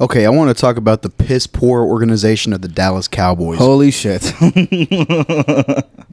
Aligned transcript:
Okay, 0.00 0.26
I 0.26 0.30
want 0.30 0.54
to 0.54 0.60
talk 0.60 0.76
about 0.76 1.02
the 1.02 1.10
piss 1.10 1.46
poor 1.46 1.84
organization 1.84 2.52
of 2.52 2.62
the 2.62 2.68
Dallas 2.68 3.08
Cowboys. 3.08 3.58
Holy 3.58 3.90
shit. 3.90 4.32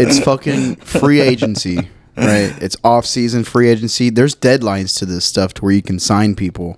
It's 0.02 0.18
fucking 0.18 0.78
free 0.78 1.20
agency, 1.20 1.76
right? 2.16 2.56
It's 2.62 2.78
off 2.86 3.06
season 3.06 3.44
free 3.44 3.68
agency. 3.68 4.10
There's 4.10 4.34
deadlines 4.34 4.98
to 5.00 5.06
this 5.06 5.26
stuff 5.26 5.54
to 5.56 5.62
where 5.62 5.74
you 5.74 5.82
can 5.82 6.00
sign 6.00 6.36
people. 6.36 6.78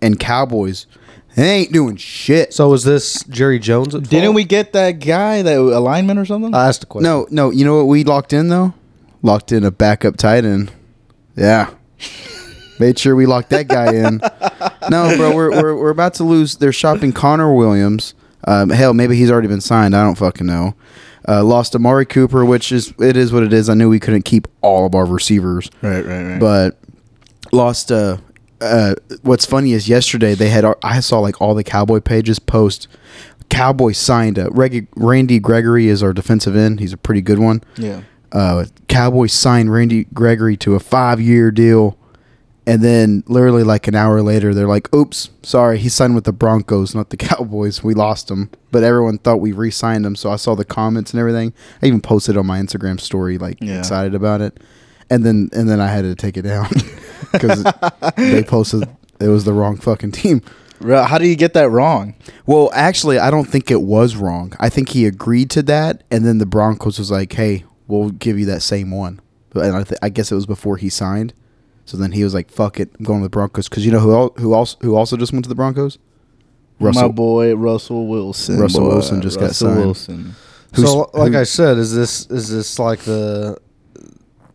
And 0.00 0.20
Cowboys, 0.20 0.86
they 1.34 1.50
ain't 1.50 1.72
doing 1.72 1.96
shit. 1.96 2.54
So 2.54 2.72
is 2.72 2.84
this 2.84 3.24
Jerry 3.24 3.58
Jones? 3.58 3.96
At 3.96 4.04
Didn't 4.04 4.26
fault? 4.26 4.36
we 4.36 4.44
get 4.44 4.72
that 4.74 5.00
guy, 5.00 5.42
that 5.42 5.58
alignment 5.58 6.20
or 6.20 6.24
something? 6.24 6.54
I 6.54 6.68
asked 6.68 6.84
a 6.84 6.86
question. 6.86 7.02
No, 7.10 7.26
no, 7.32 7.50
you 7.50 7.64
know 7.64 7.78
what 7.78 7.88
we 7.88 8.04
locked 8.04 8.32
in 8.32 8.46
though? 8.48 8.74
Locked 9.22 9.50
in 9.50 9.64
a 9.64 9.72
backup 9.72 10.16
tight 10.16 10.44
end. 10.44 10.70
Yeah. 11.36 11.70
Made 12.78 12.98
sure 12.98 13.16
we 13.16 13.26
locked 13.26 13.50
that 13.50 13.68
guy 13.68 13.92
in. 13.92 14.20
No, 14.88 15.16
bro, 15.16 15.34
we're, 15.34 15.50
we're, 15.50 15.74
we're 15.74 15.90
about 15.90 16.14
to 16.14 16.22
lose. 16.22 16.58
They're 16.58 16.72
shopping 16.72 17.12
Connor 17.12 17.52
Williams. 17.52 18.14
Um, 18.46 18.70
hell, 18.70 18.94
maybe 18.94 19.16
he's 19.16 19.32
already 19.32 19.48
been 19.48 19.60
signed. 19.60 19.96
I 19.96 20.04
don't 20.04 20.14
fucking 20.14 20.46
know. 20.46 20.76
Uh, 21.26 21.42
lost 21.42 21.74
Amari 21.74 22.06
Cooper, 22.06 22.44
which 22.44 22.70
is 22.70 22.94
it 23.00 23.16
is 23.16 23.32
what 23.32 23.42
it 23.42 23.52
is. 23.52 23.68
I 23.68 23.74
knew 23.74 23.88
we 23.88 23.98
couldn't 23.98 24.22
keep 24.22 24.46
all 24.60 24.86
of 24.86 24.94
our 24.94 25.04
receivers, 25.04 25.70
right, 25.82 26.04
right, 26.04 26.22
right. 26.22 26.38
but 26.40 26.78
lost. 27.50 27.90
Uh, 27.90 28.18
uh, 28.60 28.94
what's 29.22 29.44
funny 29.44 29.72
is 29.72 29.88
yesterday 29.88 30.34
they 30.34 30.50
had. 30.50 30.64
I 30.84 31.00
saw 31.00 31.18
like 31.18 31.40
all 31.40 31.54
the 31.56 31.64
Cowboy 31.64 31.98
pages 31.98 32.38
post. 32.38 32.86
Cowboys 33.48 33.98
signed. 33.98 34.38
Uh, 34.38 34.50
Reg- 34.50 34.86
Randy 34.94 35.40
Gregory 35.40 35.88
is 35.88 36.00
our 36.00 36.12
defensive 36.12 36.54
end. 36.54 36.78
He's 36.78 36.92
a 36.92 36.96
pretty 36.96 37.22
good 37.22 37.40
one 37.40 37.62
yeah. 37.76 38.02
uh, 38.32 38.66
Cowboys 38.88 39.32
signed 39.32 39.72
Randy 39.72 40.04
Gregory 40.04 40.56
to 40.58 40.74
a 40.74 40.80
five 40.80 41.20
year 41.20 41.50
deal. 41.50 41.98
And 42.68 42.82
then 42.82 43.22
literally 43.28 43.62
like 43.62 43.86
an 43.86 43.94
hour 43.94 44.20
later, 44.22 44.52
they're 44.52 44.66
like, 44.66 44.92
oops, 44.92 45.30
sorry, 45.42 45.78
he 45.78 45.88
signed 45.88 46.16
with 46.16 46.24
the 46.24 46.32
Broncos, 46.32 46.94
not 46.96 47.10
the 47.10 47.16
Cowboys. 47.28 47.84
We 47.84 47.94
lost 47.94 48.28
him. 48.30 48.50
But 48.72 48.82
everyone 48.82 49.18
thought 49.18 49.40
we 49.40 49.52
re 49.52 49.70
signed 49.70 50.04
him. 50.04 50.16
So 50.16 50.30
I 50.32 50.36
saw 50.36 50.54
the 50.56 50.64
comments 50.64 51.12
and 51.12 51.20
everything. 51.20 51.52
I 51.82 51.86
even 51.86 52.00
posted 52.00 52.36
on 52.36 52.46
my 52.46 52.58
Instagram 52.60 52.98
story, 53.00 53.38
like 53.38 53.58
Yeah. 53.60 53.78
excited 53.78 54.14
about 54.14 54.40
it. 54.40 54.58
And 55.08 55.24
then 55.24 55.48
and 55.52 55.68
then 55.68 55.80
I 55.80 55.86
had 55.86 56.02
to 56.02 56.16
take 56.16 56.36
it 56.36 56.42
down 56.42 56.68
because 57.32 57.62
they 58.16 58.42
posted 58.46 58.88
it 59.20 59.28
was 59.28 59.44
the 59.44 59.52
wrong 59.52 59.76
fucking 59.76 60.10
team. 60.12 60.42
How 60.82 61.16
do 61.18 61.26
you 61.26 61.36
get 61.36 61.54
that 61.54 61.70
wrong? 61.70 62.14
Well, 62.44 62.70
actually, 62.74 63.18
I 63.18 63.30
don't 63.30 63.46
think 63.48 63.70
it 63.70 63.80
was 63.82 64.14
wrong. 64.16 64.52
I 64.60 64.68
think 64.68 64.90
he 64.90 65.06
agreed 65.06 65.48
to 65.50 65.62
that, 65.62 66.02
and 66.10 66.26
then 66.26 66.36
the 66.36 66.44
Broncos 66.44 66.98
was 66.98 67.10
like, 67.10 67.32
"Hey, 67.32 67.64
we'll 67.86 68.10
give 68.10 68.38
you 68.38 68.44
that 68.46 68.60
same 68.60 68.90
one." 68.90 69.20
And 69.54 69.74
I, 69.74 69.84
th- 69.84 69.98
I 70.02 70.10
guess 70.10 70.30
it 70.30 70.34
was 70.34 70.44
before 70.44 70.76
he 70.76 70.90
signed. 70.90 71.32
So 71.86 71.96
then 71.96 72.12
he 72.12 72.22
was 72.24 72.34
like, 72.34 72.50
"Fuck 72.50 72.78
it, 72.80 72.90
I'm 72.98 73.04
going 73.06 73.20
to 73.20 73.24
the 73.24 73.30
Broncos." 73.30 73.68
Because 73.68 73.86
you 73.86 73.92
know 73.92 74.00
who 74.00 74.12
el- 74.12 74.34
who 74.36 74.52
also 74.52 74.76
who 74.82 74.94
also 74.94 75.16
just 75.16 75.32
went 75.32 75.44
to 75.44 75.48
the 75.48 75.54
Broncos? 75.54 75.98
My 76.78 77.08
boy 77.08 77.54
Russell 77.56 78.06
Wilson. 78.06 78.58
Russell 78.58 78.82
boy. 78.82 78.88
Wilson 78.88 79.22
just 79.22 79.40
got 79.40 79.54
signed. 79.54 79.78
Wilson. 79.78 80.34
Who's- 80.74 80.90
so, 80.90 81.10
like 81.14 81.32
who- 81.32 81.38
I 81.38 81.44
said, 81.44 81.78
is 81.78 81.94
this 81.94 82.26
is 82.26 82.50
this 82.50 82.78
like 82.78 82.98
the 83.00 83.56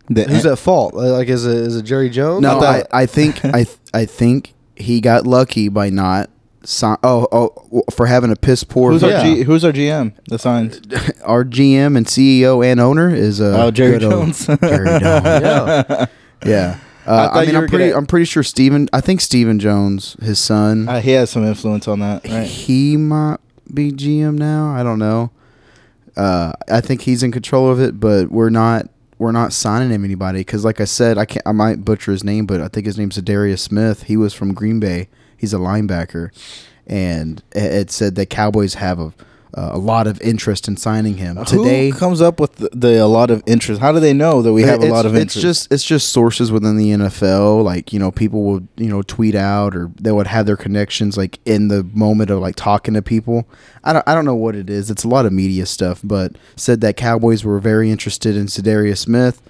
The 0.08 0.24
who's 0.24 0.46
at 0.46 0.58
fault? 0.58 0.94
Like, 0.94 1.28
is 1.28 1.44
it 1.46 1.56
is 1.56 1.76
it 1.76 1.82
Jerry 1.82 2.10
Jones? 2.10 2.42
No, 2.42 2.60
I 2.60 2.84
I, 2.92 3.06
think 3.06 3.44
I 3.44 3.64
th- 3.64 3.76
I 3.92 4.04
think 4.04 4.54
he 4.76 5.00
got 5.00 5.26
lucky 5.26 5.68
by 5.68 5.90
not. 5.90 6.28
Si- 6.64 6.86
oh, 7.02 7.26
oh, 7.32 7.82
for 7.90 8.06
having 8.06 8.30
a 8.30 8.36
piss 8.36 8.62
poor. 8.62 8.92
Who's 8.92 9.02
Yeah. 9.02 9.16
our 9.18 9.24
G, 9.24 9.42
Who's 9.42 9.64
our 9.64 9.72
GM? 9.72 10.12
The 10.28 10.38
signs. 10.38 10.80
our 11.24 11.44
GM 11.44 11.96
and 11.96 12.06
CEO 12.06 12.64
and 12.64 12.78
owner 12.78 13.12
is 13.12 13.40
uh, 13.40 13.64
Oh, 13.64 13.70
Jerry 13.72 13.98
good 13.98 14.02
Jones. 14.02 14.46
Jerry 14.46 14.86
Jones. 15.00 15.02
yeah. 15.02 16.06
Yeah. 16.46 16.78
I 17.06 17.10
Uh, 17.10 17.28
thought 17.32 17.36
I, 17.36 17.46
mean, 17.46 17.56
I'm 17.56 17.66
pretty. 17.68 17.84
gonna- 17.86 17.96
I'm 17.98 18.06
pretty 18.06 18.26
sure 18.26 18.42
Stephen. 18.42 18.88
I 18.92 19.00
think 19.00 19.20
Stephen 19.20 19.58
Jones, 19.58 20.16
his 20.22 20.38
son, 20.38 20.88
Uh, 20.88 21.00
he 21.00 21.10
has 21.12 21.30
some 21.30 21.44
influence 21.44 21.88
on 21.88 21.98
that, 22.00 22.26
right? 22.28 22.46
he 22.46 22.96
might 22.96 23.38
be 23.72 23.90
GM 23.92 24.36
now. 24.38 24.72
I 24.74 24.82
don't 24.82 24.98
know. 24.98 25.30
Uh, 26.16 26.52
I 26.70 26.80
think 26.80 27.02
he's 27.02 27.22
in 27.22 27.32
control 27.32 27.70
of 27.70 27.80
it, 27.80 27.98
but 27.98 28.30
we're 28.30 28.50
not. 28.50 28.88
We're 29.18 29.32
not 29.32 29.52
signing 29.52 29.90
him 29.90 30.04
anybody 30.04 30.40
because, 30.40 30.64
like 30.64 30.80
I 30.80 30.84
said, 30.84 31.16
I 31.16 31.24
can't. 31.24 31.46
I 31.46 31.52
might 31.52 31.84
butcher 31.84 32.10
his 32.12 32.24
name, 32.24 32.44
but 32.44 32.60
I 32.60 32.66
think 32.68 32.86
his 32.86 32.98
name's 32.98 33.16
Darius 33.16 33.62
Smith. 33.62 34.04
He 34.04 34.16
was 34.16 34.34
from 34.34 34.52
Green 34.52 34.80
Bay. 34.80 35.08
He's 35.36 35.54
a 35.54 35.58
linebacker, 35.58 36.30
and 36.88 37.40
it- 37.54 37.72
it 37.72 37.90
said 37.92 38.14
that 38.16 38.30
Cowboys 38.30 38.74
have 38.74 38.98
a 38.98 39.12
Uh, 39.54 39.68
a 39.74 39.78
lot 39.78 40.06
of 40.06 40.18
interest 40.22 40.66
in 40.66 40.78
signing 40.78 41.18
him 41.18 41.36
today. 41.44 41.90
Who 41.90 41.98
comes 41.98 42.22
up 42.22 42.40
with 42.40 42.56
the, 42.56 42.70
the 42.72 43.04
a 43.04 43.06
lot 43.06 43.30
of 43.30 43.42
interest? 43.46 43.82
How 43.82 43.92
do 43.92 44.00
they 44.00 44.14
know 44.14 44.40
that 44.40 44.52
we 44.52 44.62
have 44.62 44.82
a 44.82 44.86
lot 44.86 45.04
of 45.04 45.14
interest? 45.14 45.36
It's 45.36 45.42
just 45.42 45.72
it's 45.72 45.84
just 45.84 46.08
sources 46.10 46.50
within 46.50 46.78
the 46.78 46.88
NFL. 46.90 47.62
Like 47.62 47.92
you 47.92 47.98
know, 47.98 48.10
people 48.10 48.44
would 48.44 48.66
you 48.78 48.88
know 48.88 49.02
tweet 49.02 49.34
out 49.34 49.76
or 49.76 49.90
they 50.00 50.10
would 50.10 50.26
have 50.26 50.46
their 50.46 50.56
connections 50.56 51.18
like 51.18 51.38
in 51.44 51.68
the 51.68 51.84
moment 51.92 52.30
of 52.30 52.38
like 52.40 52.56
talking 52.56 52.94
to 52.94 53.02
people. 53.02 53.46
I 53.84 53.92
don't 53.92 54.08
I 54.08 54.14
don't 54.14 54.24
know 54.24 54.34
what 54.34 54.56
it 54.56 54.70
is. 54.70 54.90
It's 54.90 55.04
a 55.04 55.08
lot 55.08 55.26
of 55.26 55.32
media 55.34 55.66
stuff, 55.66 56.00
but 56.02 56.36
said 56.56 56.80
that 56.80 56.96
Cowboys 56.96 57.44
were 57.44 57.58
very 57.58 57.90
interested 57.90 58.34
in 58.36 58.46
Za'Darius 58.46 58.98
Smith. 58.98 59.42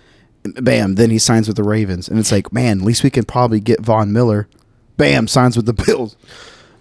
Bam, 0.61 0.97
then 0.97 1.11
he 1.11 1.21
signs 1.21 1.47
with 1.47 1.57
the 1.57 1.63
Ravens, 1.63 2.09
and 2.09 2.19
it's 2.19 2.33
like, 2.33 2.53
man, 2.53 2.81
at 2.81 2.85
least 2.85 3.05
we 3.05 3.11
can 3.11 3.25
probably 3.25 3.61
get 3.61 3.81
Von 3.81 4.13
Miller. 4.13 4.49
Bam, 4.97 5.29
signs 5.29 5.57
with 5.57 5.67
the 5.67 5.73
Bills. 5.87 6.17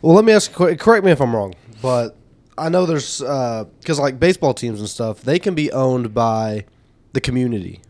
Well, 0.02 0.16
let 0.16 0.26
me 0.26 0.34
ask. 0.34 0.58
you 0.58 0.66
a 0.66 0.70
que- 0.70 0.78
Correct 0.78 1.06
me 1.06 1.12
if 1.12 1.22
I'm 1.22 1.36
wrong, 1.36 1.53
but 1.80 2.16
I 2.58 2.70
know 2.70 2.86
there's 2.86 3.20
because 3.20 4.00
like 4.00 4.20
baseball 4.20 4.54
teams 4.54 4.80
and 4.80 4.90
stuff, 4.90 5.22
they 5.22 5.40
can 5.40 5.56
be 5.56 5.72
owned 5.72 6.14
by 6.14 6.66
the 7.14 7.22
community. 7.22 7.82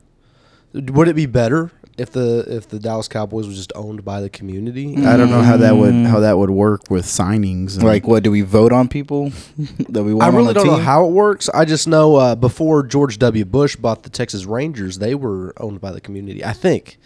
Would 0.73 1.07
it 1.07 1.15
be 1.15 1.25
better 1.25 1.71
if 1.97 2.11
the 2.11 2.45
if 2.47 2.69
the 2.69 2.79
Dallas 2.79 3.07
Cowboys 3.09 3.45
was 3.45 3.57
just 3.57 3.73
owned 3.75 4.05
by 4.05 4.21
the 4.21 4.29
community? 4.29 4.95
I 5.05 5.17
don't 5.17 5.29
know 5.29 5.41
how 5.41 5.57
that 5.57 5.75
would 5.75 5.93
how 5.93 6.21
that 6.21 6.37
would 6.37 6.49
work 6.51 6.83
with 6.89 7.05
signings. 7.05 7.75
and- 7.75 7.83
like, 7.83 8.07
what 8.07 8.23
do 8.23 8.31
we 8.31 8.41
vote 8.41 8.71
on 8.71 8.87
people 8.87 9.29
that 9.89 10.03
we 10.03 10.13
want? 10.13 10.23
I 10.23 10.27
on 10.29 10.35
really 10.35 10.47
the 10.53 10.53
don't 10.53 10.67
know 10.67 10.77
how 10.77 11.05
it 11.05 11.11
works. 11.11 11.49
I 11.49 11.65
just 11.65 11.87
know 11.87 12.15
uh, 12.15 12.35
before 12.35 12.83
George 12.83 13.19
W. 13.19 13.43
Bush 13.43 13.75
bought 13.75 14.03
the 14.03 14.09
Texas 14.09 14.45
Rangers, 14.45 14.99
they 14.99 15.13
were 15.15 15.53
owned 15.57 15.81
by 15.81 15.91
the 15.91 15.99
community. 16.01 16.45
I 16.45 16.53
think. 16.53 16.97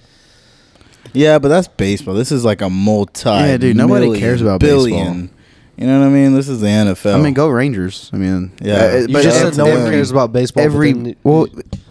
Yeah, 1.13 1.39
but 1.39 1.47
that's 1.47 1.67
baseball. 1.67 2.13
This 2.13 2.31
is 2.31 2.43
like 2.43 2.61
a 2.61 2.69
multi. 2.69 3.29
Yeah, 3.29 3.57
dude, 3.57 3.77
nobody 3.77 4.05
million, 4.07 4.19
cares 4.21 4.41
about 4.41 4.59
billion. 4.59 5.21
baseball. 5.27 5.34
You 5.77 5.87
know 5.87 5.99
what 5.99 6.05
I 6.07 6.09
mean? 6.09 6.33
This 6.33 6.47
is 6.47 6.61
the 6.61 6.67
NFL. 6.67 7.15
I 7.15 7.21
mean, 7.21 7.33
go 7.33 7.47
Rangers. 7.49 8.09
I 8.13 8.17
mean, 8.17 8.51
Yeah. 8.61 8.75
uh, 8.75 8.91
You 8.95 9.07
You 9.17 9.23
just 9.23 9.39
said 9.39 9.57
no 9.57 9.65
one 9.65 9.89
cares 9.91 10.09
about 10.11 10.31
baseball. 10.31 10.63
every 10.63 10.93
then- 10.93 11.15
well, 11.23 11.47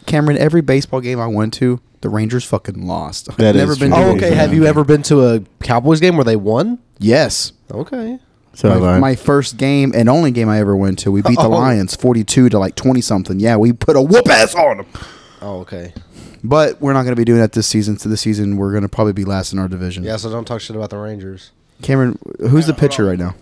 Cameron, 0.06 0.39
every 0.39 0.62
baseball 0.62 1.00
game 1.00 1.21
I 1.21 1.27
went 1.27 1.53
to, 1.55 1.81
the 2.00 2.09
Rangers 2.09 2.45
fucking 2.45 2.87
lost. 2.87 3.28
I've 3.31 3.37
That 3.39 3.56
never 3.56 3.72
is 3.72 3.78
been. 3.78 3.91
To 3.91 3.97
Oh, 3.97 4.11
okay. 4.12 4.31
game. 4.31 4.33
Have 4.34 4.55
you 4.55 4.65
ever 4.67 4.84
been 4.84 5.03
to 5.05 5.27
a 5.27 5.41
Cowboys 5.62 6.00
game 6.00 6.17
where 6.17 6.25
they 6.25 6.37
won? 6.37 6.78
Yes. 6.99 7.53
Okay. 7.71 8.19
So 8.55 8.78
my, 8.78 8.99
my 9.00 9.15
first 9.17 9.56
game 9.56 9.93
and 9.95 10.09
only 10.09 10.31
game 10.31 10.49
I 10.49 10.61
ever 10.61 10.77
went 10.77 10.99
to, 11.01 11.11
we 11.11 11.22
beat 11.22 11.37
the 11.37 11.43
Oh. 11.47 11.49
Lions 11.51 11.97
forty-two 11.97 12.49
to 12.51 12.59
like 12.59 12.77
twenty 12.77 13.01
something. 13.01 13.41
Yeah, 13.41 13.56
we 13.56 13.72
put 13.72 13.97
a 13.97 14.01
whoop 14.03 14.28
ass 14.28 14.55
on 14.55 14.77
them. 14.78 14.87
Oh, 15.43 15.59
okay. 15.61 15.93
But 16.45 16.81
we're 16.81 16.93
not 16.93 17.03
going 17.03 17.16
to 17.16 17.21
be 17.21 17.25
doing 17.25 17.41
that 17.41 17.53
this 17.53 17.66
season. 17.66 17.99
So 17.99 18.09
this 18.09 18.21
season, 18.21 18.56
we're 18.56 18.71
going 18.71 18.83
to 18.83 18.89
probably 18.89 19.12
be 19.15 19.25
last 19.25 19.53
in 19.53 19.59
our 19.59 19.66
division. 19.66 20.05
Yeah. 20.05 20.16
So 20.16 20.31
don't 20.31 20.45
talk 20.47 20.61
shit 20.61 20.77
about 20.77 20.91
the 20.91 20.99
Rangers. 20.99 21.51
Cameron, 21.83 22.19
who's 22.39 22.66
the 22.66 22.75
pitcher 22.75 23.05
right 23.05 23.19
now? 23.19 23.34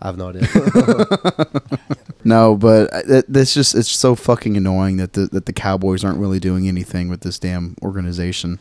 I 0.00 0.06
have 0.06 0.16
no 0.16 0.28
idea. 0.28 0.48
No, 2.24 2.54
but 2.56 2.92
uh, 2.92 3.02
it, 3.06 3.32
this 3.32 3.54
just 3.54 3.74
it's 3.74 3.90
so 3.90 4.14
fucking 4.14 4.56
annoying 4.56 4.98
that 4.98 5.14
the 5.14 5.26
that 5.26 5.46
the 5.46 5.52
Cowboys 5.52 6.04
aren't 6.04 6.18
really 6.18 6.40
doing 6.40 6.68
anything 6.68 7.08
with 7.08 7.20
this 7.22 7.38
damn 7.38 7.76
organization. 7.82 8.60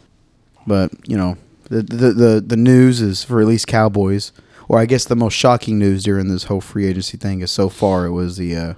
But 0.66 0.91
you 1.07 1.17
know, 1.17 1.38
the 1.69 1.81
the 1.81 2.11
the, 2.11 2.44
the 2.45 2.57
news 2.57 3.01
is 3.01 3.23
for 3.23 3.41
at 3.41 3.47
least 3.47 3.67
Cowboys, 3.67 4.31
or 4.67 4.79
I 4.79 4.85
guess 4.85 5.05
the 5.05 5.16
most 5.16 5.33
shocking 5.33 5.77
news 5.77 6.03
during 6.03 6.29
this 6.29 6.45
whole 6.45 6.61
free 6.61 6.88
agency 6.88 7.17
thing 7.17 7.41
is 7.41 7.51
so 7.51 7.69
far 7.69 8.06
it 8.06 8.11
was 8.11 8.38
the 8.38 8.56
uh, 8.56 8.73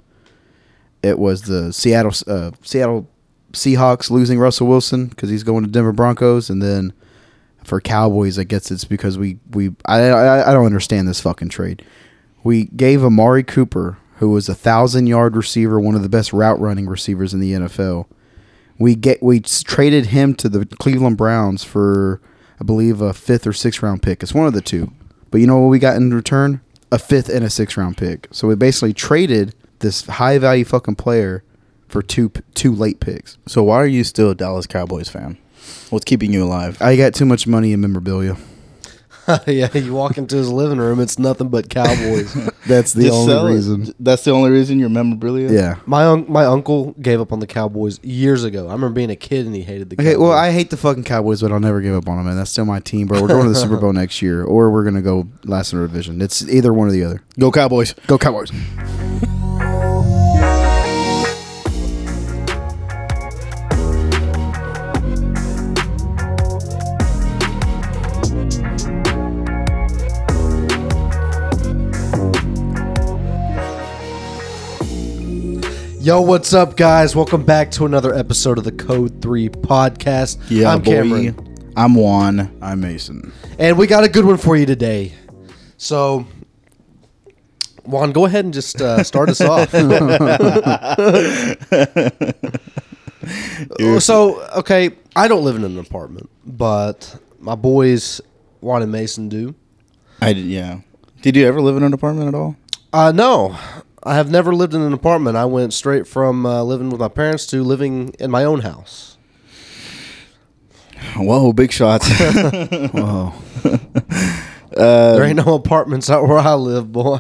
it 1.04 1.20
was 1.20 1.44
the 1.44 1.72
Seattle 1.72 2.14
uh, 2.28 2.52
Seattle 2.64 3.08
Seahawks 3.54 4.10
losing 4.10 4.40
Russell 4.40 4.68
Wilson 4.68 5.08
because 5.08 5.30
he's 5.30 5.44
going 5.44 5.64
to 5.64 5.70
Denver 5.70 5.92
Broncos, 5.92 6.50
and 6.50 6.62
then 6.62 6.92
for 7.64 7.80
Cowboys, 7.80 8.40
I 8.40 8.46
guess 8.46 8.72
it's 8.72 8.86
because 8.86 9.20
we 9.20 9.38
we 9.52 9.76
I 9.86 10.10
I, 10.10 10.50
I 10.50 10.54
don't 10.54 10.66
understand 10.66 11.08
this 11.08 11.22
fucking 11.22 11.50
trade. 11.50 11.86
We 12.44 12.66
gave 12.66 13.04
Amari 13.04 13.44
Cooper, 13.44 13.98
who 14.18 14.30
was 14.30 14.50
a 14.50 14.56
thousand 14.56 15.08
yard 15.08 15.36
receiver, 15.36 15.80
one 15.80 15.96
of 15.96 16.04
the 16.04 16.10
best 16.10 16.34
route 16.34 16.60
running 16.60 16.88
receivers 16.88 17.34
in 17.34 17.40
the 17.40 17.54
NFL. 17.54 18.08
We 18.80 18.96
get 18.96 19.22
we 19.22 19.40
traded 19.42 20.08
him 20.08 20.34
to 20.36 20.50
the 20.50 20.66
Cleveland 20.66 21.18
Browns 21.18 21.64
for 21.64 22.22
I 22.60 22.64
believe 22.64 23.02
a 23.02 23.14
fifth 23.14 23.46
or 23.46 23.54
sixth 23.54 23.82
round 23.84 24.02
pick. 24.02 24.24
It's 24.24 24.34
one 24.34 24.48
of 24.48 24.54
the 24.54 24.62
two. 24.62 24.92
But 25.30 25.40
you 25.40 25.48
know 25.48 25.60
what 25.60 25.70
we 25.70 25.80
got 25.80 25.96
in 25.96 26.14
return? 26.14 26.62
A 26.92 27.00
fifth 27.00 27.30
and 27.30 27.46
a 27.46 27.50
sixth 27.50 27.78
round 27.78 27.98
pick. 27.98 28.28
So 28.32 28.48
we 28.48 28.56
basically 28.56 28.94
traded 28.94 29.56
this 29.80 30.06
high 30.06 30.38
value 30.38 30.66
fucking 30.66 30.96
player 30.96 31.44
for 31.88 32.02
two 32.02 32.32
two 32.54 32.74
late 32.74 33.00
picks. 33.00 33.38
so 33.48 33.64
why 33.64 33.78
are 33.78 33.88
you 33.88 34.04
still 34.04 34.30
a 34.30 34.36
Dallas 34.36 34.68
Cowboys 34.68 35.10
fan? 35.10 35.38
What's 35.90 36.06
keeping 36.06 36.34
you 36.34 36.44
alive? 36.44 36.82
I 36.82 36.96
got 36.96 37.14
too 37.14 37.26
much 37.26 37.46
money 37.46 37.74
in 37.74 37.82
memorabilia. 37.82 38.38
yeah, 39.48 39.76
you 39.78 39.94
walk 39.94 40.18
into 40.18 40.36
his 40.36 40.50
living 40.50 40.78
room, 40.78 41.00
it's 41.00 41.18
nothing 41.20 41.50
but 41.50 41.70
Cowboys. 41.70 42.34
That's 42.68 42.94
the 42.94 43.04
Just 43.06 43.26
sell 43.26 43.40
only 43.40 43.54
it. 43.54 43.56
reason. 43.56 43.94
That's 44.00 44.24
the 44.24 44.32
only 44.32 44.52
reason 44.52 44.80
your 44.80 44.90
memorabilia. 44.90 45.52
Yeah. 45.52 45.76
my 45.86 46.06
un- 46.06 46.26
my 46.30 46.46
uncle 46.46 46.92
gave 47.02 47.20
up 47.20 47.32
on 47.32 47.40
the 47.40 47.48
Cowboys 47.48 48.00
years 48.04 48.44
ago. 48.44 48.68
I 48.68 48.74
remember 48.74 48.96
being 48.96 49.10
a 49.10 49.16
kid 49.16 49.46
and 49.46 49.56
he 49.56 49.62
hated 49.64 49.90
the 49.90 49.96
Cowboys. 49.96 50.14
Okay, 50.14 50.18
well, 50.18 50.32
I 50.34 50.52
hate 50.52 50.70
the 50.70 50.78
fucking 50.78 51.04
Cowboys, 51.04 51.42
but 51.42 51.52
I'll 51.52 51.60
never 51.60 51.82
give 51.82 51.96
up 51.96 52.08
on 52.08 52.18
them, 52.18 52.26
man. 52.28 52.36
That's 52.38 52.52
still 52.52 52.66
my 52.66 52.80
team, 52.80 53.08
bro. 53.08 53.22
We're 53.22 53.28
going 53.28 53.44
to 53.44 53.50
the 53.50 53.56
Super 53.56 53.78
Bowl 53.78 53.94
next 54.02 54.22
year, 54.22 54.44
or 54.44 54.70
we're 54.72 54.84
gonna 54.84 55.02
go 55.02 55.28
last 55.44 55.74
in 55.74 55.80
our 55.80 55.88
division. 55.88 56.22
It's 56.22 56.48
either 56.48 56.74
one 56.74 56.88
or 56.88 56.92
the 56.92 57.04
other. 57.04 57.22
Go 57.40 57.52
Cowboys. 57.52 57.94
Go 58.08 58.18
Cowboys. 58.18 58.52
Yo, 76.02 76.20
what's 76.20 76.52
up, 76.52 76.76
guys? 76.76 77.16
Welcome 77.16 77.46
back 77.46 77.70
to 77.74 77.86
another 77.86 78.12
episode 78.12 78.58
of 78.58 78.64
the 78.64 78.72
Code 78.72 79.22
3 79.22 79.50
podcast. 79.50 80.40
Yeah, 80.50 80.74
I'm 80.74 80.82
boy. 80.82 80.94
Cameron. 80.94 81.74
I'm 81.78 81.94
Juan. 81.94 82.58
I'm 82.60 82.82
Mason. 82.82 83.32
And 83.60 83.78
we 83.78 83.86
got 83.86 84.04
a 84.04 84.10
good 84.10 84.26
one 84.26 84.38
for 84.38 84.58
you 84.58 84.66
today. 84.66 85.14
So, 85.78 86.26
Juan, 87.84 88.14
go 88.14 88.26
ahead 88.26 88.46
and 88.46 88.52
just 88.52 88.82
uh, 88.82 89.04
start 89.04 89.30
us 89.30 89.42
off. 89.42 89.70
so, 94.02 94.42
okay, 94.58 94.90
I 95.16 95.28
don't 95.28 95.44
live 95.44 95.56
in 95.56 95.64
an 95.64 95.78
apartment, 95.78 96.32
but 96.44 97.16
my 97.38 97.54
boys, 97.54 98.20
Juan 98.62 98.82
and 98.82 98.92
Mason, 98.92 99.30
do. 99.30 99.54
I 100.20 100.34
did. 100.34 100.48
Yeah. 100.48 100.80
Did 101.22 101.36
you 101.36 101.46
ever 101.46 101.62
live 101.62 101.78
in 101.78 101.84
an 101.84 101.94
apartment 101.94 102.28
at 102.28 102.34
all? 102.34 102.56
Uh, 102.92 103.12
no, 103.12 103.56
I 104.04 104.16
have 104.16 104.32
never 104.32 104.54
lived 104.54 104.74
in 104.74 104.82
an 104.82 104.94
apartment. 104.94 105.38
I 105.38 105.46
went 105.46 105.74
straight 105.74 106.08
from 106.08 106.46
uh, 106.46 106.64
living 106.64 106.90
with 106.90 107.00
my 107.00 107.08
parents 107.08 107.46
to 107.48 107.64
living 107.64 108.14
in 108.20 108.32
my 108.32 108.44
own 108.44 108.62
house. 108.62 109.18
Whoa, 111.16 111.54
big 111.54 111.72
shots. 111.72 112.08
Whoa. 112.92 113.34
there 114.72 115.24
ain't 115.24 115.46
no 115.46 115.54
apartments 115.56 116.10
out 116.10 116.28
where 116.28 116.40
I 116.40 116.54
live, 116.54 116.92
boy. 116.92 117.20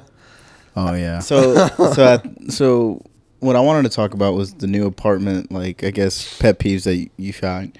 Oh 0.76 0.94
yeah. 0.94 1.20
so, 1.20 1.68
so, 1.94 2.04
I, 2.04 2.50
so, 2.50 3.04
what 3.40 3.56
I 3.56 3.60
wanted 3.60 3.84
to 3.84 3.96
talk 3.96 4.14
about 4.14 4.34
was 4.34 4.54
the 4.56 4.68
new 4.68 4.86
apartment. 4.86 5.52
Like, 5.52 5.84
I 5.84 5.92
guess 5.92 6.40
pet 6.40 6.60
peeves 6.60 6.84
that 6.84 6.96
you, 6.96 7.10
you 7.18 7.34
find. 7.34 7.78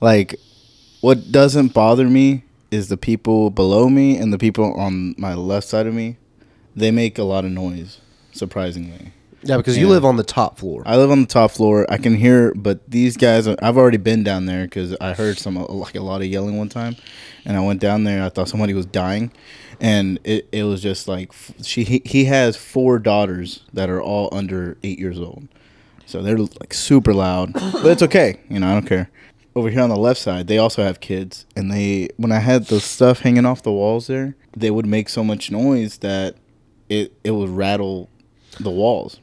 Like, 0.00 0.36
what 1.00 1.32
doesn't 1.32 1.72
bother 1.72 2.08
me 2.08 2.44
is 2.70 2.88
the 2.88 2.96
people 2.96 3.50
below 3.50 3.88
me 3.88 4.16
and 4.16 4.32
the 4.32 4.38
people 4.38 4.74
on 4.74 5.14
my 5.16 5.34
left 5.34 5.68
side 5.68 5.86
of 5.86 5.94
me. 5.94 6.16
They 6.74 6.90
make 6.90 7.18
a 7.18 7.22
lot 7.22 7.44
of 7.44 7.50
noise. 7.50 8.00
Surprisingly. 8.32 9.12
Yeah, 9.44 9.56
because 9.56 9.76
you 9.76 9.88
live 9.88 10.04
on 10.04 10.16
the 10.16 10.22
top 10.22 10.58
floor. 10.58 10.82
I 10.86 10.96
live 10.96 11.10
on 11.10 11.20
the 11.22 11.26
top 11.26 11.50
floor. 11.50 11.84
I 11.90 11.98
can 11.98 12.14
hear, 12.14 12.54
but 12.54 12.88
these 12.88 13.16
guys. 13.16 13.48
I've 13.48 13.76
already 13.76 13.96
been 13.96 14.22
down 14.22 14.46
there 14.46 14.64
because 14.64 14.96
I 15.00 15.14
heard 15.14 15.36
some 15.38 15.58
uh, 15.58 15.66
like 15.66 15.96
a 15.96 16.00
lot 16.00 16.20
of 16.20 16.28
yelling 16.28 16.58
one 16.58 16.68
time, 16.68 16.96
and 17.44 17.56
I 17.56 17.60
went 17.60 17.80
down 17.80 18.04
there. 18.04 18.24
I 18.24 18.28
thought 18.28 18.48
somebody 18.48 18.72
was 18.72 18.86
dying, 18.86 19.32
and 19.80 20.20
it, 20.22 20.48
it 20.52 20.62
was 20.62 20.80
just 20.80 21.08
like 21.08 21.32
she 21.62 21.82
he, 21.82 22.02
he 22.04 22.24
has 22.26 22.56
four 22.56 23.00
daughters 23.00 23.64
that 23.72 23.90
are 23.90 24.00
all 24.00 24.28
under 24.32 24.76
eight 24.84 25.00
years 25.00 25.18
old, 25.18 25.48
so 26.06 26.22
they're 26.22 26.38
like 26.38 26.72
super 26.72 27.12
loud. 27.12 27.52
but 27.52 27.86
it's 27.86 28.02
okay, 28.02 28.38
you 28.48 28.60
know. 28.60 28.68
I 28.68 28.74
don't 28.74 28.86
care. 28.86 29.10
Over 29.56 29.70
here 29.70 29.82
on 29.82 29.90
the 29.90 29.96
left 29.96 30.20
side, 30.20 30.46
they 30.46 30.56
also 30.58 30.84
have 30.84 31.00
kids, 31.00 31.46
and 31.56 31.70
they 31.70 32.10
when 32.16 32.30
I 32.30 32.38
had 32.38 32.66
the 32.66 32.78
stuff 32.78 33.20
hanging 33.20 33.44
off 33.44 33.62
the 33.62 33.72
walls 33.72 34.06
there, 34.06 34.36
they 34.56 34.70
would 34.70 34.86
make 34.86 35.08
so 35.08 35.24
much 35.24 35.50
noise 35.50 35.98
that 35.98 36.36
it 36.88 37.12
it 37.24 37.32
would 37.32 37.50
rattle 37.50 38.08
the 38.60 38.70
walls. 38.70 39.20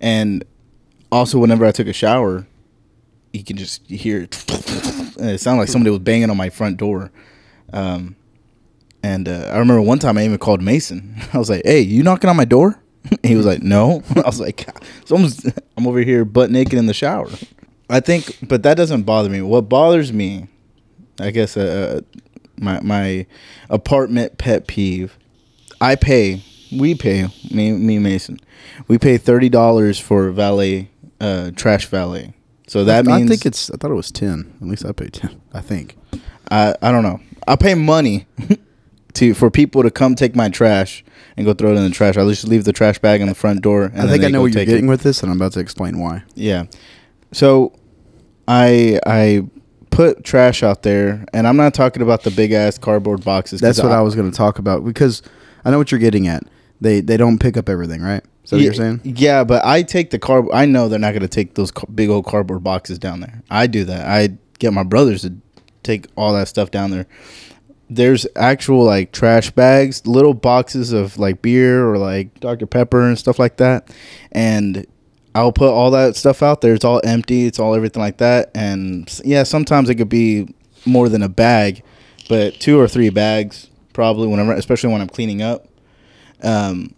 And 0.00 0.44
also, 1.12 1.38
whenever 1.38 1.64
I 1.64 1.72
took 1.72 1.86
a 1.86 1.92
shower, 1.92 2.46
you 3.32 3.44
can 3.44 3.56
just 3.56 3.86
hear 3.88 4.22
it. 4.22 4.44
It 5.18 5.40
sounded 5.40 5.60
like 5.60 5.68
somebody 5.68 5.90
was 5.90 6.00
banging 6.00 6.30
on 6.30 6.36
my 6.36 6.50
front 6.50 6.76
door. 6.76 7.10
Um, 7.72 8.16
and 9.02 9.28
uh, 9.28 9.50
I 9.52 9.58
remember 9.58 9.80
one 9.82 9.98
time 9.98 10.18
I 10.18 10.24
even 10.24 10.38
called 10.38 10.62
Mason. 10.62 11.16
I 11.32 11.38
was 11.38 11.50
like, 11.50 11.62
"Hey, 11.64 11.80
you 11.80 12.02
knocking 12.02 12.30
on 12.30 12.36
my 12.36 12.44
door?" 12.44 12.80
he 13.22 13.36
was 13.36 13.46
like, 13.46 13.62
"No." 13.62 14.02
I 14.16 14.22
was 14.22 14.40
like, 14.40 14.68
"Someone's." 15.04 15.44
I'm 15.76 15.86
over 15.86 16.00
here 16.00 16.24
butt 16.24 16.50
naked 16.50 16.74
in 16.74 16.86
the 16.86 16.94
shower. 16.94 17.28
I 17.88 18.00
think, 18.00 18.38
but 18.42 18.62
that 18.62 18.76
doesn't 18.76 19.02
bother 19.02 19.28
me. 19.28 19.42
What 19.42 19.68
bothers 19.68 20.12
me, 20.12 20.46
I 21.18 21.30
guess, 21.30 21.56
uh, 21.56 22.02
my 22.56 22.80
my 22.80 23.26
apartment 23.68 24.38
pet 24.38 24.66
peeve. 24.66 25.16
I 25.80 25.96
pay. 25.96 26.42
We 26.72 26.94
pay. 26.94 27.28
Me, 27.50 27.72
me, 27.72 27.98
Mason. 27.98 28.38
We 28.88 28.98
pay 28.98 29.18
thirty 29.18 29.48
dollars 29.48 29.98
for 29.98 30.30
valet, 30.30 30.90
uh, 31.20 31.50
trash 31.56 31.86
valet. 31.86 32.34
So 32.66 32.84
that 32.84 33.08
I 33.08 33.16
means 33.16 33.30
I 33.30 33.34
think 33.34 33.46
it's. 33.46 33.70
I 33.70 33.76
thought 33.76 33.90
it 33.90 33.94
was 33.94 34.10
ten. 34.10 34.56
At 34.60 34.68
least 34.68 34.84
I 34.84 34.92
paid 34.92 35.12
ten. 35.12 35.40
I 35.52 35.60
think. 35.60 35.96
I 36.50 36.74
I 36.82 36.92
don't 36.92 37.02
know. 37.02 37.20
I 37.48 37.56
pay 37.56 37.74
money 37.74 38.26
to 39.14 39.34
for 39.34 39.50
people 39.50 39.82
to 39.82 39.90
come 39.90 40.14
take 40.14 40.36
my 40.36 40.48
trash 40.48 41.04
and 41.36 41.46
go 41.46 41.54
throw 41.54 41.72
it 41.72 41.76
in 41.76 41.84
the 41.84 41.90
trash. 41.90 42.16
I 42.16 42.24
just 42.28 42.46
leave 42.46 42.64
the 42.64 42.72
trash 42.72 42.98
bag 42.98 43.20
in 43.20 43.28
the 43.28 43.34
front 43.34 43.62
door. 43.62 43.84
And 43.84 44.02
I 44.02 44.08
think 44.08 44.24
I 44.24 44.28
know 44.28 44.42
what 44.42 44.52
you're 44.52 44.60
take 44.60 44.68
it. 44.68 44.72
getting 44.72 44.86
with 44.86 45.02
this, 45.02 45.22
and 45.22 45.30
I'm 45.30 45.38
about 45.38 45.52
to 45.52 45.60
explain 45.60 45.98
why. 45.98 46.22
Yeah. 46.34 46.66
So 47.32 47.72
I 48.46 49.00
I 49.06 49.44
put 49.90 50.24
trash 50.24 50.62
out 50.62 50.82
there, 50.82 51.24
and 51.32 51.46
I'm 51.46 51.56
not 51.56 51.74
talking 51.74 52.02
about 52.02 52.22
the 52.22 52.30
big 52.30 52.52
ass 52.52 52.78
cardboard 52.78 53.24
boxes. 53.24 53.60
That's 53.60 53.82
what 53.82 53.92
I 53.92 54.00
was 54.00 54.14
going 54.14 54.30
to 54.30 54.36
talk 54.36 54.58
about 54.58 54.84
because 54.84 55.22
I 55.64 55.70
know 55.70 55.78
what 55.78 55.90
you're 55.90 56.00
getting 56.00 56.26
at. 56.26 56.44
They 56.80 57.00
they 57.00 57.16
don't 57.16 57.38
pick 57.38 57.56
up 57.56 57.68
everything, 57.68 58.02
right? 58.02 58.22
Is 58.44 58.50
that 58.50 58.56
what 58.56 58.60
yeah, 58.60 58.64
you're 58.64 58.74
saying? 58.74 59.00
Yeah, 59.04 59.44
but 59.44 59.64
I 59.64 59.82
take 59.82 60.10
the 60.10 60.18
car. 60.18 60.44
I 60.52 60.64
know 60.64 60.88
they're 60.88 60.98
not 60.98 61.12
going 61.12 61.22
to 61.22 61.28
take 61.28 61.54
those 61.54 61.72
big 61.94 62.08
old 62.08 62.26
cardboard 62.26 62.64
boxes 62.64 62.98
down 62.98 63.20
there. 63.20 63.42
I 63.50 63.66
do 63.66 63.84
that. 63.84 64.08
I 64.08 64.36
get 64.58 64.72
my 64.72 64.82
brothers 64.82 65.22
to 65.22 65.34
take 65.82 66.06
all 66.16 66.32
that 66.34 66.48
stuff 66.48 66.70
down 66.70 66.90
there. 66.90 67.06
There's 67.88 68.26
actual 68.36 68.84
like 68.84 69.12
trash 69.12 69.50
bags, 69.50 70.06
little 70.06 70.34
boxes 70.34 70.92
of 70.92 71.18
like 71.18 71.42
beer 71.42 71.86
or 71.88 71.98
like 71.98 72.38
Dr 72.40 72.66
Pepper 72.66 73.02
and 73.06 73.18
stuff 73.18 73.38
like 73.38 73.56
that, 73.58 73.92
and 74.32 74.86
I'll 75.34 75.52
put 75.52 75.70
all 75.70 75.90
that 75.92 76.16
stuff 76.16 76.42
out 76.42 76.60
there. 76.60 76.74
It's 76.74 76.84
all 76.84 77.00
empty. 77.04 77.46
It's 77.46 77.58
all 77.58 77.74
everything 77.74 78.02
like 78.02 78.18
that. 78.18 78.50
And 78.54 79.12
yeah, 79.24 79.44
sometimes 79.44 79.88
it 79.88 79.94
could 79.96 80.08
be 80.08 80.54
more 80.84 81.08
than 81.08 81.22
a 81.22 81.28
bag, 81.28 81.82
but 82.28 82.54
two 82.54 82.78
or 82.80 82.88
three 82.88 83.10
bags 83.10 83.68
probably 83.92 84.28
whenever, 84.28 84.52
especially 84.52 84.92
when 84.92 85.00
I'm 85.00 85.08
cleaning 85.08 85.42
up. 85.42 85.66
Um, 86.42 86.94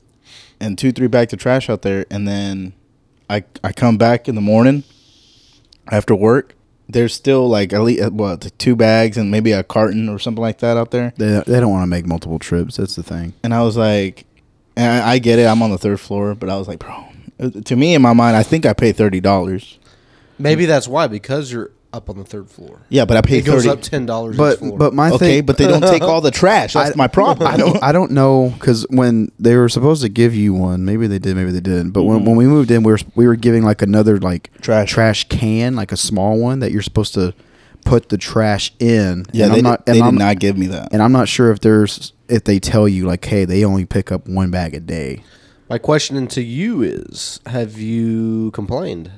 and 0.60 0.78
two, 0.78 0.92
three 0.92 1.08
bags 1.08 1.32
of 1.32 1.38
trash 1.40 1.68
out 1.68 1.82
there, 1.82 2.06
and 2.10 2.26
then 2.26 2.72
I 3.28 3.44
I 3.64 3.72
come 3.72 3.98
back 3.98 4.28
in 4.28 4.34
the 4.34 4.40
morning 4.40 4.84
after 5.90 6.14
work. 6.14 6.54
There's 6.88 7.14
still 7.14 7.48
like 7.48 7.72
at 7.72 7.80
least 7.82 8.12
what 8.12 8.52
two 8.58 8.76
bags 8.76 9.16
and 9.16 9.30
maybe 9.30 9.52
a 9.52 9.62
carton 9.64 10.08
or 10.08 10.18
something 10.18 10.42
like 10.42 10.58
that 10.58 10.76
out 10.76 10.90
there. 10.90 11.14
They 11.16 11.42
they 11.46 11.58
don't 11.60 11.70
want 11.70 11.82
to 11.82 11.88
make 11.88 12.06
multiple 12.06 12.38
trips. 12.38 12.76
That's 12.76 12.94
the 12.94 13.02
thing. 13.02 13.32
And 13.42 13.54
I 13.54 13.62
was 13.62 13.76
like, 13.76 14.26
and 14.76 15.02
I, 15.02 15.12
I 15.12 15.18
get 15.18 15.38
it. 15.38 15.46
I'm 15.46 15.62
on 15.62 15.70
the 15.70 15.78
third 15.78 16.00
floor, 16.00 16.34
but 16.34 16.48
I 16.48 16.56
was 16.56 16.68
like, 16.68 16.78
bro, 16.78 17.06
uh, 17.40 17.50
to 17.50 17.76
me 17.76 17.94
in 17.94 18.02
my 18.02 18.12
mind, 18.12 18.36
I 18.36 18.42
think 18.42 18.66
I 18.66 18.72
pay 18.72 18.92
thirty 18.92 19.20
dollars. 19.20 19.78
Maybe 20.38 20.66
that's 20.66 20.86
why, 20.88 21.06
because 21.06 21.52
you're 21.52 21.70
up 21.92 22.08
on 22.08 22.16
the 22.18 22.24
third 22.24 22.48
floor. 22.48 22.80
Yeah, 22.88 23.04
but 23.04 23.16
I 23.16 23.20
paid 23.20 23.38
It 23.38 23.46
goes 23.46 23.64
thirty. 23.64 23.78
up 23.78 23.82
ten 23.82 24.06
dollars. 24.06 24.36
But 24.36 24.58
floor. 24.58 24.78
but 24.78 24.94
my 24.94 25.10
okay, 25.10 25.18
thing, 25.18 25.46
but 25.46 25.58
they 25.58 25.66
don't 25.66 25.82
take 25.82 26.02
all 26.10 26.20
the 26.20 26.30
trash. 26.30 26.72
That's 26.74 26.92
I- 26.92 26.96
my 26.96 27.08
problem. 27.08 27.46
I 27.52 27.56
don't 27.56 27.82
I 27.82 27.92
don't 27.92 28.12
know 28.12 28.52
because 28.58 28.86
when 28.90 29.30
they 29.38 29.56
were 29.56 29.68
supposed 29.68 30.02
to 30.02 30.08
give 30.08 30.34
you 30.34 30.54
one, 30.54 30.84
maybe 30.84 31.06
they 31.06 31.18
did, 31.18 31.36
maybe 31.36 31.50
they 31.52 31.60
didn't. 31.60 31.90
But 31.90 32.04
when, 32.04 32.18
mm-hmm. 32.18 32.28
when 32.28 32.36
we 32.36 32.46
moved 32.46 32.70
in, 32.70 32.82
we 32.82 32.92
were 32.92 32.98
we 33.14 33.26
were 33.26 33.36
giving 33.36 33.62
like 33.62 33.82
another 33.82 34.18
like 34.18 34.50
Trash. 34.60 34.90
trash 34.90 35.28
can, 35.28 35.76
like 35.76 35.92
a 35.92 35.96
small 35.96 36.38
one 36.38 36.60
that 36.60 36.72
you're 36.72 36.82
supposed 36.82 37.14
to 37.14 37.34
put 37.84 38.08
the 38.08 38.18
trash 38.18 38.72
in. 38.78 39.26
Yeah, 39.32 39.46
and 39.46 39.54
they, 39.54 39.58
I'm 39.58 39.64
not, 39.64 39.84
did, 39.86 39.92
and 39.92 40.02
they 40.02 40.06
I'm, 40.06 40.14
did 40.14 40.24
not 40.24 40.38
give 40.38 40.56
me 40.56 40.66
that. 40.68 40.92
And 40.92 41.02
I'm 41.02 41.12
not 41.12 41.28
sure 41.28 41.50
if 41.50 41.60
there's 41.60 42.12
if 42.28 42.44
they 42.44 42.58
tell 42.58 42.88
you 42.88 43.06
like, 43.06 43.24
hey, 43.24 43.44
they 43.44 43.64
only 43.64 43.84
pick 43.84 44.10
up 44.10 44.28
one 44.28 44.50
bag 44.50 44.74
a 44.74 44.80
day. 44.80 45.22
my 45.68 45.78
question 45.78 46.26
to 46.28 46.42
you 46.42 46.82
is: 46.82 47.40
Have 47.46 47.78
you 47.78 48.50
complained? 48.52 49.10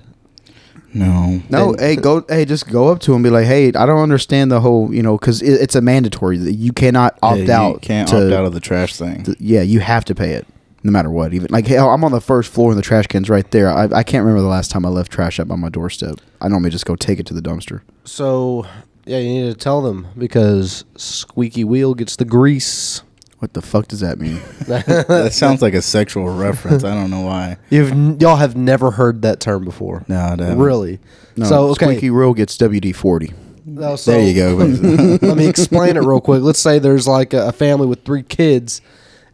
No, 0.94 1.42
No, 1.50 1.70
And- 1.72 1.80
hey, 1.80 1.96
go, 1.96 2.24
hey, 2.28 2.44
just 2.44 2.68
go 2.68 2.88
up 2.88 3.00
to 3.00 3.12
him 3.12 3.16
and 3.16 3.24
be 3.24 3.30
like, 3.30 3.46
hey, 3.46 3.68
I 3.68 3.84
don't 3.86 4.00
understand 4.02 4.50
the 4.50 4.60
whole, 4.60 4.94
you 4.94 5.02
know, 5.02 5.18
because 5.18 5.42
it, 5.42 5.52
it's 5.60 5.74
a 5.74 5.80
mandatory 5.80 6.38
that 6.38 6.52
you 6.54 6.72
cannot 6.72 7.18
opt 7.22 7.38
Yeah, 7.40 7.44
you 7.44 7.52
out. 7.74 7.82
Can't 7.82 8.08
to, 8.10 8.24
opt 8.26 8.32
out 8.32 8.44
of 8.44 8.52
the 8.54 8.60
trash 8.60 8.94
thing. 8.96 9.24
to- 9.24 9.36
yeah, 9.40 9.62
you 9.62 9.80
have 9.80 10.04
to 10.06 10.14
pay 10.14 10.32
it 10.32 10.46
no 10.84 10.92
matter 10.92 11.10
what. 11.10 11.34
Even 11.34 11.48
like, 11.50 11.66
hell, 11.66 11.90
I'm 11.90 12.04
on 12.04 12.12
the 12.12 12.20
first 12.20 12.52
floor 12.52 12.70
and 12.70 12.78
the 12.78 12.82
trash 12.82 13.06
can's 13.08 13.28
right 13.28 13.50
there. 13.50 13.70
I, 13.70 13.84
I 13.92 14.02
can't 14.02 14.22
remember 14.24 14.42
the 14.42 14.48
last 14.48 14.70
time 14.70 14.86
I 14.86 14.88
left 14.88 15.10
trash 15.10 15.40
up 15.40 15.50
on 15.50 15.58
my 15.60 15.68
doorstep. 15.68 16.16
I 16.40 16.48
normally 16.48 16.70
just 16.70 16.86
go 16.86 16.94
take 16.94 17.18
it 17.18 17.26
to 17.26 17.34
the 17.34 17.42
dumpster. 17.42 17.80
So 18.04 18.66
yeah, 19.06 19.18
you 19.18 19.28
need 19.28 19.50
to 19.50 19.54
tell 19.58 19.82
them 19.82 20.06
because 20.16 20.84
squeaky 20.96 21.64
wheel 21.64 21.94
gets 21.94 22.16
the 22.16 22.24
grease. 22.24 23.02
What 23.44 23.52
the 23.52 23.60
fuck 23.60 23.88
does 23.88 24.00
that 24.00 24.18
mean? 24.18 24.40
that 24.60 25.34
sounds 25.34 25.60
like 25.60 25.74
a 25.74 25.82
sexual 25.82 26.34
reference. 26.34 26.82
I 26.82 26.94
don't 26.94 27.10
know 27.10 27.20
why. 27.20 27.58
You've 27.68 27.90
n- 27.90 28.18
y'all 28.18 28.36
have 28.36 28.56
never 28.56 28.90
heard 28.90 29.20
that 29.20 29.38
term 29.38 29.66
before. 29.66 30.02
No, 30.08 30.16
I 30.16 30.30
haven't. 30.30 30.58
really. 30.58 30.98
No, 31.36 31.44
so 31.44 31.64
okay, 31.72 31.84
squeaky 31.84 32.08
wheel 32.08 32.32
gets 32.32 32.56
WD 32.56 32.96
forty. 32.96 33.34
No, 33.66 33.96
so 33.96 34.12
there 34.12 34.26
you 34.26 34.34
go. 34.34 34.54
Let 35.26 35.36
me 35.36 35.46
explain 35.46 35.98
it 35.98 36.04
real 36.04 36.22
quick. 36.22 36.40
Let's 36.40 36.58
say 36.58 36.78
there's 36.78 37.06
like 37.06 37.34
a, 37.34 37.48
a 37.48 37.52
family 37.52 37.86
with 37.86 38.02
three 38.06 38.22
kids, 38.22 38.80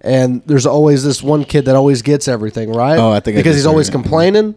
and 0.00 0.42
there's 0.44 0.66
always 0.66 1.04
this 1.04 1.22
one 1.22 1.44
kid 1.44 1.66
that 1.66 1.76
always 1.76 2.02
gets 2.02 2.26
everything, 2.26 2.72
right? 2.72 2.98
Oh, 2.98 3.12
I 3.12 3.20
think 3.20 3.36
I 3.36 3.38
because 3.42 3.54
just 3.54 3.58
he's 3.58 3.66
always 3.66 3.86
heard 3.86 3.94
it. 3.94 4.02
complaining, 4.02 4.56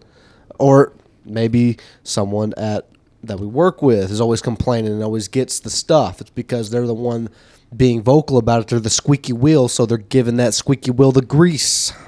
or 0.57 0.93
maybe 1.25 1.77
someone 2.01 2.55
at 2.57 2.87
that 3.23 3.39
we 3.39 3.45
work 3.45 3.83
with 3.83 4.09
is 4.09 4.19
always 4.19 4.41
complaining 4.41 4.93
and 4.93 5.03
always 5.03 5.27
gets 5.27 5.59
the 5.59 5.69
stuff. 5.69 6.21
It's 6.21 6.31
because 6.31 6.71
they're 6.71 6.87
the 6.87 6.95
one 6.95 7.29
being 7.77 8.01
vocal 8.01 8.37
about 8.37 8.61
it. 8.61 8.67
They're 8.69 8.79
the 8.79 8.89
squeaky 8.89 9.33
wheel, 9.33 9.67
so 9.67 9.85
they're 9.85 9.97
giving 9.97 10.37
that 10.37 10.53
squeaky 10.53 10.91
wheel 10.91 11.11
the 11.11 11.21
grease. 11.21 11.93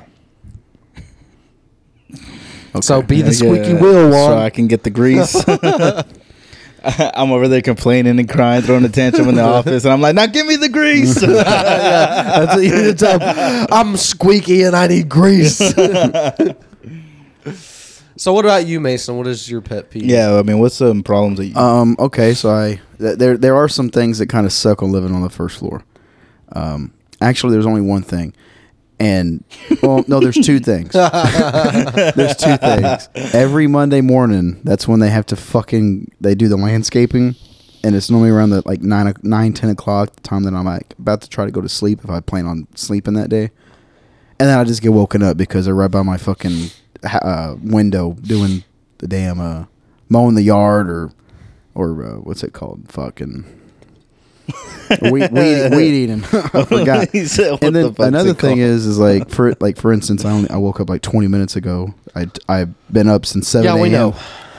So 2.81 3.01
be 3.01 3.21
the 3.21 3.31
squeaky 3.31 3.69
Yeah, 3.69 3.79
wheel 3.81 4.03
one. 4.09 4.11
so 4.11 4.37
I 4.37 4.49
can 4.49 4.67
get 4.67 4.83
the 4.83 4.89
grease. 4.89 5.33
I'm 7.15 7.31
over 7.31 7.47
there 7.47 7.61
complaining 7.61 8.19
and 8.19 8.29
crying, 8.29 8.63
throwing 8.63 8.83
a 8.83 8.89
tantrum 8.89 9.29
in 9.29 9.35
the 9.35 9.43
office, 9.43 9.85
and 9.85 9.93
I'm 9.93 10.01
like, 10.01 10.13
"Now 10.13 10.25
give 10.27 10.45
me 10.45 10.57
the 10.57 10.67
grease." 10.69 11.15
That's 11.21 12.53
what 12.55 12.63
you 12.63 12.75
need 12.75 12.83
to 12.83 12.93
tell. 12.93 13.19
I'm 13.71 13.95
squeaky 13.95 14.63
and 14.63 14.75
I 14.75 14.87
need 14.87 15.07
grease. 15.07 15.57
So, 18.25 18.33
what 18.33 18.43
about 18.43 18.65
you, 18.65 18.79
Mason? 18.79 19.17
What 19.17 19.27
is 19.27 19.47
your 19.47 19.61
pet 19.61 19.91
peeve? 19.91 20.03
yeah, 20.03 20.33
I 20.33 20.41
mean, 20.41 20.57
what's 20.57 20.73
some 20.73 21.03
problems 21.03 21.37
that 21.37 21.45
you? 21.45 21.55
Um. 21.55 21.95
Okay. 21.99 22.33
So 22.33 22.49
I 22.49 22.81
th- 22.97 23.19
there 23.19 23.37
there 23.37 23.55
are 23.55 23.69
some 23.69 23.91
things 23.91 24.17
that 24.17 24.29
kind 24.29 24.47
of 24.47 24.51
suck 24.51 24.81
on 24.81 24.91
living 24.91 25.13
on 25.13 25.21
the 25.21 25.29
first 25.29 25.59
floor. 25.59 25.83
Um. 26.53 26.91
Actually, 27.21 27.53
there's 27.53 27.67
only 27.67 27.81
one 27.81 28.01
thing, 28.01 28.33
and 28.99 29.43
well, 29.83 30.03
no, 30.07 30.19
there's 30.19 30.43
two 30.43 30.57
things. 30.57 30.91
there's 32.15 32.35
two 32.35 32.57
things. 32.57 33.09
Every 33.35 33.67
Monday 33.67 34.01
morning, 34.01 34.59
that's 34.63 34.87
when 34.87 35.01
they 35.01 35.11
have 35.11 35.27
to 35.27 35.35
fucking 35.35 36.11
they 36.19 36.33
do 36.33 36.47
the 36.47 36.57
landscaping, 36.57 37.35
and 37.83 37.95
it's 37.95 38.09
normally 38.09 38.31
around 38.31 38.49
the 38.49 38.63
like 38.65 38.81
nine 38.81 39.07
o- 39.07 39.21
nine 39.21 39.53
ten 39.53 39.69
o'clock, 39.69 40.15
the 40.15 40.21
time 40.21 40.45
that 40.45 40.55
I'm 40.55 40.65
like 40.65 40.95
about 40.97 41.21
to 41.21 41.29
try 41.29 41.45
to 41.45 41.51
go 41.51 41.61
to 41.61 41.69
sleep 41.69 41.99
if 42.03 42.09
I 42.09 42.21
plan 42.21 42.47
on 42.47 42.67
sleeping 42.73 43.13
that 43.13 43.29
day, 43.29 43.51
and 44.39 44.49
then 44.49 44.57
I 44.57 44.63
just 44.63 44.81
get 44.81 44.93
woken 44.93 45.21
up 45.21 45.37
because 45.37 45.65
they're 45.65 45.75
right 45.75 45.91
by 45.91 46.01
my 46.01 46.17
fucking 46.17 46.71
ha- 46.73 46.84
uh, 47.05 47.55
window 47.61 48.13
doing 48.21 48.63
the 48.99 49.07
damn 49.07 49.39
uh, 49.39 49.65
mowing 50.09 50.35
the 50.35 50.41
yard 50.43 50.89
or 50.89 51.11
or 51.73 52.03
uh, 52.03 52.15
what's 52.19 52.43
it 52.43 52.53
called? 52.53 52.91
Fucking 52.91 53.45
weed, 55.01 55.31
weed, 55.31 55.69
weed 55.71 56.03
eating. 56.03 56.23
I 56.31 56.63
forgot. 56.65 57.09
Said, 57.25 57.63
and 57.63 57.75
then 57.75 57.93
fuck's 57.93 58.07
another 58.07 58.33
thing 58.33 58.57
called?" 58.57 58.59
is, 58.59 58.85
is 58.85 58.99
like 58.99 59.29
for 59.29 59.53
like 59.59 59.77
for 59.77 59.91
instance, 59.91 60.23
I 60.25 60.31
only 60.31 60.49
I 60.49 60.57
woke 60.57 60.79
up 60.79 60.89
like 60.89 61.01
20 61.01 61.27
minutes 61.27 61.55
ago. 61.55 61.93
I 62.15 62.27
I've 62.47 62.73
been 62.91 63.07
up 63.07 63.25
since 63.25 63.47
7 63.47 63.65
Yeah, 63.65 63.71
a.m. 63.73 63.81
we 63.81 63.89
know. 63.89 64.15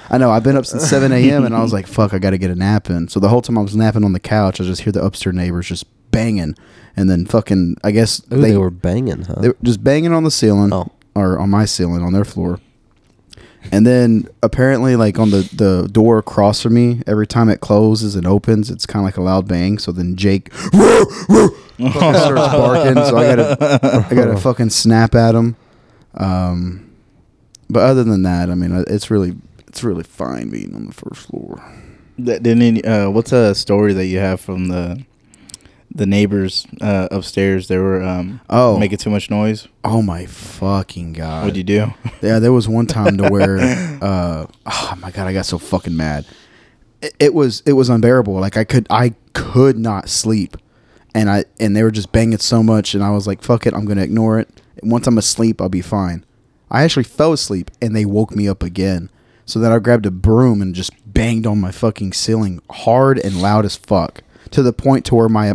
I 0.08 0.18
know. 0.18 0.30
I've 0.30 0.44
been 0.44 0.56
up 0.56 0.66
since 0.66 0.88
7 0.88 1.10
a.m. 1.12 1.44
and 1.44 1.54
I 1.54 1.62
was 1.62 1.72
like, 1.72 1.86
fuck, 1.86 2.14
I 2.14 2.18
got 2.18 2.30
to 2.30 2.38
get 2.38 2.50
a 2.50 2.54
nap 2.54 2.90
in. 2.90 3.08
So 3.08 3.18
the 3.18 3.28
whole 3.28 3.42
time 3.42 3.58
I 3.58 3.62
was 3.62 3.74
napping 3.74 4.04
on 4.04 4.12
the 4.12 4.20
couch, 4.20 4.60
I 4.60 4.64
just 4.64 4.82
hear 4.82 4.92
the 4.92 5.04
upstairs 5.04 5.34
neighbors 5.34 5.66
just 5.66 5.84
banging, 6.12 6.54
and 6.96 7.10
then 7.10 7.26
fucking, 7.26 7.76
I 7.82 7.90
guess 7.90 8.22
Ooh, 8.32 8.40
they, 8.40 8.56
were 8.56 8.70
banging, 8.70 9.22
huh? 9.22 9.34
they 9.40 9.48
were 9.48 9.56
just 9.64 9.82
banging 9.82 10.12
on 10.12 10.22
the 10.24 10.30
ceiling 10.30 10.72
Oh. 10.72 10.90
Or 11.16 11.38
on 11.38 11.50
my 11.50 11.64
ceiling 11.64 12.02
on 12.02 12.12
their 12.12 12.24
floor. 12.24 12.60
And 13.72 13.84
then 13.84 14.28
apparently, 14.44 14.94
like 14.94 15.18
on 15.18 15.30
the, 15.30 15.48
the 15.52 15.88
door 15.90 16.18
across 16.18 16.62
from 16.62 16.74
me, 16.74 17.02
every 17.06 17.26
time 17.26 17.48
it 17.48 17.60
closes 17.60 18.14
and 18.14 18.24
opens, 18.24 18.70
it's 18.70 18.86
kind 18.86 19.00
of 19.00 19.04
like 19.06 19.16
a 19.16 19.22
loud 19.22 19.48
bang. 19.48 19.78
So 19.78 19.90
then 19.90 20.14
Jake 20.14 20.52
fucking 20.54 21.48
starts 21.90 22.52
barking. 22.52 22.94
So 23.04 23.16
I 23.16 23.34
gotta 23.34 24.06
I 24.08 24.14
gotta 24.14 24.36
fucking 24.40 24.70
snap 24.70 25.16
at 25.16 25.34
him. 25.34 25.56
Um, 26.14 26.92
but 27.68 27.80
other 27.80 28.04
than 28.04 28.22
that, 28.22 28.50
I 28.50 28.54
mean, 28.54 28.70
uh, 28.72 28.84
it's 28.86 29.10
really 29.10 29.34
it's 29.66 29.82
really 29.82 30.04
fine 30.04 30.48
being 30.50 30.72
on 30.74 30.86
the 30.86 30.94
first 30.94 31.26
floor. 31.26 31.60
That- 32.18 32.42
Didn't 32.44 32.62
any- 32.62 32.84
uh, 32.84 33.10
what's 33.10 33.32
a 33.32 33.52
story 33.54 33.92
that 33.94 34.06
you 34.06 34.18
have 34.18 34.40
from 34.40 34.68
the 34.68 35.04
the 35.96 36.06
neighbors 36.06 36.66
uh, 36.80 37.08
upstairs? 37.10 37.68
They 37.68 37.78
were 37.78 38.02
um, 38.02 38.40
Oh. 38.50 38.78
making 38.78 38.98
too 38.98 39.10
much 39.10 39.30
noise. 39.30 39.66
Oh 39.84 40.02
my 40.02 40.26
fucking 40.26 41.14
god! 41.14 41.42
What'd 41.44 41.56
you 41.56 41.64
do? 41.64 41.94
Yeah, 42.22 42.38
there 42.38 42.52
was 42.52 42.66
one 42.68 42.86
time 42.86 43.18
to 43.18 43.28
where, 43.28 43.58
uh, 44.02 44.46
oh 44.66 44.98
my 45.00 45.10
god, 45.10 45.26
I 45.28 45.32
got 45.32 45.46
so 45.46 45.58
fucking 45.58 45.96
mad. 45.96 46.24
It, 47.02 47.14
it 47.20 47.34
was 47.34 47.62
it 47.66 47.74
was 47.74 47.88
unbearable. 47.88 48.34
Like 48.34 48.56
I 48.56 48.64
could 48.64 48.86
I 48.90 49.14
could 49.34 49.78
not 49.78 50.08
sleep, 50.08 50.56
and 51.14 51.28
I 51.30 51.44
and 51.60 51.76
they 51.76 51.82
were 51.82 51.90
just 51.90 52.12
banging 52.12 52.38
so 52.38 52.62
much, 52.62 52.94
and 52.94 53.04
I 53.04 53.10
was 53.10 53.26
like, 53.26 53.42
fuck 53.42 53.66
it, 53.66 53.74
I'm 53.74 53.84
gonna 53.84 54.02
ignore 54.02 54.38
it. 54.38 54.48
Once 54.82 55.06
I'm 55.06 55.18
asleep, 55.18 55.60
I'll 55.60 55.68
be 55.68 55.82
fine. 55.82 56.24
I 56.70 56.82
actually 56.82 57.04
fell 57.04 57.32
asleep, 57.32 57.70
and 57.80 57.94
they 57.94 58.04
woke 58.04 58.34
me 58.34 58.48
up 58.48 58.62
again. 58.62 59.10
So 59.44 59.60
then 59.60 59.70
I 59.70 59.78
grabbed 59.78 60.06
a 60.06 60.10
broom 60.10 60.60
and 60.60 60.74
just 60.74 60.90
banged 61.06 61.46
on 61.46 61.60
my 61.60 61.70
fucking 61.70 62.12
ceiling 62.14 62.60
hard 62.70 63.18
and 63.18 63.40
loud 63.40 63.64
as 63.64 63.76
fuck 63.76 64.22
to 64.50 64.62
the 64.62 64.72
point 64.72 65.04
to 65.06 65.14
where 65.14 65.28
my, 65.28 65.54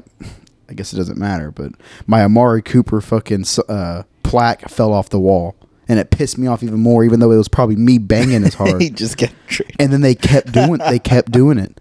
I 0.69 0.73
guess 0.73 0.93
it 0.93 0.97
doesn't 0.97 1.17
matter, 1.17 1.51
but 1.51 1.73
my 2.07 2.23
Amari 2.23 2.61
Cooper 2.61 3.01
fucking 3.01 3.45
uh, 3.67 4.03
plaque 4.23 4.69
fell 4.69 4.93
off 4.93 5.09
the 5.09 5.19
wall, 5.19 5.55
and 5.87 5.99
it 5.99 6.09
pissed 6.11 6.37
me 6.37 6.47
off 6.47 6.63
even 6.63 6.79
more, 6.79 7.03
even 7.03 7.19
though 7.19 7.31
it 7.31 7.37
was 7.37 7.47
probably 7.47 7.75
me 7.75 7.97
banging 7.97 8.43
as 8.43 8.53
hard. 8.55 8.81
he 8.81 8.89
just 8.89 9.17
kept. 9.17 9.33
And 9.79 9.91
then 9.91 10.01
they 10.01 10.15
kept 10.15 10.51
doing 10.51 10.77
they 10.77 10.99
kept 10.99 11.31
doing 11.31 11.57
it. 11.57 11.77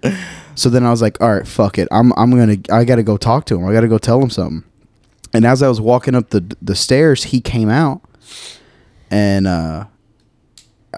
So 0.57 0.69
then 0.69 0.85
I 0.85 0.91
was 0.91 1.01
like, 1.01 1.21
all 1.21 1.33
right, 1.33 1.47
fuck 1.47 1.79
it. 1.79 1.87
I'm 1.93 2.13
I'm 2.17 2.31
gonna 2.31 2.57
I 2.71 2.85
gotta 2.85 3.03
go 3.03 3.17
talk 3.17 3.47
to 3.47 3.57
him. 3.57 3.67
I 3.67 3.73
gotta 3.73 3.89
go 3.89 3.99
tell 3.99 4.21
him 4.21 4.31
something. 4.31 4.65
And 5.33 5.45
as 5.45 5.63
I 5.63 5.69
was 5.69 5.81
walking 5.81 6.15
up 6.15 6.31
the 6.31 6.57
the 6.61 6.75
stairs, 6.75 7.25
he 7.25 7.41
came 7.41 7.69
out, 7.69 8.03
and 9.11 9.47
uh, 9.47 9.85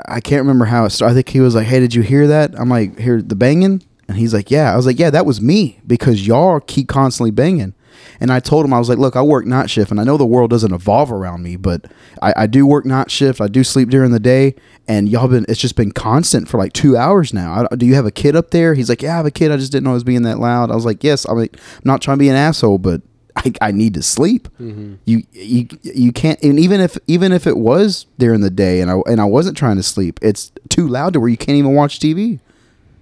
I 0.09 0.21
can't 0.21 0.41
remember 0.41 0.65
how 0.65 0.87
it 0.87 0.91
started. 0.91 1.13
I 1.13 1.15
think 1.17 1.29
he 1.29 1.41
was 1.41 1.55
like, 1.55 1.67
"Hey, 1.67 1.81
did 1.81 1.95
you 1.95 2.03
hear 2.03 2.27
that?" 2.29 2.59
I'm 2.59 2.71
like, 2.71 2.99
"Hear 2.99 3.21
the 3.21 3.37
banging?" 3.37 3.83
And 4.09 4.17
he's 4.17 4.35
like, 4.35 4.51
"Yeah." 4.51 4.73
I 4.73 4.77
was 4.77 4.87
like, 4.87 4.99
"Yeah, 4.99 5.11
that 5.11 5.27
was 5.27 5.41
me 5.41 5.81
because 5.87 6.27
y'all 6.27 6.61
keep 6.61 6.89
constantly 6.89 7.31
banging." 7.31 7.75
And 8.21 8.33
I 8.33 8.41
told 8.41 8.65
him 8.65 8.73
I 8.73 8.79
was 8.79 8.89
like, 8.89 8.99
"Look, 8.99 9.17
I 9.17 9.23
work 9.23 9.47
night 9.47 9.71
shift, 9.71 9.91
and 9.91 10.01
I 10.01 10.05
know 10.05 10.17
the 10.17 10.27
world 10.27 10.51
doesn't 10.51 10.73
evolve 10.73 11.13
around 11.13 11.43
me, 11.43 11.57
but 11.57 11.87
I, 12.21 12.35
I 12.37 12.47
do 12.47 12.67
work 12.67 12.85
night 12.85 13.11
shift. 13.11 13.41
I 13.41 13.49
do 13.49 13.65
sleep 13.65 13.91
during 13.91 14.11
the 14.13 14.21
day, 14.21 14.55
and 14.89 15.09
y'all 15.09 15.29
been 15.29 15.47
it's 15.49 15.61
just 15.61 15.77
been 15.77 15.93
constant 15.93 16.49
for 16.49 16.59
like 16.59 16.73
two 16.73 16.97
hours 16.97 17.33
now. 17.33 17.67
I, 17.71 17.77
do 17.77 17.87
you 17.87 17.95
have 17.95 18.07
a 18.07 18.11
kid 18.11 18.37
up 18.37 18.51
there?" 18.51 18.75
He's 18.75 18.89
like, 18.89 19.03
"Yeah, 19.03 19.15
I 19.15 19.17
have 19.19 19.27
a 19.27 19.31
kid. 19.31 19.51
I 19.51 19.57
just 19.57 19.73
didn't 19.73 19.85
know 19.85 19.91
it 19.91 19.95
was 19.95 20.05
being 20.05 20.23
that 20.23 20.39
loud." 20.39 20.71
I 20.71 20.75
was 20.75 20.85
like, 20.85 21.03
"Yes, 21.05 21.25
I'm, 21.25 21.37
like, 21.37 21.57
I'm 21.57 21.83
not 21.85 22.03
trying 22.03 22.19
to 22.19 22.21
be 22.21 22.29
an 22.29 22.37
asshole, 22.37 22.79
but." 22.79 23.03
I, 23.35 23.51
I 23.63 23.73
need 23.73 23.95
to 23.95 24.03
sleep. 24.03 24.47
Mm-hmm. 24.61 24.97
You 25.07 25.23
you 25.33 25.67
you 25.83 26.13
can't 26.13 26.41
and 26.43 26.59
even 26.59 26.83
if 26.83 26.99
even 27.07 27.33
if 27.33 27.47
it 27.47 27.57
was 27.57 28.05
during 28.19 28.43
the 28.43 28.51
day 28.51 28.83
and 28.83 28.91
I 28.91 29.01
and 29.07 29.23
I 29.23 29.25
wasn't 29.25 29.57
trying 29.57 29.77
to 29.77 29.83
sleep, 29.83 30.19
it's 30.21 30.53
too 30.69 30.87
loud 30.87 31.15
to 31.15 31.21
where 31.21 31.31
you 31.31 31.39
can't 31.39 31.57
even 31.57 31.75
watch 31.75 31.99
TV. 31.99 32.41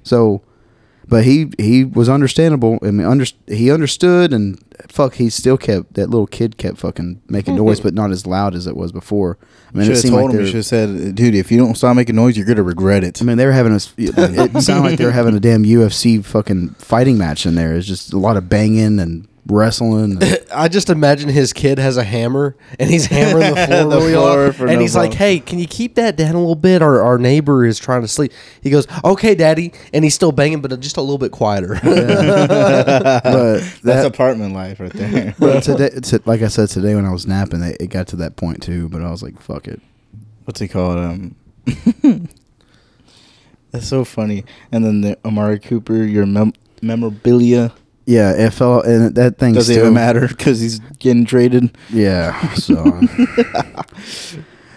So, 0.05 0.43
but 1.11 1.25
he 1.25 1.53
he 1.59 1.85
was 1.85 2.09
understandable. 2.09 2.79
I 2.83 2.93
mean, 2.93 3.07
under, 3.07 3.27
he 3.49 3.71
understood 3.71 4.33
and 4.33 4.63
fuck, 4.89 5.15
he 5.15 5.29
still 5.29 5.59
kept 5.59 5.95
that 5.95 6.09
little 6.09 6.29
kid 6.29 6.57
kept 6.57 6.79
fucking 6.79 7.21
making 7.29 7.57
mm-hmm. 7.57 7.67
noise, 7.67 7.81
but 7.81 7.95
not 7.95 8.13
as 8.13 8.27
loud 8.27 8.55
as 8.55 8.69
it 8.69 8.77
was 8.77 8.93
before. 8.93 9.37
I 9.75 9.79
mean, 9.79 9.87
should 9.87 9.91
it 9.91 9.95
have 9.95 10.03
seemed 10.03 10.15
told 10.15 10.25
like 10.27 10.31
him. 10.31 10.37
they 10.37 10.49
You 10.51 10.57
were, 10.57 10.63
should 10.63 10.77
have 10.77 10.99
said, 11.01 11.15
"Dude, 11.17 11.35
if 11.35 11.51
you 11.51 11.59
don't 11.59 11.75
stop 11.75 11.97
making 11.97 12.15
noise, 12.15 12.37
you're 12.37 12.47
gonna 12.47 12.63
regret 12.63 13.03
it." 13.03 13.21
I 13.21 13.25
mean, 13.25 13.37
they 13.39 13.45
were 13.45 13.53
having 13.53 13.73
a. 13.73 13.81
It 13.99 14.63
sounded 14.63 14.89
like 14.89 14.99
they 14.99 15.05
were 15.05 15.11
having 15.11 15.37
a 15.37 15.41
damn 15.41 15.65
UFC 15.65 16.25
fucking 16.25 16.71
fighting 16.71 17.19
match 17.19 17.45
in 17.45 17.57
there. 17.57 17.75
It's 17.75 17.89
just 17.89 18.13
a 18.13 18.19
lot 18.19 18.37
of 18.37 18.49
banging 18.49 19.01
and 19.01 19.27
wrestling. 19.51 20.23
And, 20.23 20.47
I 20.55 20.69
just 20.69 20.89
imagine 20.91 21.29
his 21.29 21.53
kid 21.53 21.79
has 21.79 21.97
a 21.97 22.05
hammer 22.05 22.57
and 22.79 22.89
he's 22.89 23.07
hammering 23.07 23.55
the 23.55 23.67
floor 23.67 23.85
The 23.91 23.97
really 23.99 24.13
floor 24.13 24.29
hard. 24.31 24.57
for 24.57 24.67
And 24.67 24.77
no 24.77 24.81
he's 24.81 24.95
like, 24.97 25.11
problem. 25.11 25.19
"Hey, 25.19 25.41
can 25.41 25.59
you 25.59 25.67
keep 25.67 25.97
that 25.97 26.17
down 26.17 26.35
a 26.35 26.39
little 26.39 26.55
bit? 26.55 26.81
Our 26.83 27.03
our 27.03 27.19
neighbor 27.19 27.65
is 27.67 27.79
trying 27.79 28.03
to 28.03 28.09
sleep." 28.09 28.33
He 28.63 28.71
goes, 28.71 28.87
"Okay, 29.05 29.35
Daddy," 29.35 29.73
and 29.93 30.05
he's 30.05 30.15
still 30.15 30.33
banging, 30.33 30.61
but 30.61 30.79
just 30.81 30.97
a 30.97 31.01
little 31.03 31.19
bit 31.19 31.33
quieter. 31.33 31.79
but 31.83 33.23
That's 33.25 33.81
that, 33.83 34.07
apartment 34.07 34.55
life 34.55 34.81
right 34.81 34.93
there. 34.93 35.35
but 35.39 35.63
today, 35.63 35.91
to, 35.91 36.23
like 36.25 36.43
I 36.43 36.49
said 36.49 36.69
today 36.69 36.95
when 36.95 37.05
I 37.05 37.13
was 37.13 37.27
napping, 37.27 37.63
it, 37.63 37.77
it 37.81 37.87
got 37.89 38.07
to 38.09 38.17
that 38.17 38.37
point 38.37 38.63
too. 38.63 38.89
But 38.89 39.03
I 39.03 39.11
was 39.11 39.23
like, 39.23 39.41
fuck 39.41 39.69
it. 39.69 39.81
What's 40.45 40.61
he 40.61 40.69
called? 40.69 40.99
Um, 40.99 41.35
that's 43.71 43.87
so 43.87 44.05
funny. 44.05 44.45
And 44.73 44.85
then 44.85 45.01
the 45.03 45.19
Amari 45.25 45.59
Cooper, 45.61 46.03
your 46.03 46.27
mem- 46.27 46.55
memorabilia 46.83 47.73
Yeah, 48.11 48.33
it 48.33 48.51
fell, 48.53 48.81
and 48.81 49.15
that 49.15 49.39
thing 49.39 49.55
doesn't 49.55 49.73
still 49.73 49.85
even 49.85 49.95
matter 49.95 50.27
because 50.27 50.59
he's 50.61 50.81
getting 50.99 51.25
traded. 51.25 51.77
Yeah, 51.91 52.55
so. 52.55 52.75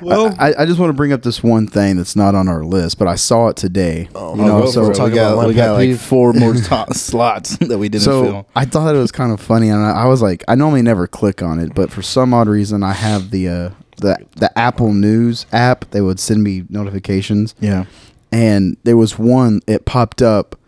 Well- 0.02 0.36
I, 0.38 0.54
I 0.60 0.66
just 0.66 0.80
want 0.80 0.90
to 0.90 0.94
bring 0.94 1.14
up 1.14 1.22
this 1.24 1.42
one 1.42 1.66
thing 1.66 1.96
that's 1.96 2.16
not 2.16 2.36
on 2.36 2.48
our 2.50 2.64
list, 2.66 3.00
but 3.00 3.08
I 3.08 3.16
saw 3.16 3.48
it 3.48 3.56
today. 3.56 4.10
Oh, 4.14 4.36
you 4.36 4.42
know, 4.42 4.64
go 4.64 4.70
so 4.70 4.90
we 4.90 4.94
got, 5.12 5.34
about 5.34 5.48
we 5.48 5.54
got 5.54 5.74
like 5.74 5.98
four 5.98 6.34
more 6.34 6.54
to- 6.56 6.88
slots 6.94 7.56
that 7.62 7.78
we 7.78 7.88
didn't 7.90 8.04
so 8.04 8.24
fill. 8.24 8.48
I 8.56 8.66
thought 8.66 8.94
it 8.94 9.00
was 9.00 9.14
kind 9.14 9.32
of 9.32 9.40
funny, 9.40 9.70
and 9.70 9.82
I, 9.82 10.04
I 10.04 10.06
was 10.06 10.22
like, 10.22 10.44
I 10.50 10.56
normally 10.56 10.82
never 10.82 11.08
click 11.08 11.42
on 11.42 11.58
it, 11.60 11.74
but 11.74 11.90
for 11.90 12.02
some 12.02 12.34
odd 12.34 12.50
reason, 12.50 12.84
I 12.84 12.92
have 12.94 13.32
the 13.32 13.48
uh, 13.48 13.70
the 13.98 14.18
the 14.36 14.52
Apple 14.60 14.94
News 14.94 15.46
app. 15.54 15.90
They 15.92 16.02
would 16.02 16.20
send 16.20 16.44
me 16.44 16.66
notifications, 16.70 17.56
Yeah. 17.62 17.86
and 18.32 18.76
there 18.84 18.98
was 18.98 19.18
one. 19.18 19.62
It 19.68 19.86
popped 19.86 20.22
up, 20.22 20.60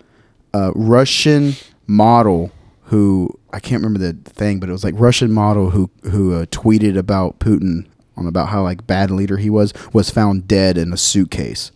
a 0.54 0.72
Russian 0.76 1.56
model 1.88 2.52
who 2.86 3.40
I 3.52 3.60
can't 3.60 3.82
remember 3.82 4.00
the 4.00 4.14
thing, 4.30 4.60
but 4.60 4.70
it 4.70 4.72
was 4.72 4.84
like 4.84 4.94
Russian 4.98 5.32
model 5.32 5.72
who 5.72 5.90
who 6.04 6.34
uh, 6.34 6.46
tweeted 6.46 6.98
about 6.98 7.40
Putin 7.40 7.88
on 8.18 8.28
about 8.28 8.50
how 8.50 8.64
like 8.64 8.88
bad 8.88 9.12
leader 9.12 9.38
he 9.38 9.50
was 9.50 9.74
was 9.94 10.10
found 10.10 10.48
dead 10.48 10.78
in 10.78 10.94
a 10.94 10.98
suitcase. 10.98 11.72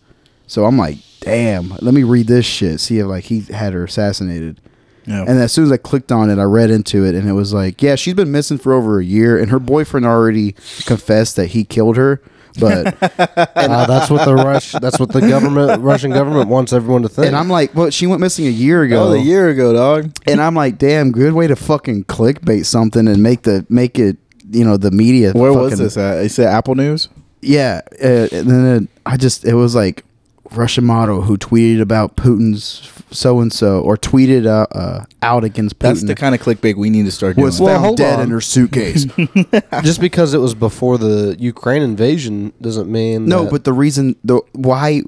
So 0.46 0.64
I'm 0.64 0.78
like, 0.78 0.98
damn, 1.20 1.70
let 1.80 1.94
me 1.94 2.02
read 2.02 2.26
this 2.26 2.46
shit. 2.46 2.80
See 2.80 2.98
if 2.98 3.06
like 3.06 3.24
he 3.24 3.40
had 3.40 3.72
her 3.72 3.84
assassinated. 3.84 4.60
Yeah. 5.06 5.22
And 5.22 5.40
as 5.40 5.52
soon 5.52 5.64
as 5.64 5.72
I 5.72 5.76
clicked 5.76 6.12
on 6.12 6.30
it, 6.30 6.38
I 6.38 6.44
read 6.44 6.70
into 6.70 7.04
it, 7.04 7.14
and 7.14 7.28
it 7.28 7.32
was 7.32 7.52
like, 7.52 7.82
yeah, 7.82 7.94
she's 7.96 8.14
been 8.14 8.30
missing 8.30 8.58
for 8.58 8.72
over 8.72 9.00
a 9.00 9.04
year, 9.04 9.38
and 9.38 9.50
her 9.50 9.58
boyfriend 9.58 10.06
already 10.06 10.52
confessed 10.84 11.36
that 11.36 11.48
he 11.48 11.64
killed 11.64 11.96
her. 11.96 12.20
But 12.58 12.96
Uh, 13.60 13.86
that's 13.86 14.10
what 14.10 14.24
the 14.24 14.34
Rush. 14.34 14.72
That's 14.72 14.98
what 14.98 15.12
the 15.12 15.20
government, 15.20 15.82
Russian 15.82 16.10
government, 16.10 16.48
wants 16.48 16.72
everyone 16.72 17.02
to 17.02 17.08
think. 17.08 17.28
and 17.28 17.36
I'm 17.36 17.48
like, 17.48 17.74
well, 17.74 17.90
she 17.90 18.06
went 18.06 18.20
missing 18.20 18.46
a 18.46 18.50
year 18.50 18.82
ago. 18.82 19.08
oh, 19.08 19.12
a 19.12 19.18
year 19.18 19.48
ago, 19.48 19.72
dog. 19.72 20.12
and 20.26 20.40
I'm 20.40 20.54
like, 20.54 20.78
damn, 20.78 21.12
good 21.12 21.32
way 21.34 21.46
to 21.46 21.56
fucking 21.56 22.04
clickbait 22.04 22.66
something 22.66 23.06
and 23.06 23.22
make 23.22 23.42
the 23.42 23.64
make 23.68 23.98
it, 23.98 24.16
you 24.50 24.64
know, 24.64 24.76
the 24.76 24.90
media. 24.90 25.32
Where 25.32 25.52
was 25.52 25.78
this 25.78 25.96
at? 25.96 26.18
Is 26.18 26.32
It 26.32 26.34
said 26.34 26.46
Apple 26.46 26.74
News. 26.74 27.08
Yeah, 27.42 27.80
uh, 28.02 28.28
and 28.32 28.50
then 28.50 28.82
it, 28.84 28.88
I 29.06 29.16
just 29.16 29.44
it 29.44 29.54
was 29.54 29.74
like 29.74 30.04
Russian 30.52 30.84
model 30.84 31.22
who 31.22 31.36
tweeted 31.38 31.80
about 31.80 32.16
Putin's 32.16 32.90
so 33.12 33.40
and 33.40 33.52
so 33.52 33.80
or 33.80 33.96
tweeted 33.96 34.46
uh, 34.46 34.66
uh, 34.76 35.04
out 35.22 35.42
against 35.44 35.76
Putin. 35.78 35.82
That's 35.82 36.02
the 36.04 36.14
kind 36.14 36.34
of 36.34 36.40
clickbait 36.40 36.76
we 36.76 36.90
need 36.90 37.04
to 37.04 37.10
start 37.10 37.36
doing. 37.36 37.44
was 37.46 37.60
Well, 37.60 37.82
found 37.82 37.96
dead 37.96 38.18
on. 38.18 38.26
in 38.26 38.30
her 38.30 38.40
suitcase. 38.40 39.04
just 39.82 40.00
because 40.00 40.34
it 40.34 40.38
was 40.38 40.54
before 40.54 40.98
the 40.98 41.36
Ukraine 41.38 41.82
invasion 41.82 42.52
doesn't 42.60 42.90
mean 42.90 43.26
no, 43.26 43.44
that- 43.44 43.50
but 43.50 43.64
the 43.64 43.72
reason 43.72 44.16
the 44.24 44.40
why 44.52 45.02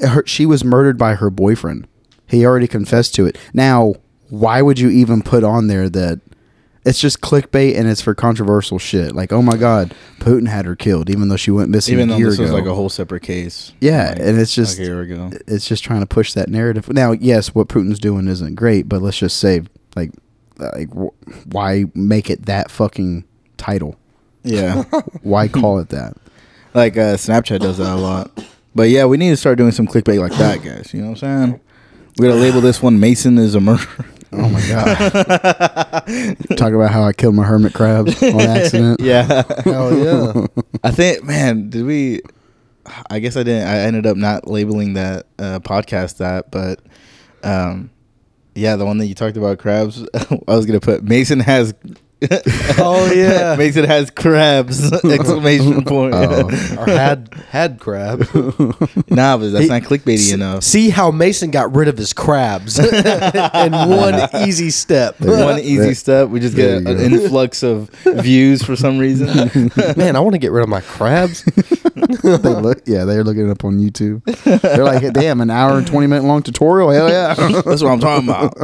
her, 0.00 0.24
she 0.26 0.46
was 0.46 0.64
murdered 0.64 0.98
by 0.98 1.14
her 1.14 1.30
boyfriend. 1.30 1.86
He 2.26 2.44
already 2.44 2.68
confessed 2.68 3.14
to 3.16 3.26
it. 3.26 3.38
Now, 3.54 3.94
why 4.28 4.60
would 4.62 4.78
you 4.78 4.90
even 4.90 5.22
put 5.22 5.42
on 5.44 5.66
there 5.68 5.88
that 5.88 6.20
it's 6.88 6.98
just 7.00 7.20
clickbait 7.20 7.76
and 7.78 7.86
it's 7.88 8.00
for 8.00 8.14
controversial 8.14 8.78
shit? 8.78 9.14
Like, 9.14 9.32
oh 9.32 9.42
my 9.42 9.56
god, 9.56 9.94
Putin 10.20 10.48
had 10.48 10.64
her 10.64 10.74
killed, 10.74 11.10
even 11.10 11.28
though 11.28 11.36
she 11.36 11.50
went 11.50 11.68
missing 11.70 11.94
Even 11.94 12.08
a 12.08 12.12
though 12.12 12.18
year 12.18 12.28
this 12.30 12.36
ago. 12.38 12.44
was 12.44 12.52
like 12.52 12.66
a 12.66 12.74
whole 12.74 12.88
separate 12.88 13.22
case. 13.22 13.72
Yeah, 13.80 14.10
Like, 14.10 14.18
and 14.20 14.38
it's 14.40 14.54
just 14.54 14.78
like 14.78 14.88
a 14.88 15.30
it's 15.46 15.66
just 15.68 15.84
trying 15.84 16.00
to 16.00 16.06
push 16.06 16.32
that 16.32 16.48
narrative. 16.48 16.88
Now, 16.92 17.12
yes, 17.12 17.54
what 17.54 17.68
Putin's 17.68 17.98
doing 17.98 18.26
isn't 18.28 18.54
great, 18.54 18.88
but 18.88 19.02
let's 19.02 19.18
just 19.18 19.38
say, 19.38 19.62
like, 19.96 20.10
like 20.58 20.88
wh- 20.92 21.14
why 21.52 21.84
make 21.94 22.30
it 22.30 22.46
that 22.46 22.70
fucking 22.70 23.24
title? 23.56 23.96
Yeah. 24.44 24.84
Why 25.22 25.48
call 25.48 25.78
it 25.80 25.90
that? 25.90 26.16
like 26.72 26.96
uh, 26.96 27.16
Snapchat 27.16 27.58
does 27.60 27.78
that 27.78 27.92
a 27.92 28.00
lot. 28.00 28.30
But 28.74 28.88
yeah, 28.88 29.04
we 29.04 29.16
need 29.16 29.30
to 29.30 29.36
start 29.36 29.58
doing 29.58 29.72
some 29.72 29.86
clickbait 29.86 30.20
like 30.20 30.38
that, 30.38 30.62
guys. 30.62 30.94
You 30.94 31.00
know 31.02 31.10
what 31.10 31.22
I'm 31.24 31.48
saying? 31.50 31.60
We 32.16 32.26
gotta 32.28 32.40
label 32.40 32.60
this 32.60 32.80
one 32.80 32.98
Mason 33.00 33.36
is 33.36 33.54
a 33.54 33.60
murderer. 33.60 34.06
Oh 34.32 34.48
my 34.48 34.60
god! 34.68 36.36
Talk 36.56 36.72
about 36.72 36.90
how 36.90 37.02
I 37.02 37.12
killed 37.12 37.34
my 37.34 37.44
hermit 37.44 37.72
crabs 37.74 38.22
on 38.22 38.40
accident. 38.40 39.00
yeah. 39.00 39.42
hell 39.64 39.96
yeah. 39.96 40.46
I 40.84 40.90
think, 40.90 41.24
man, 41.24 41.70
did 41.70 41.84
we? 41.84 42.20
I 43.10 43.18
guess 43.18 43.36
I 43.36 43.42
didn't. 43.42 43.68
I 43.68 43.78
ended 43.80 44.06
up 44.06 44.16
not 44.16 44.46
labeling 44.48 44.94
that 44.94 45.26
uh, 45.38 45.60
podcast 45.60 46.18
that, 46.18 46.50
but 46.50 46.80
um, 47.42 47.90
yeah, 48.54 48.76
the 48.76 48.84
one 48.84 48.98
that 48.98 49.06
you 49.06 49.14
talked 49.14 49.36
about 49.36 49.58
crabs. 49.58 50.02
I 50.14 50.56
was 50.56 50.66
gonna 50.66 50.80
put 50.80 51.02
Mason 51.02 51.40
has. 51.40 51.74
Oh, 52.80 53.10
yeah. 53.14 53.54
Mason 53.56 53.84
has 53.84 54.10
crabs! 54.10 54.92
Exclamation 55.04 55.84
point. 55.84 56.14
Oh. 56.14 56.48
or 56.78 56.86
had 56.86 57.32
had 57.48 57.78
crab. 57.80 58.20
nah, 59.08 59.36
but 59.36 59.50
that's 59.50 59.64
He- 59.64 59.68
not 59.68 59.82
clickbaity 59.82 60.32
enough. 60.34 60.62
See 60.64 60.90
how 60.90 61.10
Mason 61.10 61.50
got 61.50 61.74
rid 61.74 61.86
of 61.88 61.96
his 61.96 62.12
crabs 62.12 62.78
in 62.78 63.72
one 63.72 64.28
easy 64.46 64.70
step. 64.70 65.20
One 65.20 65.58
easy 65.60 65.76
There- 65.78 65.94
step, 65.94 66.28
we 66.28 66.40
just 66.40 66.56
there 66.56 66.80
get 66.80 66.90
an 66.90 66.96
go. 66.98 67.04
influx 67.16 67.62
of 67.62 67.88
views 68.04 68.62
for 68.62 68.74
some 68.76 68.98
reason. 68.98 69.70
Man, 69.96 70.16
I 70.16 70.20
want 70.20 70.34
to 70.34 70.38
get 70.38 70.50
rid 70.52 70.62
of 70.62 70.68
my 70.68 70.80
crabs. 70.80 71.44
they 71.44 72.36
look, 72.36 72.82
yeah, 72.86 73.04
they're 73.04 73.24
looking 73.24 73.48
it 73.48 73.50
up 73.50 73.64
on 73.64 73.78
YouTube. 73.78 74.22
They're 74.62 74.84
like, 74.84 75.12
damn, 75.12 75.40
an 75.40 75.50
hour 75.50 75.78
and 75.78 75.86
twenty 75.86 76.06
minute 76.06 76.24
long 76.26 76.42
tutorial. 76.42 76.90
Hell 76.90 77.08
yeah! 77.08 77.34
That's 77.34 77.82
what 77.82 77.92
I'm 77.92 78.00
talking 78.00 78.28
about. 78.28 78.56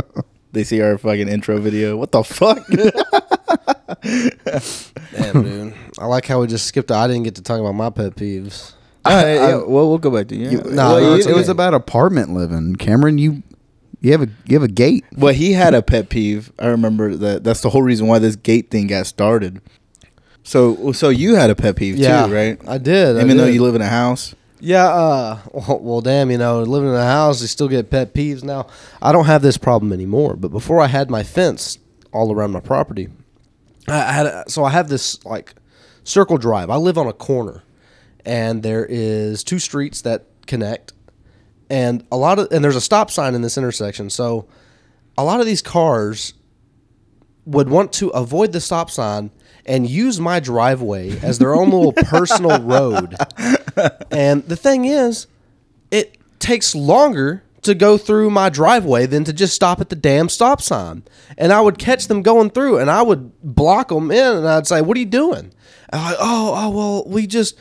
They 0.54 0.64
see 0.64 0.80
our 0.80 0.96
fucking 0.96 1.28
intro 1.28 1.58
video. 1.58 1.96
What 1.96 2.12
the 2.12 2.23
fuck? 2.25 2.66
Damn, 5.12 5.42
dude. 5.42 5.75
I 5.99 6.06
like 6.06 6.26
how 6.26 6.40
we 6.40 6.46
just 6.46 6.66
skipped. 6.66 6.90
I 6.90 7.06
didn't 7.06 7.25
get 7.25 7.34
to 7.37 7.42
talk 7.42 7.61
about 7.61 7.75
my 7.75 7.90
pet 7.90 8.14
peeves. 8.16 8.73
All 9.04 9.12
right, 9.14 9.34
yeah, 9.34 9.56
well, 9.56 9.88
we'll 9.88 9.99
go 9.99 10.11
back 10.11 10.28
to 10.28 10.37
you. 10.37 10.50
You- 10.50 10.62
Nah, 10.64 10.94
well, 10.94 11.00
no, 11.00 11.14
you- 11.16 11.28
it 11.28 11.34
was 11.34 11.49
about 11.49 11.75
apartment 11.75 12.32
living. 12.34 12.76
Cameron, 12.76 13.18
you 13.18 13.42
you 14.00 14.12
have 14.12 14.23
a 14.23 14.28
you 14.46 14.54
have 14.54 14.62
a 14.62 14.68
gate. 14.73 15.04
Well, 15.16 15.34
he 15.34 15.52
had 15.52 15.75
a 15.75 15.82
pet 15.82 16.08
peeve. 16.08 16.52
I 16.58 16.66
remember 16.68 17.14
that. 17.16 17.44
That's 17.44 17.61
the 17.61 17.70
whole 17.70 17.82
reason 17.82 18.06
why 18.06 18.18
this 18.18 18.37
gate 18.37 18.70
thing 18.70 18.87
got 18.87 19.06
started. 19.06 19.61
So, 20.46 20.92
so 20.92 21.08
you 21.08 21.37
had 21.37 21.49
a 21.50 21.54
pet 21.54 21.76
peeve 21.76 21.96
Yeah, 21.96 22.26
too, 22.26 22.34
right? 22.34 22.61
I 22.68 22.76
did. 22.76 23.17
I 23.17 23.23
Even 23.23 23.38
though 23.38 23.47
you 23.47 23.62
live 23.62 23.75
in 23.75 23.80
a 23.80 23.88
house. 23.88 24.34
Yeah, 24.64 24.86
uh, 24.86 25.38
well, 25.52 25.78
well, 25.82 26.00
damn, 26.00 26.30
you 26.30 26.38
know, 26.38 26.62
living 26.62 26.88
in 26.88 26.94
a 26.94 27.04
house, 27.04 27.42
you 27.42 27.48
still 27.48 27.68
get 27.68 27.90
pet 27.90 28.14
peeves. 28.14 28.42
Now, 28.42 28.66
I 29.02 29.12
don't 29.12 29.26
have 29.26 29.42
this 29.42 29.58
problem 29.58 29.92
anymore, 29.92 30.36
but 30.36 30.48
before 30.48 30.80
I 30.80 30.86
had 30.86 31.10
my 31.10 31.22
fence 31.22 31.78
all 32.12 32.32
around 32.32 32.52
my 32.52 32.60
property, 32.60 33.08
I 33.86 34.00
I 34.00 34.12
had 34.12 34.24
a, 34.24 34.44
so 34.48 34.64
I 34.64 34.70
have 34.70 34.88
this 34.88 35.22
like 35.26 35.52
circle 36.02 36.38
drive. 36.38 36.70
I 36.70 36.76
live 36.76 36.96
on 36.96 37.06
a 37.06 37.12
corner, 37.12 37.62
and 38.24 38.62
there 38.62 38.86
is 38.88 39.44
two 39.44 39.58
streets 39.58 40.00
that 40.00 40.24
connect, 40.46 40.94
and 41.68 42.06
a 42.10 42.16
lot 42.16 42.38
of 42.38 42.50
and 42.50 42.64
there's 42.64 42.74
a 42.74 42.80
stop 42.80 43.10
sign 43.10 43.34
in 43.34 43.42
this 43.42 43.58
intersection. 43.58 44.08
So, 44.08 44.48
a 45.18 45.24
lot 45.24 45.40
of 45.40 45.46
these 45.46 45.60
cars 45.60 46.32
would 47.44 47.68
want 47.68 47.92
to 47.94 48.08
avoid 48.08 48.52
the 48.52 48.62
stop 48.62 48.90
sign 48.90 49.30
and 49.66 49.86
use 49.86 50.18
my 50.18 50.40
driveway 50.40 51.18
as 51.20 51.38
their 51.38 51.54
own 51.54 51.68
little 51.68 51.92
personal 52.04 52.62
road. 52.62 53.14
And 54.10 54.45
the 54.45 54.56
thing 54.56 54.84
is, 54.84 55.26
it 55.91 56.17
takes 56.39 56.75
longer 56.75 57.43
to 57.63 57.75
go 57.75 57.97
through 57.99 58.30
my 58.30 58.49
driveway 58.49 59.06
than 59.06 59.25
to 59.25 59.32
just 59.32 59.54
stop 59.54 59.80
at 59.80 59.89
the 59.89 59.97
damn 59.97 60.28
stop 60.28 60.60
sign. 60.60 61.02
And 61.37 61.52
I 61.52 61.60
would 61.60 61.78
catch 61.78 62.06
them 62.08 62.23
going 62.23 62.50
through 62.50 62.78
and 62.78 62.91
I 62.91 63.02
would 63.02 63.32
block 63.43 63.89
them 63.89 64.10
in 64.10 64.37
and 64.37 64.49
I'd 64.49 64.67
say, 64.67 64.82
What 64.82 64.97
are 64.97 65.00
you 65.00 65.06
doing? 65.06 65.52
And 65.89 66.00
I'm 66.00 66.04
like, 66.04 66.17
Oh, 66.21 66.54
oh, 66.56 66.71
well, 66.71 67.04
we 67.06 67.26
just. 67.26 67.58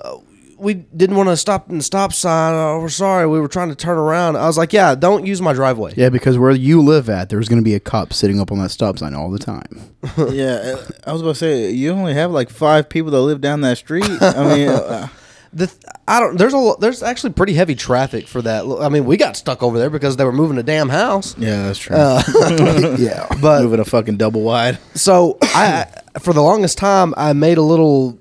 Uh, 0.00 0.18
we 0.56 0.74
didn't 0.74 1.16
want 1.16 1.28
to 1.28 1.36
stop 1.36 1.68
in 1.68 1.78
the 1.78 1.82
stop 1.82 2.12
sign. 2.12 2.54
Oh, 2.54 2.78
we're 2.80 2.88
sorry. 2.88 3.26
We 3.26 3.40
were 3.40 3.48
trying 3.48 3.70
to 3.70 3.74
turn 3.74 3.98
around. 3.98 4.36
I 4.36 4.46
was 4.46 4.56
like, 4.56 4.72
"Yeah, 4.72 4.94
don't 4.94 5.26
use 5.26 5.42
my 5.42 5.52
driveway." 5.52 5.94
Yeah, 5.96 6.10
because 6.10 6.38
where 6.38 6.52
you 6.52 6.80
live 6.80 7.10
at, 7.10 7.28
there's 7.28 7.48
going 7.48 7.60
to 7.60 7.64
be 7.64 7.74
a 7.74 7.80
cop 7.80 8.12
sitting 8.12 8.40
up 8.40 8.52
on 8.52 8.58
that 8.58 8.70
stop 8.70 8.98
sign 8.98 9.14
all 9.14 9.30
the 9.30 9.38
time. 9.38 9.94
yeah, 10.30 10.76
I 11.04 11.12
was 11.12 11.22
about 11.22 11.32
to 11.32 11.38
say 11.40 11.70
you 11.70 11.90
only 11.90 12.14
have 12.14 12.30
like 12.30 12.50
five 12.50 12.88
people 12.88 13.10
that 13.10 13.20
live 13.20 13.40
down 13.40 13.62
that 13.62 13.78
street. 13.78 14.08
I 14.22 14.54
mean, 14.54 14.68
uh, 14.70 15.08
The 15.54 15.72
I 16.08 16.18
don't. 16.20 16.36
There's 16.36 16.52
a. 16.52 16.74
There's 16.80 17.02
actually 17.02 17.32
pretty 17.32 17.54
heavy 17.54 17.74
traffic 17.76 18.26
for 18.26 18.42
that. 18.42 18.64
I 18.80 18.88
mean, 18.88 19.04
we 19.04 19.16
got 19.16 19.36
stuck 19.36 19.62
over 19.62 19.78
there 19.78 19.88
because 19.90 20.16
they 20.16 20.24
were 20.24 20.32
moving 20.32 20.58
a 20.58 20.62
damn 20.64 20.88
house. 20.88 21.36
yeah, 21.38 21.62
that's 21.66 21.78
true. 21.78 21.96
yeah, 22.98 23.26
But 23.40 23.62
Moving 23.62 23.80
a 23.80 23.84
fucking 23.84 24.16
double 24.16 24.42
wide. 24.42 24.78
so 24.94 25.38
I, 25.42 25.86
for 26.18 26.32
the 26.32 26.42
longest 26.42 26.76
time, 26.76 27.14
I 27.16 27.32
made 27.34 27.56
a 27.58 27.62
little 27.62 28.18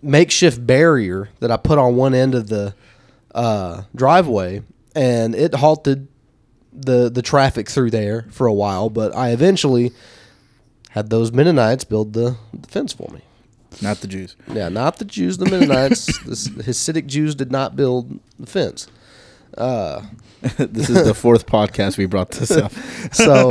makeshift 0.00 0.64
barrier 0.64 1.28
that 1.40 1.50
I 1.50 1.56
put 1.56 1.76
on 1.78 1.96
one 1.96 2.14
end 2.14 2.34
of 2.34 2.48
the 2.48 2.74
uh, 3.34 3.82
driveway, 3.94 4.62
and 4.94 5.34
it 5.34 5.54
halted 5.56 6.06
the 6.72 7.10
the 7.10 7.20
traffic 7.22 7.68
through 7.68 7.90
there 7.90 8.26
for 8.30 8.46
a 8.46 8.52
while. 8.54 8.90
But 8.90 9.14
I 9.14 9.30
eventually 9.30 9.90
had 10.90 11.10
those 11.10 11.32
Mennonites 11.32 11.84
build 11.84 12.12
the, 12.12 12.36
the 12.52 12.68
fence 12.68 12.92
for 12.92 13.08
me. 13.12 13.20
Not 13.82 14.00
the 14.00 14.06
Jews. 14.08 14.36
Yeah, 14.52 14.68
not 14.68 14.98
the 14.98 15.04
Jews, 15.04 15.38
the 15.38 15.46
Mennonites. 15.46 16.06
the 16.24 16.62
Hasidic 16.64 17.06
Jews 17.06 17.34
did 17.34 17.50
not 17.52 17.76
build 17.76 18.18
the 18.38 18.46
fence. 18.46 18.86
this 20.40 20.88
is 20.88 21.04
the 21.04 21.14
fourth 21.14 21.46
podcast 21.46 21.98
we 21.98 22.06
brought 22.06 22.30
this 22.30 22.50
up. 22.50 22.72
So, 23.12 23.50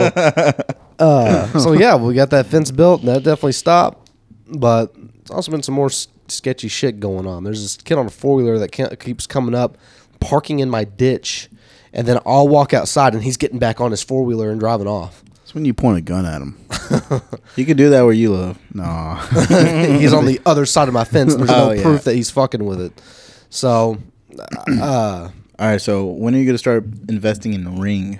uh, 0.99 1.59
so 1.59 1.73
yeah, 1.73 1.95
we 1.95 2.13
got 2.13 2.29
that 2.31 2.47
fence 2.47 2.71
built, 2.71 3.01
and 3.01 3.09
that 3.09 3.23
definitely 3.23 3.51
stopped. 3.53 4.09
But 4.47 4.95
it's 5.19 5.31
also 5.31 5.51
been 5.51 5.61
some 5.63 5.75
more 5.75 5.87
s- 5.87 6.07
sketchy 6.27 6.67
shit 6.67 6.99
going 6.99 7.27
on. 7.27 7.43
There's 7.43 7.61
this 7.61 7.77
kid 7.77 7.97
on 7.97 8.05
a 8.07 8.09
four 8.09 8.35
wheeler 8.35 8.57
that 8.59 8.71
can't, 8.71 8.97
keeps 8.99 9.27
coming 9.27 9.53
up, 9.53 9.77
parking 10.19 10.59
in 10.59 10.69
my 10.69 10.83
ditch, 10.83 11.49
and 11.93 12.07
then 12.07 12.19
I'll 12.25 12.47
walk 12.47 12.73
outside, 12.73 13.13
and 13.13 13.23
he's 13.23 13.37
getting 13.37 13.59
back 13.59 13.79
on 13.81 13.91
his 13.91 14.01
four 14.01 14.23
wheeler 14.23 14.49
and 14.49 14.59
driving 14.59 14.87
off. 14.87 15.23
It's 15.49 15.55
when 15.55 15.65
you 15.65 15.73
point 15.73 15.97
a 15.97 16.01
gun 16.01 16.25
at 16.27 16.41
him. 16.41 16.57
You 17.55 17.65
can 17.65 17.75
do 17.75 17.89
that 17.89 18.03
where 18.03 18.13
you 18.13 18.31
live. 18.31 18.57
No, 18.73 19.15
he's 19.99 20.13
on 20.13 20.25
the 20.25 20.39
other 20.45 20.65
side 20.65 20.87
of 20.87 20.93
my 20.93 21.03
fence, 21.03 21.33
and 21.33 21.41
there's 21.41 21.49
no 21.49 21.69
Oh, 21.69 21.71
yeah. 21.71 21.81
proof 21.81 22.03
that 22.03 22.13
he's 22.15 22.29
fucking 22.29 22.63
with 22.63 22.79
it. 22.79 23.01
So, 23.49 23.97
uh, 24.79 25.29
All 25.59 25.67
right, 25.67 25.81
so 25.81 26.05
when 26.05 26.35
are 26.35 26.37
you 26.37 26.45
gonna 26.45 26.57
start 26.59 26.85
investing 27.09 27.53
in 27.53 27.79
Ring? 27.79 28.19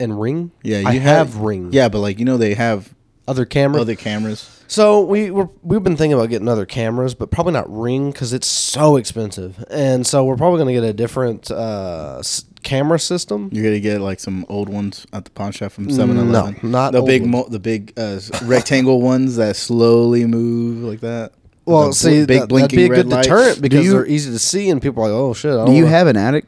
and 0.00 0.20
ring, 0.20 0.50
Yeah, 0.64 0.80
you 0.80 0.88
I 0.88 0.94
have, 0.94 1.36
ring. 1.36 1.70
Yeah, 1.72 1.88
but 1.88 2.00
like 2.00 2.18
you 2.18 2.24
know 2.24 2.36
they 2.36 2.54
have 2.54 2.92
other 3.28 3.44
camera. 3.44 3.80
other 3.80 3.94
cameras. 3.94 4.62
So 4.66 5.00
we 5.02 5.30
were 5.30 5.48
we've 5.62 5.82
been 5.82 5.96
thinking 5.96 6.14
about 6.18 6.28
getting 6.28 6.48
other 6.48 6.66
cameras, 6.66 7.14
but 7.14 7.30
probably 7.30 7.52
not 7.52 7.72
Ring 7.72 8.10
because 8.10 8.32
it's 8.32 8.48
so 8.48 8.96
expensive. 8.96 9.64
And 9.70 10.04
so 10.06 10.24
we're 10.24 10.36
probably 10.36 10.58
going 10.58 10.74
to 10.74 10.80
get 10.80 10.88
a 10.88 10.92
different 10.92 11.50
uh, 11.50 12.16
s- 12.18 12.44
camera 12.62 12.98
system. 12.98 13.48
You're 13.52 13.64
gonna 13.64 13.80
get 13.80 14.00
like 14.00 14.20
some 14.20 14.44
old 14.48 14.68
ones 14.68 15.06
at 15.12 15.24
the 15.24 15.30
pawn 15.32 15.52
shop 15.52 15.72
from 15.72 15.88
7-Eleven. 15.88 16.60
No, 16.62 16.68
not 16.68 16.92
the 16.92 17.02
big, 17.02 17.26
mo- 17.26 17.48
the 17.48 17.58
big 17.58 17.92
uh, 17.96 18.20
rectangle 18.44 19.00
ones 19.02 19.36
that 19.36 19.56
slowly 19.56 20.24
move 20.26 20.82
like 20.82 21.00
that. 21.00 21.32
Well, 21.64 21.88
The 21.88 21.92
see, 21.94 22.26
bl- 22.26 22.32
that, 22.34 22.48
that'd 22.48 22.70
be 22.70 22.84
a 22.84 22.88
good 22.88 23.08
lights. 23.08 23.26
deterrent 23.28 23.62
because 23.62 23.84
you- 23.84 23.92
they're 23.92 24.06
easy 24.06 24.30
to 24.32 24.38
see, 24.38 24.68
and 24.70 24.80
people 24.82 25.02
are 25.04 25.08
like, 25.08 25.14
"Oh 25.16 25.32
shit!" 25.34 25.52
I 25.56 25.64
do 25.66 25.72
you 25.72 25.84
wanna- 25.84 25.96
have 25.96 26.06
an 26.08 26.16
attic? 26.16 26.44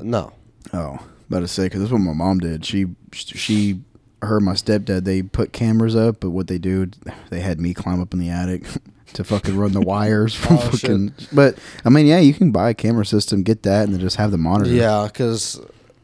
No. 0.00 0.32
Oh, 0.72 0.98
about 1.28 1.40
to 1.40 1.48
say 1.48 1.64
because 1.64 1.80
that's 1.80 1.92
what 1.92 1.98
my 2.00 2.14
mom 2.14 2.38
did. 2.38 2.64
She 2.64 2.86
she 3.12 3.80
her 4.22 4.40
my 4.40 4.52
stepdad 4.52 5.04
they 5.04 5.20
put 5.22 5.52
cameras 5.52 5.94
up, 5.96 6.20
but 6.20 6.30
what 6.30 6.46
they 6.46 6.56
do 6.58 6.86
they 7.30 7.40
had 7.40 7.60
me 7.60 7.74
climb 7.74 8.00
up 8.00 8.12
in 8.14 8.20
the 8.20 8.30
attic 8.30 8.64
to 9.14 9.24
fucking 9.24 9.56
run 9.56 9.72
the 9.72 9.80
wires 9.92 10.34
from 10.34 10.58
Oh, 10.58 10.70
shit. 10.70 10.80
fucking. 10.80 11.14
But 11.32 11.58
I 11.84 11.88
mean, 11.88 12.06
yeah, 12.06 12.18
you 12.20 12.34
can 12.34 12.50
buy 12.52 12.70
a 12.70 12.74
camera 12.74 13.06
system, 13.06 13.42
get 13.42 13.62
that, 13.64 13.84
and 13.84 13.92
then 13.94 14.00
just 14.00 14.16
have 14.16 14.30
the 14.30 14.38
monitor. 14.38 14.70
Yeah, 14.70 15.08
because 15.10 15.60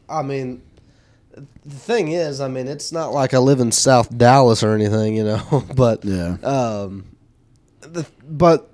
I 0.09 0.21
mean, 0.21 0.61
the 1.65 1.75
thing 1.75 2.09
is, 2.09 2.41
I 2.41 2.47
mean, 2.47 2.67
it's 2.67 2.91
not 2.91 3.13
like 3.13 3.33
I 3.33 3.37
live 3.37 3.59
in 3.59 3.71
South 3.71 4.15
Dallas 4.17 4.63
or 4.63 4.73
anything, 4.73 5.15
you 5.15 5.23
know. 5.23 5.63
but 5.75 6.03
Yeah. 6.05 6.37
um, 6.43 7.05
the, 7.81 8.05
but 8.27 8.69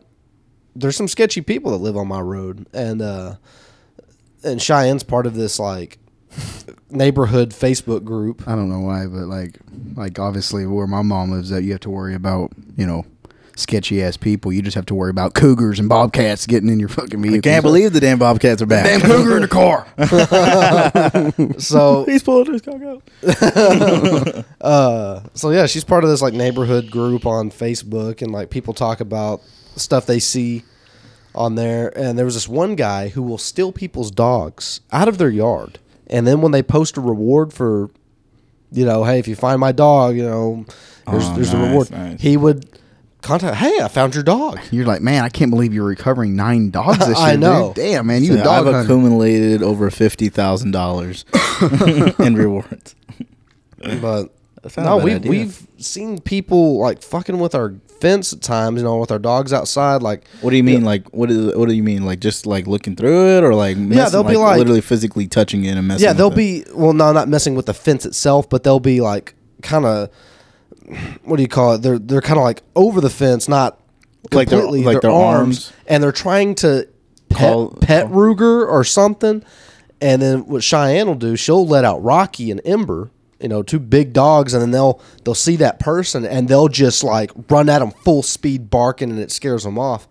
there's 0.75 0.95
some 0.95 1.07
sketchy 1.07 1.41
people 1.41 1.71
that 1.71 1.77
live 1.77 1.95
on 1.97 2.07
my 2.07 2.19
road, 2.21 2.65
and 2.73 3.01
uh, 3.01 3.35
and 4.43 4.59
Cheyenne's 4.61 5.03
part 5.03 5.25
of 5.25 5.33
this 5.35 5.59
like 5.59 5.97
neighborhood 6.89 7.51
Facebook 7.51 8.03
group. 8.03 8.47
I 8.47 8.55
don't 8.55 8.69
know 8.69 8.79
why, 8.81 9.05
but 9.05 9.27
like 9.27 9.57
like 9.95 10.19
obviously 10.19 10.65
where 10.65 10.87
my 10.87 11.01
mom 11.01 11.31
lives, 11.31 11.49
that 11.49 11.63
you 11.63 11.71
have 11.71 11.81
to 11.81 11.89
worry 11.89 12.13
about 12.15 12.51
you 12.75 12.85
know 12.85 13.05
sketchy 13.55 14.03
ass 14.03 14.17
people. 14.17 14.51
You 14.51 14.61
just 14.61 14.75
have 14.75 14.85
to 14.87 14.95
worry 14.95 15.09
about 15.09 15.33
cougars 15.33 15.79
and 15.79 15.87
bobcats 15.89 16.45
getting 16.45 16.69
in 16.69 16.79
your 16.79 16.89
fucking 16.89 17.21
vehicle. 17.21 17.37
I 17.37 17.41
can't 17.41 17.63
believe 17.63 17.93
the 17.93 17.99
damn 17.99 18.19
Bobcats 18.19 18.61
are 18.61 18.65
back. 18.65 18.85
damn 18.85 19.01
cougar 19.01 19.35
in 19.37 19.41
the 19.41 19.47
car. 19.47 19.87
So 21.59 22.03
He's 22.07 22.23
pulling 22.23 22.51
his 22.51 22.61
cock 22.61 22.81
out. 22.81 23.01
uh 24.61 25.21
so 25.33 25.49
yeah 25.51 25.65
she's 25.65 25.83
part 25.83 26.03
of 26.03 26.09
this 26.09 26.21
like 26.21 26.33
neighborhood 26.33 26.89
group 26.91 27.25
on 27.25 27.49
facebook 27.49 28.21
and 28.21 28.31
like 28.31 28.49
people 28.49 28.73
talk 28.73 28.99
about 28.99 29.41
stuff 29.75 30.05
they 30.05 30.19
see 30.19 30.63
on 31.33 31.55
there 31.55 31.95
and 31.97 32.17
there 32.17 32.25
was 32.25 32.33
this 32.35 32.47
one 32.47 32.75
guy 32.75 33.09
who 33.09 33.21
will 33.21 33.37
steal 33.37 33.71
people's 33.71 34.11
dogs 34.11 34.81
out 34.91 35.07
of 35.07 35.17
their 35.17 35.29
yard 35.29 35.79
and 36.07 36.25
then 36.25 36.41
when 36.41 36.51
they 36.51 36.63
post 36.63 36.97
a 36.97 37.01
reward 37.01 37.51
for 37.53 37.89
you 38.71 38.85
know 38.85 39.03
hey 39.03 39.19
if 39.19 39.27
you 39.27 39.35
find 39.35 39.59
my 39.59 39.71
dog 39.71 40.15
you 40.15 40.23
know 40.23 40.65
there's, 41.07 41.23
Oh, 41.27 41.35
there's 41.35 41.53
a 41.53 41.57
reward 41.57 41.91
nice. 41.91 42.21
he 42.21 42.37
would 42.37 42.74
contact 43.25 43.57
hey 43.57 43.79
i 43.81 43.87
found 43.87 44.13
your 44.15 44.23
dog 44.23 44.59
You're 44.71 44.85
like, 44.85 45.01
man, 45.01 45.23
I 45.23 45.29
can't 45.29 45.51
believe 45.51 45.73
you're 45.73 45.85
recovering 45.85 46.35
nine 46.35 46.69
dogs 46.79 46.99
this 46.99 47.17
year. 47.17 47.27
I 47.27 47.35
know. 47.35 47.73
dude. 47.73 47.83
Damn, 47.83 48.07
man, 48.07 48.23
you 48.23 48.33
So 48.35 48.41
a 48.41 48.43
dog 48.43 48.67
I've 48.67 48.73
hunter. 48.73 48.79
accumulated 48.93 49.61
over 49.63 49.89
fifty 49.91 50.29
thousand 50.29 50.71
dollars 50.71 51.25
in 52.19 52.35
rewards. 52.35 52.95
but 54.01 54.29
no 54.77 54.97
we've, 54.97 55.15
idea. 55.17 55.29
we've 55.29 55.67
seen 55.77 56.19
people 56.19 56.79
like 56.79 57.01
fucking 57.03 57.37
with 57.39 57.53
our 57.53 57.73
fence 57.99 58.33
at 58.33 58.41
times 58.41 58.79
you 58.79 58.83
know 58.83 58.97
with 58.97 59.11
our 59.11 59.19
dogs 59.19 59.53
outside 59.53 60.01
like 60.01 60.27
What 60.41 60.49
do 60.51 60.57
you 60.57 60.63
mean? 60.63 60.83
Like 60.83 61.07
what 61.13 61.29
is? 61.31 61.55
What 61.55 61.69
do 61.69 61.75
you 61.75 61.83
mean? 61.83 62.03
Like 62.05 62.19
just 62.19 62.45
like 62.45 62.65
looking 62.67 62.95
through 62.95 63.37
it, 63.37 63.43
or 63.43 63.53
like 63.53 63.77
messing, 63.77 64.11
they'll 64.11 64.23
be 64.29 64.37
like- 64.37 64.57
literally 64.57 64.81
physically 64.81 65.27
touching 65.27 65.63
it 65.65 65.77
and 65.77 65.87
messing. 65.87 66.03
Yeah, 66.05 66.13
they'll 66.13 66.31
it? 66.31 66.35
be 66.35 66.63
well, 66.73 66.93
no, 66.93 67.11
not 67.13 67.29
messing 67.29 67.55
with 67.55 67.67
the 67.67 67.73
fence 67.73 68.05
itself, 68.05 68.49
but 68.49 68.63
they'll 68.63 68.79
be 68.79 69.01
like 69.01 69.35
kind 69.61 69.85
of 69.85 70.09
what 71.23 71.37
do 71.37 71.41
you 71.41 71.47
call 71.49 71.73
it? 71.75 71.81
They're 71.81 71.99
they're 71.99 72.21
kind 72.21 72.37
of 72.37 72.43
like 72.43 72.61
over 72.75 73.01
the 73.01 73.09
fence, 73.09 73.47
not 73.47 73.79
Like 74.31 74.49
their- 74.49 74.61
completely. 74.61 74.93
like 74.93 75.01
their, 75.01 75.11
arms, 75.11 75.69
arms? 75.69 75.73
and 75.87 76.03
they're 76.03 76.11
trying 76.11 76.55
to 76.55 76.87
pet, 77.29 77.39
Call- 77.39 77.69
pet 77.81 78.05
oh. 78.05 78.09
Ruger 78.09 78.67
or 78.67 78.83
something. 78.83 79.43
And 80.01 80.21
then 80.21 80.45
what 80.47 80.63
Cheyenne 80.63 81.07
will 81.07 81.15
do, 81.15 81.35
she'll 81.35 81.65
let 81.65 81.85
out 81.85 82.03
Rocky 82.03 82.51
and 82.51 82.59
Ember, 82.65 83.09
you 83.39 83.47
know, 83.47 83.63
two 83.63 83.79
big 83.79 84.11
dogs, 84.13 84.53
and 84.53 84.61
then 84.61 84.71
they'll 84.71 85.01
they'll 85.23 85.33
see 85.33 85.55
that 85.57 85.79
person 85.79 86.25
and 86.25 86.47
they'll 86.47 86.67
just 86.67 87.03
like 87.03 87.31
run 87.49 87.69
at 87.69 87.79
them 87.79 87.91
full 87.91 88.21
speed 88.23 88.69
barking, 88.69 89.09
and 89.09 89.19
it 89.19 89.31
scares 89.31 89.63
them 89.63 89.79
off. 89.79 90.07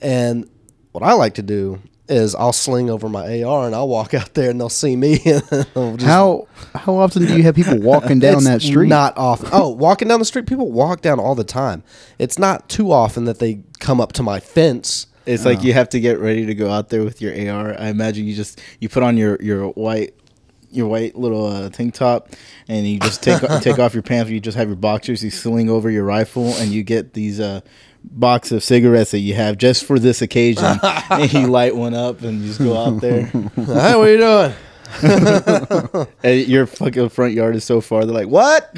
And 0.00 0.48
what 0.92 1.02
I 1.02 1.12
like 1.14 1.34
to 1.34 1.42
do 1.42 1.80
is 2.08 2.34
I'll 2.34 2.52
sling 2.52 2.90
over 2.90 3.08
my 3.08 3.42
AR 3.42 3.66
and 3.66 3.74
I'll 3.74 3.88
walk 3.88 4.14
out 4.20 4.34
there 4.34 4.50
and 4.50 4.60
they'll 4.60 4.68
see 4.68 4.96
me. 4.96 5.20
And 5.74 5.98
just 5.98 6.02
How 6.02 6.46
how 6.74 6.96
often 6.96 7.26
do 7.26 7.36
you 7.36 7.42
have 7.42 7.54
people 7.54 7.78
walking 7.78 8.18
down 8.18 8.36
it's 8.36 8.44
that 8.44 8.62
street? 8.62 8.88
Not 8.88 9.16
often. 9.16 9.48
Oh, 9.52 9.68
walking 9.68 10.08
down 10.08 10.18
the 10.18 10.24
street, 10.24 10.46
people 10.46 10.70
walk 10.70 11.02
down 11.02 11.18
all 11.18 11.34
the 11.34 11.44
time. 11.44 11.82
It's 12.18 12.38
not 12.38 12.68
too 12.68 12.92
often 12.92 13.24
that 13.24 13.38
they 13.38 13.60
come 13.78 14.00
up 14.00 14.12
to 14.14 14.22
my 14.22 14.40
fence. 14.40 15.06
It's 15.26 15.44
like 15.44 15.64
you 15.64 15.72
have 15.72 15.88
to 15.90 16.00
get 16.00 16.20
ready 16.20 16.46
to 16.46 16.54
go 16.54 16.70
out 16.70 16.88
there 16.88 17.02
with 17.02 17.20
your 17.20 17.32
AR. 17.50 17.74
I 17.78 17.88
imagine 17.88 18.26
you 18.26 18.34
just 18.34 18.60
you 18.80 18.88
put 18.88 19.02
on 19.02 19.16
your 19.16 19.42
your 19.42 19.68
white 19.70 20.14
your 20.70 20.86
white 20.86 21.16
little 21.16 21.46
uh, 21.46 21.68
tank 21.70 21.94
top 21.94 22.30
and 22.68 22.86
you 22.86 23.00
just 23.00 23.22
take 23.22 23.40
take 23.60 23.78
off 23.78 23.94
your 23.94 24.02
pants. 24.02 24.30
You 24.30 24.40
just 24.40 24.56
have 24.56 24.68
your 24.68 24.76
boxers. 24.76 25.24
You 25.24 25.30
sling 25.30 25.68
over 25.68 25.90
your 25.90 26.04
rifle 26.04 26.54
and 26.54 26.70
you 26.70 26.82
get 26.82 27.12
these 27.14 27.40
uh, 27.40 27.60
box 28.06 28.52
of 28.52 28.62
cigarettes 28.62 29.10
that 29.10 29.18
you 29.18 29.34
have 29.34 29.58
just 29.58 29.84
for 29.84 29.98
this 29.98 30.22
occasion. 30.22 30.78
and 31.10 31.32
you 31.32 31.46
light 31.46 31.76
one 31.76 31.94
up 31.94 32.22
and 32.22 32.40
you 32.40 32.48
just 32.48 32.58
go 32.58 32.76
out 32.76 33.00
there. 33.00 33.22
hey, 33.26 33.94
what 33.96 34.08
are 34.08 34.10
you 34.10 34.18
doing? 34.18 34.54
and 36.22 36.48
your 36.48 36.66
fucking 36.66 37.08
front 37.08 37.34
yard 37.34 37.56
is 37.56 37.64
so 37.64 37.80
far. 37.80 38.04
They're 38.04 38.14
like, 38.14 38.28
what? 38.28 38.70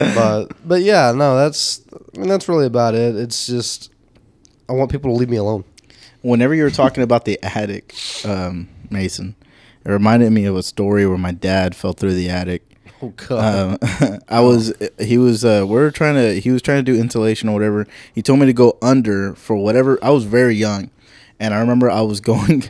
But 0.00 0.52
but 0.66 0.82
yeah, 0.82 1.12
no, 1.12 1.36
that's 1.36 1.82
I 1.92 2.18
mean, 2.18 2.28
that's 2.28 2.48
really 2.48 2.66
about 2.66 2.94
it. 2.94 3.16
It's 3.16 3.46
just 3.46 3.92
I 4.68 4.72
want 4.72 4.90
people 4.90 5.10
to 5.10 5.16
leave 5.16 5.28
me 5.28 5.36
alone. 5.36 5.64
Whenever 6.22 6.54
you 6.54 6.64
were 6.64 6.70
talking 6.70 7.02
about 7.02 7.26
the 7.26 7.38
attic, 7.42 7.94
um, 8.24 8.68
Mason, 8.90 9.36
it 9.84 9.90
reminded 9.90 10.30
me 10.32 10.46
of 10.46 10.56
a 10.56 10.62
story 10.62 11.06
where 11.06 11.18
my 11.18 11.32
dad 11.32 11.76
fell 11.76 11.92
through 11.92 12.14
the 12.14 12.30
attic. 12.30 12.62
Oh 13.02 13.14
god. 13.16 13.80
Um, 13.82 14.20
I 14.28 14.40
was 14.40 14.74
he 14.98 15.16
was 15.16 15.42
uh 15.42 15.64
we 15.66 15.78
are 15.78 15.90
trying 15.90 16.16
to 16.16 16.38
he 16.38 16.50
was 16.50 16.60
trying 16.60 16.84
to 16.84 16.92
do 16.92 16.98
insulation 17.00 17.48
or 17.48 17.52
whatever. 17.52 17.86
He 18.14 18.20
told 18.20 18.40
me 18.40 18.46
to 18.46 18.52
go 18.52 18.76
under 18.82 19.34
for 19.34 19.56
whatever. 19.56 19.98
I 20.02 20.10
was 20.10 20.24
very 20.24 20.54
young, 20.54 20.90
and 21.38 21.54
I 21.54 21.60
remember 21.60 21.90
I 21.90 22.02
was 22.02 22.20
going. 22.32 22.64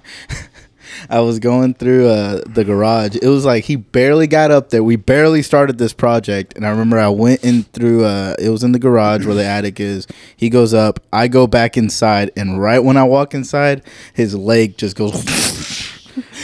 I 1.09 1.21
was 1.21 1.39
going 1.39 1.75
through 1.75 2.09
uh, 2.09 2.43
the 2.47 2.65
garage. 2.65 3.17
It 3.17 3.29
was 3.29 3.45
like 3.45 3.65
he 3.65 3.77
barely 3.77 4.27
got 4.27 4.51
up 4.51 4.71
there. 4.71 4.83
We 4.83 4.97
barely 4.97 5.41
started 5.43 5.79
this 5.79 5.93
project, 5.93 6.55
and 6.57 6.67
I 6.67 6.71
remember 6.71 6.99
I 6.99 7.09
went 7.09 7.45
in 7.45 7.63
through. 7.63 8.05
Uh, 8.05 8.35
it 8.39 8.51
was 8.51 8.65
in 8.65 8.73
the 8.73 8.79
garage 8.79 9.25
where 9.25 9.35
the 9.35 9.45
attic 9.45 9.79
is. 9.81 10.07
He 10.37 10.51
goes 10.51 10.75
up. 10.75 11.01
I 11.13 11.29
go 11.29 11.47
back 11.47 11.77
inside, 11.77 12.31
and 12.37 12.61
right 12.61 12.81
when 12.81 12.97
I 12.97 13.05
walk 13.05 13.35
inside, 13.35 13.83
his 14.15 14.35
leg 14.35 14.79
just 14.79 14.97
goes. 14.97 15.25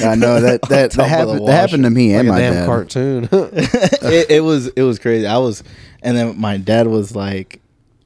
I 0.03 0.15
know 0.15 0.41
that 0.41 0.61
that, 0.69 0.93
that 0.93 1.09
happened. 1.09 1.47
That 1.47 1.53
happened 1.53 1.85
to 1.85 1.91
me 1.91 2.15
and 2.15 2.29
my 2.29 2.39
dad. 2.39 2.67
cartoon. 2.67 3.29
it, 3.33 4.31
it 4.31 4.41
was 4.43 4.69
it 4.69 4.83
was 4.83 4.99
crazy. 4.99 5.27
I 5.27 5.39
was, 5.39 5.63
and 6.03 6.17
then 6.17 6.39
my 6.41 6.57
dad 6.57 6.87
was 6.87 7.15
like, 7.17 7.61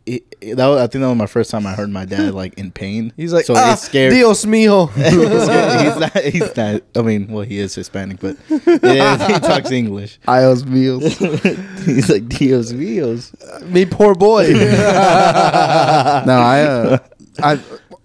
it, 0.07 0.23
it- 0.41 0.57
that 0.57 0.67
was, 0.67 0.79
I 0.81 0.87
think 0.87 1.03
that 1.03 1.09
was 1.09 1.17
my 1.19 1.27
first 1.27 1.51
time 1.51 1.67
I 1.67 1.75
heard 1.75 1.91
my 1.91 2.05
dad 2.07 2.33
like 2.35 2.55
in 2.55 2.71
pain. 2.73 3.13
He's 3.17 3.33
like, 3.33 3.45
so 3.45 3.55
ah, 3.57 3.75
it 3.75 3.79
scared. 3.79 4.13
Dios 4.13 4.45
mío. 4.47 4.91
he's 4.95 5.99
not. 5.99 6.25
He's 6.25 6.57
not. 6.57 6.83
I 6.97 7.03
mean, 7.07 7.29
well, 7.29 7.45
he 7.45 7.59
is 7.59 7.75
Hispanic, 7.75 8.21
but 8.21 8.37
yeah, 8.83 9.27
he 9.35 9.39
talks 9.41 9.71
English. 9.71 10.19
Ios 10.27 10.65
meals. 10.67 11.19
he's 11.85 12.09
like 12.09 12.29
Dios 12.29 12.73
míos. 12.73 13.33
me 13.69 13.85
poor 13.85 14.15
boy. 14.15 14.51
no, 14.53 14.61
I, 16.29 16.63
uh, 16.63 16.99
I, 17.43 17.57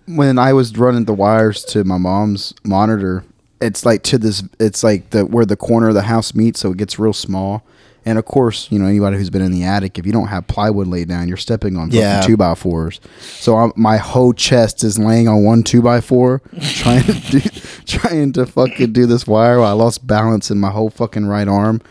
when 0.08 0.38
I 0.38 0.54
was 0.54 0.78
running 0.78 1.06
the 1.06 1.14
wires 1.14 1.64
to 1.66 1.84
my 1.84 1.98
mom's 1.98 2.54
monitor, 2.64 3.24
it's 3.62 3.86
like 3.86 4.04
to 4.04 4.18
this, 4.18 4.44
it's 4.60 4.84
like 4.84 5.10
the 5.12 5.26
where 5.26 5.46
the 5.46 5.56
corner 5.58 5.88
of 5.90 5.94
the 5.96 6.04
house 6.04 6.34
meets, 6.36 6.60
so 6.60 6.72
it 6.72 6.78
gets 6.78 7.00
real 7.00 7.14
small. 7.14 7.64
And 8.08 8.20
of 8.20 8.26
course, 8.26 8.72
you 8.72 8.78
know 8.78 8.86
anybody 8.86 9.18
who's 9.18 9.32
been 9.32 9.42
in 9.42 9.52
the 9.52 9.64
attic, 9.64 9.98
if 9.98 10.06
you 10.06 10.12
don't 10.12 10.28
have 10.28 10.46
plywood 10.46 10.86
laid 10.88 11.08
down, 11.10 11.28
you're 11.28 11.38
stepping 11.38 11.76
on 11.76 11.88
fucking 11.88 12.00
Yeah. 12.02 12.22
two 12.22 12.38
by 12.38 12.54
fours. 12.54 13.00
So 13.22 13.56
I'm, 13.58 13.74
my 13.76 13.98
whole 13.98 14.32
chest 14.34 14.84
is 14.84 15.00
laying 15.00 15.28
on 15.28 15.44
one 15.44 15.64
two 15.64 15.82
by 15.82 16.02
four, 16.02 16.42
trying 16.62 17.04
to 17.04 17.14
do, 17.32 17.40
trying 17.88 18.32
to 18.34 18.46
fucking 18.46 18.94
do 18.94 19.08
this 19.08 19.26
wire. 19.26 19.60
While 19.60 19.70
I 19.70 19.72
lost 19.74 20.06
balance 20.06 20.52
and 20.52 20.62
my 20.62 20.70
whole 20.70 20.92
fucking 20.92 21.26
right 21.26 21.48
arm 21.48 21.82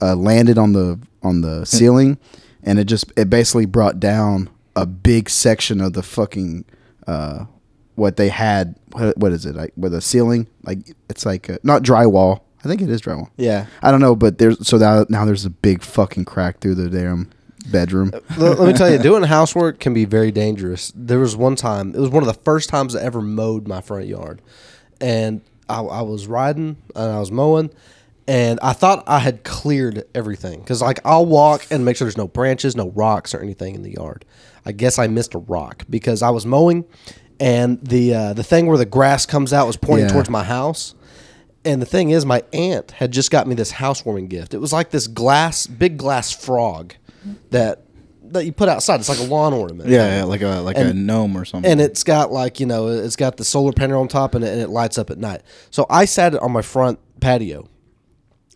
uh, 0.00 0.14
landed 0.14 0.56
on 0.56 0.72
the 0.72 1.00
on 1.24 1.40
the 1.40 1.64
ceiling, 1.66 2.18
and 2.62 2.78
it 2.78 2.84
just 2.84 3.12
it 3.16 3.28
basically 3.28 3.66
brought 3.66 3.98
down 3.98 4.48
a 4.76 4.86
big 4.86 5.28
section 5.28 5.80
of 5.80 5.94
the 5.94 6.02
fucking 6.04 6.64
uh, 7.08 7.46
what 7.96 8.16
they 8.16 8.28
had. 8.28 8.76
What, 8.92 9.18
what 9.18 9.32
is 9.32 9.44
it 9.44 9.54
like 9.54 9.72
with 9.76 9.92
a 9.92 10.00
ceiling? 10.00 10.48
Like 10.62 10.78
it's 11.10 11.26
like 11.26 11.50
uh 11.50 11.58
not 11.62 11.82
drywall. 11.82 12.40
I 12.64 12.68
think 12.68 12.80
it 12.80 12.88
is 12.88 13.02
drywall. 13.02 13.30
Yeah. 13.36 13.66
I 13.82 13.90
don't 13.90 14.00
know, 14.00 14.16
but 14.16 14.38
there's 14.38 14.66
so 14.66 14.78
now 14.78 15.04
now 15.08 15.24
there's 15.24 15.44
a 15.44 15.50
big 15.50 15.82
fucking 15.82 16.24
crack 16.24 16.60
through 16.60 16.76
the 16.76 16.88
damn 16.88 17.30
bedroom. 17.70 18.12
let, 18.36 18.58
let 18.58 18.66
me 18.66 18.72
tell 18.72 18.90
you, 18.90 18.98
doing 19.02 19.22
housework 19.24 19.80
can 19.80 19.94
be 19.94 20.04
very 20.04 20.30
dangerous. 20.30 20.92
There 20.94 21.18
was 21.18 21.36
one 21.36 21.56
time, 21.56 21.94
it 21.94 21.98
was 21.98 22.10
one 22.10 22.22
of 22.22 22.26
the 22.26 22.40
first 22.42 22.68
times 22.68 22.94
I 22.94 23.02
ever 23.02 23.20
mowed 23.20 23.68
my 23.68 23.80
front 23.80 24.06
yard. 24.06 24.42
And 25.00 25.42
I, 25.68 25.80
I 25.80 26.02
was 26.02 26.26
riding 26.26 26.76
and 26.94 27.12
I 27.12 27.18
was 27.18 27.30
mowing, 27.30 27.70
and 28.28 28.58
I 28.60 28.72
thought 28.72 29.04
I 29.06 29.18
had 29.18 29.44
cleared 29.44 30.04
everything. 30.14 30.60
Because, 30.60 30.80
like, 30.80 31.00
I'll 31.04 31.26
walk 31.26 31.66
and 31.70 31.84
make 31.84 31.96
sure 31.96 32.06
there's 32.06 32.16
no 32.16 32.28
branches, 32.28 32.74
no 32.74 32.90
rocks, 32.90 33.34
or 33.34 33.40
anything 33.40 33.74
in 33.74 33.82
the 33.82 33.92
yard. 33.92 34.24
I 34.64 34.72
guess 34.72 34.98
I 34.98 35.06
missed 35.06 35.34
a 35.34 35.38
rock 35.38 35.84
because 35.88 36.22
I 36.22 36.30
was 36.30 36.44
mowing, 36.46 36.84
and 37.40 37.80
the, 37.82 38.14
uh, 38.14 38.32
the 38.32 38.42
thing 38.44 38.66
where 38.66 38.78
the 38.78 38.86
grass 38.86 39.26
comes 39.26 39.52
out 39.52 39.66
was 39.66 39.76
pointing 39.76 40.06
Yeah. 40.06 40.12
towards 40.12 40.30
my 40.30 40.42
house. 40.44 40.94
And 41.64 41.82
the 41.82 41.86
thing 41.86 42.10
is, 42.10 42.24
my 42.24 42.42
aunt 42.52 42.92
had 42.92 43.10
just 43.10 43.30
got 43.32 43.46
me 43.48 43.54
this 43.56 43.72
housewarming 43.72 44.28
gift. 44.28 44.54
It 44.54 44.58
was 44.58 44.72
like 44.72 44.90
this 44.90 45.06
glass, 45.08 45.66
big 45.66 45.96
glass 45.98 46.30
frog 46.32 46.94
that 47.50 47.82
that 48.28 48.44
you 48.44 48.52
put 48.52 48.68
outside. 48.68 48.98
It's 49.00 49.08
like 49.08 49.18
a 49.18 49.24
lawn 49.24 49.52
ornament. 49.52 49.88
Yeah, 49.88 50.18
yeah, 50.18 50.24
like 50.24 50.42
a 50.42 50.60
like 50.60 50.76
a 50.76 50.80
And- 50.88 51.06
gnome 51.06 51.36
or 51.36 51.44
something. 51.44 51.70
and 51.70 51.80
it's 51.80 52.02
got 52.04 52.32
like 52.32 52.58
you 52.60 52.66
know 52.66 52.88
it's 52.88 53.16
got 53.16 53.36
the 53.36 53.44
solar 53.44 53.72
panel 53.72 54.00
on 54.00 54.08
top 54.08 54.34
and 54.34 54.44
it, 54.44 54.52
and 54.52 54.60
it 54.60 54.68
lights 54.68 54.96
up 54.98 55.10
at 55.10 55.18
night 55.18 55.42
so 55.70 55.86
i 55.88 56.04
sat 56.04 56.34
it 56.34 56.42
on 56.42 56.50
my 56.50 56.60
front 56.62 56.98
patio 57.20 57.68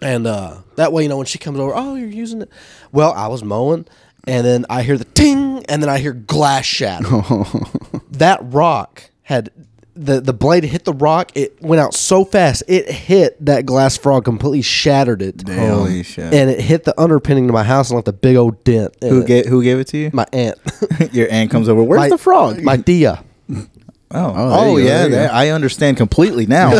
and 0.03 0.27
uh, 0.27 0.57
that 0.77 0.93
way 0.93 1.05
you 1.05 1.09
know 1.09 1.17
when 1.17 1.27
she 1.27 1.39
comes 1.39 1.59
over 1.61 1.73
oh 1.75 1.95
you're 1.95 2.09
using 2.09 2.43
it 2.43 2.51
well 2.91 3.13
i 3.13 3.29
was 3.29 3.45
mowing 3.45 3.87
and 4.27 4.45
then 4.47 4.67
i 4.71 4.83
hear 4.83 4.97
the 4.99 5.05
ting 5.05 5.65
and 5.69 5.83
then 5.83 5.89
i 5.89 5.99
hear 5.99 6.13
glass 6.13 6.65
shatter 6.65 7.05
that 8.11 8.39
rock 8.43 9.11
had 9.23 9.51
the 9.95 10.21
the 10.21 10.33
blade 10.33 10.65
hit 10.65 10.85
the 10.85 10.93
rock 10.95 11.31
it 11.35 11.61
went 11.63 11.81
out 11.81 11.93
so 11.95 12.25
fast 12.25 12.63
it 12.69 12.91
hit 12.91 13.45
that 13.45 13.67
glass 13.67 13.97
frog 13.97 14.25
completely 14.25 14.63
shattered 14.63 15.21
it 15.21 15.47
Holy 15.49 16.03
shit. 16.03 16.33
and 16.33 16.49
it 16.49 16.61
hit 16.61 16.85
the 16.85 16.99
underpinning 16.99 17.47
to 17.47 17.53
my 17.53 17.65
house 17.65 17.91
and 17.91 17.97
left 17.97 18.09
a 18.09 18.13
big 18.13 18.37
old 18.37 18.63
dent 18.65 18.97
in 19.03 19.09
who 19.11 19.21
it. 19.23 19.27
gave 19.27 19.47
who 19.47 19.63
gave 19.63 19.79
it 19.79 19.87
to 19.89 19.99
you? 19.99 20.11
my 20.13 20.27
aunt 20.33 20.57
Your 21.13 21.31
aunt 21.31 21.51
comes 21.51 21.69
over. 21.69 21.83
Where's 21.83 21.99
my, 22.01 22.09
the 22.09 22.19
frog? 22.19 22.63
my 22.63 22.77
dia 22.77 23.23
oh, 23.51 23.67
Oh, 24.13 24.35
oh, 24.37 24.51
there 24.51 24.69
you 24.69 24.75
go, 24.75 24.79
yeah, 24.79 24.99
there 24.99 25.05
you 25.07 25.11
that- 25.17 25.35
I 25.35 25.51
understand 25.51 25.97
completely 25.97 26.47
now. 26.47 26.71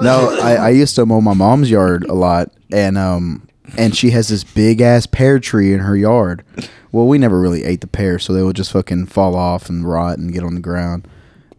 no, 0.00 0.38
I, 0.42 0.54
I 0.54 0.68
used 0.70 0.94
to 0.96 1.06
mow 1.06 1.20
my 1.20 1.34
mom's 1.34 1.70
yard 1.70 2.04
a 2.04 2.14
lot, 2.14 2.50
and 2.72 2.96
um, 2.98 3.46
and 3.76 3.96
she 3.96 4.10
has 4.10 4.28
this 4.28 4.44
big 4.44 4.80
ass 4.80 5.06
pear 5.06 5.38
tree 5.38 5.72
in 5.72 5.80
her 5.80 5.96
yard. 5.96 6.44
Well, 6.92 7.06
we 7.06 7.18
never 7.18 7.40
really 7.40 7.64
ate 7.64 7.80
the 7.82 7.86
pears, 7.86 8.24
so 8.24 8.32
they 8.32 8.42
would 8.42 8.56
just 8.56 8.72
fucking 8.72 9.06
fall 9.06 9.36
off 9.36 9.68
and 9.68 9.88
rot 9.88 10.18
and 10.18 10.32
get 10.32 10.42
on 10.42 10.54
the 10.54 10.60
ground. 10.60 11.06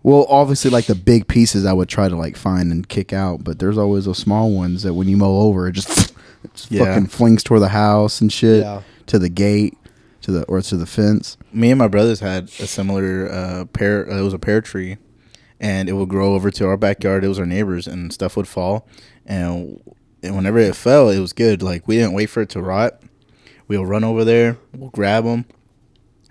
Well, 0.04 0.26
obviously, 0.30 0.72
like 0.72 0.86
the 0.88 0.96
big 0.96 1.28
pieces, 1.28 1.66
I 1.66 1.74
would 1.74 1.88
try 1.88 2.10
to 2.10 2.16
like 2.16 2.36
find 2.36 2.72
and 2.72 2.88
kick 2.90 3.14
out, 3.14 3.44
but 3.44 3.60
there's 3.60 3.78
always 3.78 4.06
those 4.06 4.18
small 4.18 4.52
ones 4.52 4.84
that 4.84 4.94
when 4.96 5.08
you 5.08 5.16
mow 5.18 5.42
over, 5.42 5.68
it 5.68 5.74
just, 5.74 6.12
it 6.44 6.54
just 6.54 6.72
Yeah. 6.72 6.86
fucking 6.86 7.08
flings 7.08 7.44
toward 7.44 7.62
the 7.62 7.70
house 7.70 8.20
and 8.20 8.32
shit, 8.34 8.62
Yeah. 8.64 8.82
to 9.08 9.20
the 9.20 9.30
gate, 9.30 9.78
to 10.24 10.32
the 10.32 10.44
or 10.46 10.62
to 10.62 10.76
the 10.76 10.86
fence. 10.88 11.38
Me 11.54 11.70
and 11.72 11.78
my 11.80 11.88
brothers 11.88 12.20
had 12.20 12.46
a 12.60 12.68
similar 12.68 13.30
uh, 13.32 13.66
pear. 13.74 14.10
Uh, 14.12 14.18
it 14.18 14.22
was 14.22 14.34
a 14.34 14.40
pear 14.40 14.60
tree, 14.62 14.98
and 15.60 15.88
it 15.88 15.94
would 15.94 16.10
grow 16.10 16.34
over 16.34 16.50
to 16.52 16.66
our 16.66 16.78
backyard. 16.78 17.24
It 17.24 17.28
was 17.28 17.40
our 17.40 17.46
neighbors, 17.46 17.88
and 17.88 18.12
stuff 18.12 18.36
would 18.36 18.48
fall. 18.48 18.88
And, 19.26 19.80
and 20.24 20.36
whenever 20.36 20.60
it 20.60 20.76
fell, 20.76 21.10
it 21.10 21.20
was 21.20 21.34
good. 21.34 21.62
Like 21.64 21.88
we 21.88 21.98
didn't 21.98 22.14
wait 22.14 22.28
for 22.28 22.42
it 22.42 22.50
to 22.50 22.62
rot. 22.62 23.02
We'll 23.68 23.86
run 23.86 24.04
over 24.04 24.24
there. 24.24 24.58
We'll 24.76 24.90
grab 24.90 25.24
them, 25.24 25.46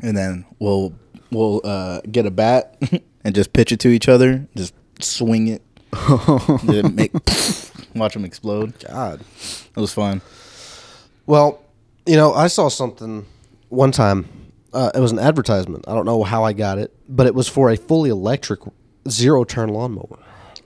and 0.00 0.16
then 0.16 0.44
we'll 0.59 0.94
we'll 1.31 1.61
uh, 1.64 2.00
get 2.11 2.26
a 2.26 2.31
bat 2.31 2.76
and 3.24 3.35
just 3.35 3.53
pitch 3.53 3.72
it 3.72 3.81
to 3.81 3.88
each 3.88 4.09
other. 4.09 4.46
Just 4.57 4.74
swing 5.00 5.48
it. 5.48 5.62
Then 6.64 6.94
make 6.94 7.12
watch 7.94 8.14
them 8.14 8.24
explode. 8.24 8.74
god 8.87 9.20
It 9.20 9.81
was 9.81 9.92
fun. 9.92 10.20
Well, 11.26 11.62
you 12.07 12.16
know, 12.16 12.33
I 12.33 12.46
saw 12.46 12.68
something 12.68 13.26
one 13.70 13.90
time. 13.90 14.29
Uh, 14.72 14.90
it 14.94 15.00
was 15.00 15.11
an 15.11 15.18
advertisement. 15.18 15.85
I 15.88 15.94
don't 15.94 16.07
know 16.07 16.22
how 16.22 16.44
I 16.44 16.53
got 16.53 16.79
it, 16.79 16.94
but 17.09 17.26
it 17.26 17.35
was 17.35 17.48
for 17.48 17.70
a 17.70 17.76
fully 17.76 18.11
electric 18.11 18.61
zero 19.09 19.42
turn 19.42 19.70
lawnmower. 19.70 20.18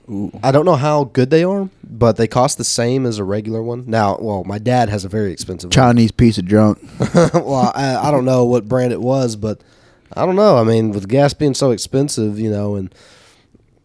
Ooh. 0.09 0.31
I 0.43 0.51
don't 0.51 0.65
know 0.65 0.75
how 0.75 1.05
good 1.05 1.29
they 1.31 1.43
are, 1.43 1.67
but 1.83 2.15
they 2.17 2.27
cost 2.27 2.57
the 2.59 2.63
same 2.63 3.05
as 3.07 3.17
a 3.17 3.23
regular 3.23 3.63
one. 3.63 3.85
Now, 3.87 4.17
well, 4.19 4.43
my 4.43 4.59
dad 4.59 4.89
has 4.89 5.03
a 5.03 5.09
very 5.09 5.31
expensive 5.31 5.69
one. 5.69 5.71
Chinese 5.71 6.11
piece 6.11 6.37
of 6.37 6.45
junk. 6.45 6.77
well, 7.33 7.71
I, 7.73 7.95
I 7.95 8.11
don't 8.11 8.25
know 8.25 8.45
what 8.45 8.67
brand 8.67 8.93
it 8.93 9.01
was, 9.01 9.35
but 9.35 9.61
I 10.13 10.25
don't 10.25 10.35
know. 10.35 10.57
I 10.57 10.63
mean, 10.63 10.91
with 10.91 11.07
gas 11.09 11.33
being 11.33 11.55
so 11.55 11.71
expensive, 11.71 12.37
you 12.39 12.51
know, 12.51 12.75
and 12.75 12.93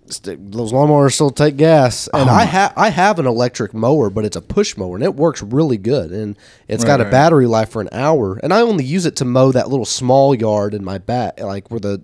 st- 0.08 0.52
those 0.52 0.72
lawnmowers 0.72 1.12
still 1.14 1.30
take 1.30 1.56
gas. 1.56 2.06
And 2.12 2.28
Oh 2.28 2.32
I 2.32 2.44
have 2.44 2.74
I 2.76 2.90
have 2.90 3.18
an 3.18 3.26
electric 3.26 3.72
mower, 3.72 4.10
but 4.10 4.26
it's 4.26 4.36
a 4.36 4.42
push 4.42 4.76
mower, 4.76 4.96
and 4.96 5.02
it 5.04 5.14
works 5.14 5.42
really 5.42 5.78
good. 5.78 6.10
And 6.10 6.36
it's 6.68 6.84
got 6.84 6.94
Right, 6.94 7.00
a 7.00 7.04
right. 7.04 7.10
battery 7.10 7.46
life 7.46 7.70
for 7.70 7.80
an 7.80 7.88
hour. 7.92 8.38
And 8.42 8.52
I 8.52 8.60
only 8.60 8.84
use 8.84 9.06
it 9.06 9.16
to 9.16 9.24
mow 9.24 9.52
that 9.52 9.70
little 9.70 9.86
small 9.86 10.34
yard 10.34 10.74
in 10.74 10.84
my 10.84 10.98
back, 10.98 11.40
like 11.40 11.70
where 11.70 11.80
the 11.80 12.02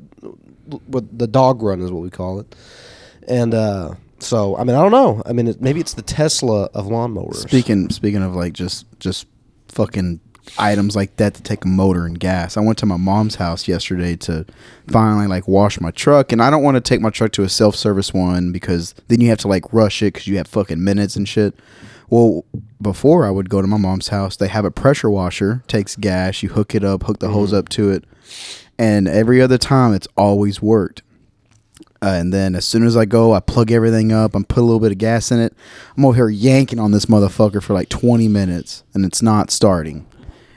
where 0.89 1.03
the 1.13 1.27
dog 1.27 1.63
run 1.63 1.83
is 1.83 1.91
what 1.93 2.03
we 2.03 2.11
call 2.11 2.41
it. 2.41 2.57
And 3.29 3.53
uh, 3.55 3.95
so, 4.19 4.57
I 4.57 4.65
mean, 4.65 4.77
I 4.77 4.83
don't 4.83 4.93
know. 4.93 5.23
I 5.27 5.33
mean, 5.33 5.49
it, 5.49 5.61
maybe 5.61 5.81
it's 5.81 5.95
the 5.95 6.03
Tesla 6.03 6.65
of 6.75 6.87
lawnmowers. 6.87 7.37
Speaking 7.37 7.91
speaking 7.91 8.23
of 8.23 8.35
like 8.35 8.53
just 8.53 8.87
just 8.99 9.27
fucking 9.69 10.21
items 10.59 10.95
like 10.95 11.17
that 11.17 11.35
to 11.35 11.43
take 11.43 11.65
a 11.65 11.69
motor 11.69 12.07
and 12.07 12.19
gas. 12.19 12.57
I 12.57 12.61
went 12.61 12.79
to 12.79 12.87
my 12.87 12.97
mom's 12.97 13.37
house 13.37 13.67
yesterday 13.69 14.17
to 14.17 14.47
finally 14.89 15.27
like 15.27 15.49
wash 15.49 15.81
my 15.81 15.91
truck, 15.91 16.33
and 16.33 16.43
I 16.43 16.51
don't 16.51 16.63
want 16.63 16.77
to 16.77 16.81
take 16.81 17.01
my 17.01 17.11
truck 17.11 17.33
to 17.33 17.43
a 17.43 17.49
self 17.49 17.77
service 17.77 18.15
one 18.15 18.53
because 18.53 18.95
then 19.09 19.21
you 19.21 19.29
have 19.29 19.39
to 19.39 19.49
like 19.49 19.73
rush 19.73 20.03
it 20.03 20.15
because 20.15 20.27
you 20.27 20.37
have 20.37 20.47
fucking 20.47 20.83
minutes 20.83 21.17
and 21.17 21.29
shit. 21.29 21.55
Well, 22.09 22.45
before 22.81 23.27
I 23.27 23.31
would 23.31 23.51
go 23.51 23.61
to 23.61 23.67
my 23.67 23.79
mom's 23.79 24.09
house, 24.09 24.37
they 24.37 24.49
have 24.49 24.65
a 24.65 24.71
pressure 24.71 25.11
washer, 25.11 25.63
takes 25.67 25.97
gas, 25.97 26.43
you 26.43 26.51
hook 26.51 26.75
it 26.75 26.85
up, 26.85 27.03
hook 27.03 27.19
the 27.19 27.31
hose 27.31 27.51
mm-hmm. 27.51 27.59
up 27.59 27.69
to 27.71 27.91
it, 27.91 28.05
and 28.79 29.09
every 29.09 29.43
other 29.43 29.59
time 29.59 29.93
it's 29.93 30.09
always 30.17 30.63
worked. 30.63 31.03
Uh, 32.03 32.09
and 32.09 32.33
then 32.33 32.55
as 32.55 32.65
soon 32.65 32.85
as 32.85 32.97
I 32.97 33.05
go, 33.05 33.33
I 33.33 33.41
plug 33.41 33.73
everything 33.73 34.13
up. 34.13 34.35
I'm 34.35 34.45
put 34.45 34.59
a 34.59 34.63
little 34.63 34.81
bit 34.81 34.93
of 34.93 34.99
gas 34.99 35.31
in 35.33 35.41
it. 35.41 35.55
I'm 35.97 36.05
over 36.05 36.15
here 36.15 36.29
yanking 36.29 36.79
on 36.79 36.91
this 36.93 37.07
motherfucker 37.07 37.63
for 37.63 37.73
like 37.73 37.89
20 37.89 38.29
minutes, 38.29 38.85
and 38.93 39.05
it's 39.05 39.23
not 39.23 39.51
starting. 39.51 40.07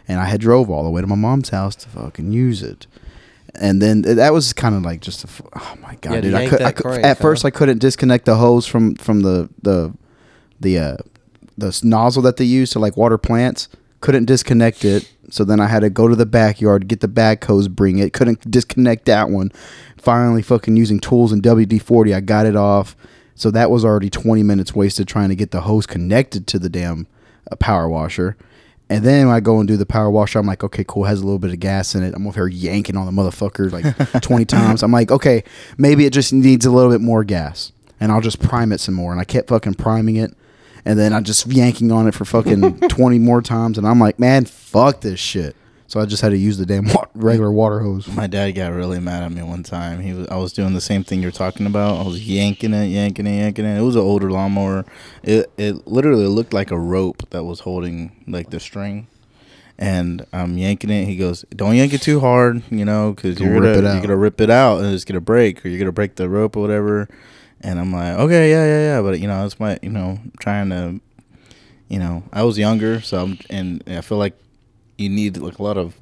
And 0.07 0.19
I 0.19 0.25
had 0.25 0.41
drove 0.41 0.69
all 0.69 0.83
the 0.83 0.89
way 0.89 1.01
to 1.01 1.07
my 1.07 1.15
mom's 1.15 1.49
house 1.49 1.75
to 1.77 1.89
fucking 1.89 2.31
use 2.31 2.61
it. 2.61 2.87
And 3.55 3.81
then 3.81 4.01
that 4.01 4.33
was 4.33 4.53
kind 4.53 4.75
of 4.75 4.83
like 4.83 5.01
just 5.01 5.23
a 5.23 5.27
oh 5.55 5.75
my 5.81 5.95
god, 6.01 6.15
to 6.15 6.21
dude! 6.21 6.33
I 6.33 6.47
could, 6.47 6.61
I 6.61 6.71
could 6.71 6.85
crank, 6.85 7.03
at 7.03 7.17
huh? 7.17 7.21
first 7.21 7.45
I 7.45 7.49
couldn't 7.49 7.79
disconnect 7.79 8.25
the 8.25 8.35
hose 8.35 8.67
from 8.67 8.95
from 8.95 9.21
the 9.21 9.49
the 9.61 9.93
the 10.59 10.77
uh, 10.77 10.97
the 11.57 11.79
nozzle 11.83 12.21
that 12.23 12.37
they 12.37 12.45
use 12.45 12.71
to 12.71 12.79
like 12.79 12.95
water 12.95 13.17
plants. 13.17 13.67
Couldn't 14.01 14.25
disconnect 14.25 14.85
it, 14.85 15.11
so 15.29 15.43
then 15.43 15.59
I 15.59 15.67
had 15.67 15.81
to 15.81 15.89
go 15.89 16.07
to 16.07 16.15
the 16.15 16.25
backyard, 16.25 16.87
get 16.87 17.01
the 17.01 17.07
back 17.07 17.43
hose, 17.43 17.67
bring 17.67 17.99
it. 17.99 18.13
Couldn't 18.13 18.49
disconnect 18.49 19.05
that 19.05 19.29
one. 19.29 19.51
Finally, 19.97 20.41
fucking 20.41 20.77
using 20.77 20.99
tools 20.99 21.31
and 21.31 21.43
WD 21.43 21.81
forty, 21.81 22.13
I 22.13 22.21
got 22.21 22.45
it 22.45 22.55
off. 22.55 22.95
So 23.35 23.51
that 23.51 23.69
was 23.69 23.83
already 23.83 24.09
twenty 24.09 24.43
minutes 24.43 24.73
wasted 24.73 25.07
trying 25.07 25.29
to 25.29 25.35
get 25.35 25.51
the 25.51 25.61
hose 25.61 25.85
connected 25.85 26.47
to 26.47 26.59
the 26.59 26.69
damn 26.69 27.07
uh, 27.51 27.55
power 27.57 27.89
washer. 27.89 28.37
And 28.89 29.03
then 29.05 29.27
when 29.27 29.35
I 29.35 29.39
go 29.39 29.59
and 29.59 29.67
do 29.67 29.77
the 29.77 29.85
power 29.85 30.09
washer, 30.09 30.39
I'm 30.39 30.47
like, 30.47 30.63
okay, 30.63 30.83
cool, 30.83 31.03
has 31.03 31.21
a 31.21 31.23
little 31.23 31.37
bit 31.37 31.51
of 31.51 31.59
gas 31.59 31.93
in 31.93 32.01
it. 32.01 32.15
I'm 32.15 32.25
over 32.25 32.39
here 32.39 32.47
yanking 32.47 32.97
on 32.97 33.05
the 33.05 33.11
motherfucker 33.11 33.71
like 33.71 34.21
20 34.23 34.45
times. 34.45 34.81
I'm 34.81 34.91
like, 34.91 35.11
okay, 35.11 35.43
maybe 35.77 36.05
it 36.05 36.13
just 36.13 36.33
needs 36.33 36.65
a 36.65 36.71
little 36.71 36.91
bit 36.91 37.01
more 37.01 37.23
gas. 37.23 37.71
And 37.99 38.11
I'll 38.11 38.21
just 38.21 38.39
prime 38.41 38.71
it 38.71 38.79
some 38.79 38.95
more. 38.95 39.11
And 39.11 39.21
I 39.21 39.25
kept 39.25 39.49
fucking 39.49 39.75
priming 39.75 40.15
it. 40.15 40.35
And 40.85 40.97
then 40.97 41.13
I'm 41.13 41.23
just 41.23 41.45
yanking 41.47 41.91
on 41.91 42.07
it 42.07 42.13
for 42.13 42.25
fucking 42.25 42.79
20 42.89 43.19
more 43.19 43.41
times. 43.41 43.77
And 43.77 43.87
I'm 43.87 43.99
like, 43.99 44.19
man, 44.19 44.45
fuck 44.45 45.01
this 45.01 45.19
shit. 45.19 45.55
So 45.87 45.99
I 45.99 46.05
just 46.05 46.21
had 46.21 46.29
to 46.29 46.37
use 46.37 46.59
the 46.59 46.67
damn 46.67 46.85
wa- 46.85 47.05
regular 47.15 47.51
water 47.51 47.79
hose. 47.79 48.07
My 48.07 48.27
dad 48.27 48.51
got 48.51 48.73
really 48.73 48.99
mad 48.99 49.23
at 49.23 49.31
me 49.31 49.41
one 49.41 49.63
time. 49.63 50.01
He 50.01 50.13
was 50.13 50.27
I 50.27 50.35
was 50.37 50.53
doing 50.53 50.75
the 50.75 50.81
same 50.81 51.03
thing 51.03 51.21
you're 51.23 51.31
talking 51.31 51.65
about. 51.65 51.99
I 51.99 52.07
was 52.07 52.27
yanking 52.29 52.75
it, 52.75 52.85
yanking 52.89 53.25
it, 53.25 53.37
yanking 53.37 53.65
it. 53.65 53.79
It 53.79 53.81
was 53.81 53.95
an 53.95 54.03
older 54.03 54.29
lawnmower. 54.29 54.85
It 55.23 55.51
it 55.57 55.87
literally 55.87 56.27
looked 56.27 56.53
like 56.53 56.69
a 56.69 56.77
rope 56.77 57.27
that 57.31 57.43
was 57.43 57.61
holding 57.61 58.23
like 58.27 58.51
the 58.51 58.59
string. 58.59 59.07
And 59.79 60.25
I'm 60.31 60.57
yanking 60.59 60.91
it. 60.91 61.05
He 61.05 61.15
goes, 61.15 61.43
"Don't 61.55 61.75
yank 61.75 61.93
it 61.93 62.01
too 62.03 62.19
hard, 62.19 62.61
you 62.69 62.85
know, 62.85 63.13
because 63.13 63.39
you're 63.39 63.53
gonna 63.59 63.73
you're 63.93 64.01
gonna 64.03 64.17
rip 64.17 64.41
it 64.41 64.51
out 64.51 64.81
and 64.83 64.93
it's 64.93 65.05
gonna 65.05 65.21
break, 65.21 65.65
or 65.65 65.69
you're 65.69 65.79
gonna 65.79 65.91
break 65.91 66.15
the 66.17 66.29
rope 66.29 66.55
or 66.55 66.61
whatever." 66.61 67.09
And 67.61 67.79
I'm 67.79 67.91
like, 67.91 68.17
"Okay, 68.17 68.49
yeah, 68.51 68.65
yeah, 68.65 68.81
yeah," 68.95 69.01
but 69.01 69.19
you 69.19 69.27
know, 69.27 69.45
it's 69.45 69.59
my 69.59 69.77
you 69.81 69.89
know 69.89 70.19
trying 70.39 70.69
to, 70.69 70.99
you 71.89 71.99
know, 71.99 72.23
I 72.31 72.43
was 72.43 72.57
younger, 72.57 73.01
so 73.01 73.21
I'm 73.21 73.39
and 73.49 73.83
I 73.87 74.01
feel 74.01 74.17
like 74.17 74.37
you 74.97 75.09
need 75.09 75.37
like 75.37 75.59
a 75.59 75.63
lot 75.63 75.77
of 75.77 75.95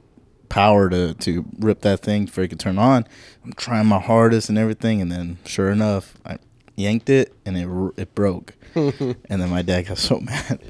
power 0.49 0.89
to 0.89 1.13
to 1.15 1.45
rip 1.59 1.81
that 1.81 2.01
thing 2.01 2.25
before 2.25 2.43
it 2.43 2.49
could 2.49 2.59
turn 2.59 2.77
on. 2.77 3.05
I'm 3.43 3.53
trying 3.53 3.87
my 3.87 3.99
hardest 3.99 4.49
and 4.49 4.57
everything, 4.57 5.01
and 5.01 5.11
then 5.11 5.37
sure 5.45 5.71
enough, 5.71 6.17
I 6.25 6.37
yanked 6.75 7.09
it 7.09 7.33
and 7.45 7.57
it 7.57 7.67
it 8.01 8.15
broke. 8.15 8.53
and 8.75 9.15
then 9.41 9.49
my 9.49 9.61
dad 9.63 9.87
got 9.87 9.97
so 9.97 10.19
mad. 10.21 10.61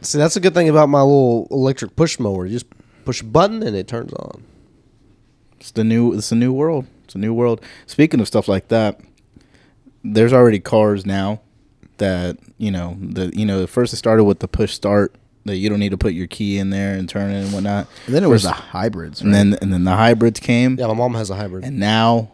See, 0.00 0.18
that's 0.18 0.36
a 0.36 0.40
good 0.40 0.54
thing 0.54 0.68
about 0.68 0.88
my 0.88 1.02
little 1.02 1.46
electric 1.50 1.94
push 1.94 2.18
mower. 2.18 2.46
You 2.46 2.52
just 2.52 2.66
push 3.04 3.20
a 3.20 3.24
button 3.24 3.62
and 3.62 3.76
it 3.76 3.86
turns 3.86 4.12
on. 4.14 4.42
It's 5.60 5.70
the 5.70 5.84
new 5.84 6.14
it's 6.14 6.32
a 6.32 6.36
new 6.36 6.52
world. 6.52 6.86
It's 7.04 7.14
a 7.14 7.18
new 7.18 7.34
world. 7.34 7.60
Speaking 7.86 8.20
of 8.20 8.26
stuff 8.26 8.48
like 8.48 8.68
that, 8.68 9.00
there's 10.04 10.32
already 10.32 10.60
cars 10.60 11.04
now 11.06 11.40
that 11.98 12.36
you 12.58 12.70
know 12.70 12.96
the 13.00 13.32
you 13.34 13.46
know 13.46 13.66
first 13.66 13.92
it 13.92 13.96
started 13.96 14.24
with 14.24 14.40
the 14.40 14.48
push 14.48 14.72
start 14.74 15.14
that 15.46 15.56
you 15.56 15.68
don't 15.68 15.78
need 15.80 15.90
to 15.90 15.98
put 15.98 16.12
your 16.14 16.26
key 16.26 16.58
in 16.58 16.70
there 16.70 16.94
and 16.94 17.06
turn 17.08 17.30
it 17.30 17.44
and 17.44 17.52
whatnot. 17.52 17.86
And 18.06 18.14
then 18.14 18.24
it 18.24 18.28
was 18.28 18.44
First- 18.44 18.56
the 18.56 18.62
hybrids. 18.62 19.20
and 19.20 19.34
then 19.34 19.54
and 19.60 19.72
then 19.72 19.84
the 19.84 19.94
hybrids 19.96 20.40
came. 20.40 20.76
Yeah, 20.78 20.86
my 20.88 20.94
mom 20.94 21.14
has 21.14 21.28
a 21.30 21.34
hybrid. 21.36 21.64
And 21.64 21.78
now 21.78 22.32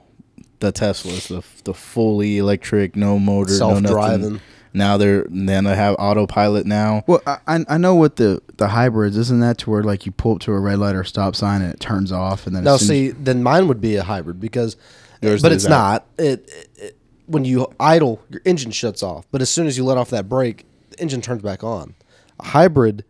the 0.61 0.73
Teslas, 0.73 1.29
the 1.29 1.43
the 1.65 1.75
fully 1.75 2.39
electric, 2.39 2.95
no 2.97 3.19
motor, 3.19 3.53
Self-driving. 3.53 4.21
nothing. 4.35 4.41
Now 4.73 4.97
they're 4.97 5.27
then 5.29 5.65
they 5.65 5.75
have 5.75 5.97
autopilot 5.99 6.65
now. 6.67 7.03
Well, 7.09 7.21
I 7.27 7.39
I 7.49 7.65
I 7.69 7.79
know 7.79 7.97
what 7.97 8.15
the 8.17 8.41
the 8.59 8.69
hybrids 8.69 9.17
isn't 9.17 9.41
that 9.41 9.59
to 9.59 9.71
where 9.71 9.83
like 9.83 10.07
you 10.07 10.13
pull 10.13 10.35
up 10.35 10.41
to 10.43 10.53
a 10.53 10.61
red 10.61 10.79
light 10.79 10.95
or 10.95 11.03
stop 11.03 11.35
sign 11.35 11.63
and 11.63 11.73
it 11.75 11.81
turns 11.81 12.13
off 12.13 12.47
and 12.47 12.55
then 12.55 12.63
No, 12.63 12.75
as 12.77 12.87
see, 12.87 13.09
then 13.11 13.43
mine 13.43 13.67
would 13.67 13.81
be 13.81 13.97
a 13.97 14.05
hybrid 14.05 14.39
because, 14.39 14.77
Yours 15.21 15.43
but 15.43 15.51
it's 15.51 15.65
that. 15.65 15.71
not. 15.71 16.07
It, 16.19 16.49
it, 16.49 16.69
it 16.77 16.97
when 17.31 17.45
you 17.45 17.73
idle, 17.79 18.21
your 18.29 18.43
engine 18.45 18.71
shuts 18.73 19.03
off. 19.03 19.27
But 19.31 19.41
as 19.43 19.49
soon 19.51 19.67
as 19.67 19.77
you 19.79 19.85
let 19.85 19.97
off 19.99 20.11
that 20.11 20.29
brake, 20.29 20.67
the 20.91 21.01
engine 21.01 21.21
turns 21.21 21.43
back 21.43 21.63
on. 21.63 21.95
A 22.41 22.47
hybrid 22.47 23.05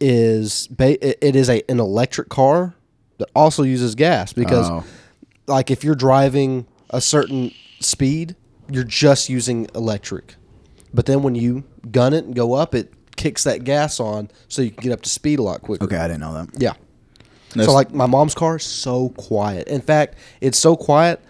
is 0.00 0.66
ba- 0.68 1.04
it, 1.26 1.34
is 1.36 1.48
a 1.48 1.62
an 1.70 1.80
electric 1.80 2.28
car 2.28 2.74
that 3.18 3.28
also 3.34 3.62
uses 3.62 3.94
gas 3.94 4.32
because 4.32 4.68
Oh. 4.70 4.84
like 5.46 5.70
if 5.70 5.82
you're 5.82 5.94
driving 5.94 6.66
a 6.90 7.00
certain 7.00 7.50
speed, 7.80 8.36
you're 8.70 8.84
just 8.84 9.28
using 9.28 9.68
electric. 9.74 10.34
But 10.92 11.06
then 11.06 11.22
when 11.22 11.34
you 11.34 11.64
gun 11.90 12.12
it 12.12 12.24
and 12.24 12.34
go 12.34 12.52
up, 12.54 12.74
it 12.74 12.92
kicks 13.16 13.44
that 13.44 13.64
gas 13.64 13.98
on 13.98 14.30
so 14.48 14.60
you 14.62 14.70
can 14.70 14.82
get 14.82 14.92
up 14.92 15.00
to 15.02 15.08
speed 15.10 15.38
a 15.38 15.42
lot 15.42 15.62
quicker. 15.62 15.84
Okay, 15.84 15.96
I 15.96 16.06
didn't 16.08 16.20
know 16.20 16.34
that. 16.34 16.48
Yeah. 16.60 16.74
That's- 17.50 17.66
so 17.66 17.72
like 17.72 17.92
my 17.94 18.06
mom's 18.06 18.34
car 18.34 18.56
is 18.56 18.64
so 18.64 19.08
quiet. 19.10 19.66
In 19.68 19.80
fact, 19.80 20.16
it's 20.42 20.58
so 20.58 20.76
quiet 20.76 21.20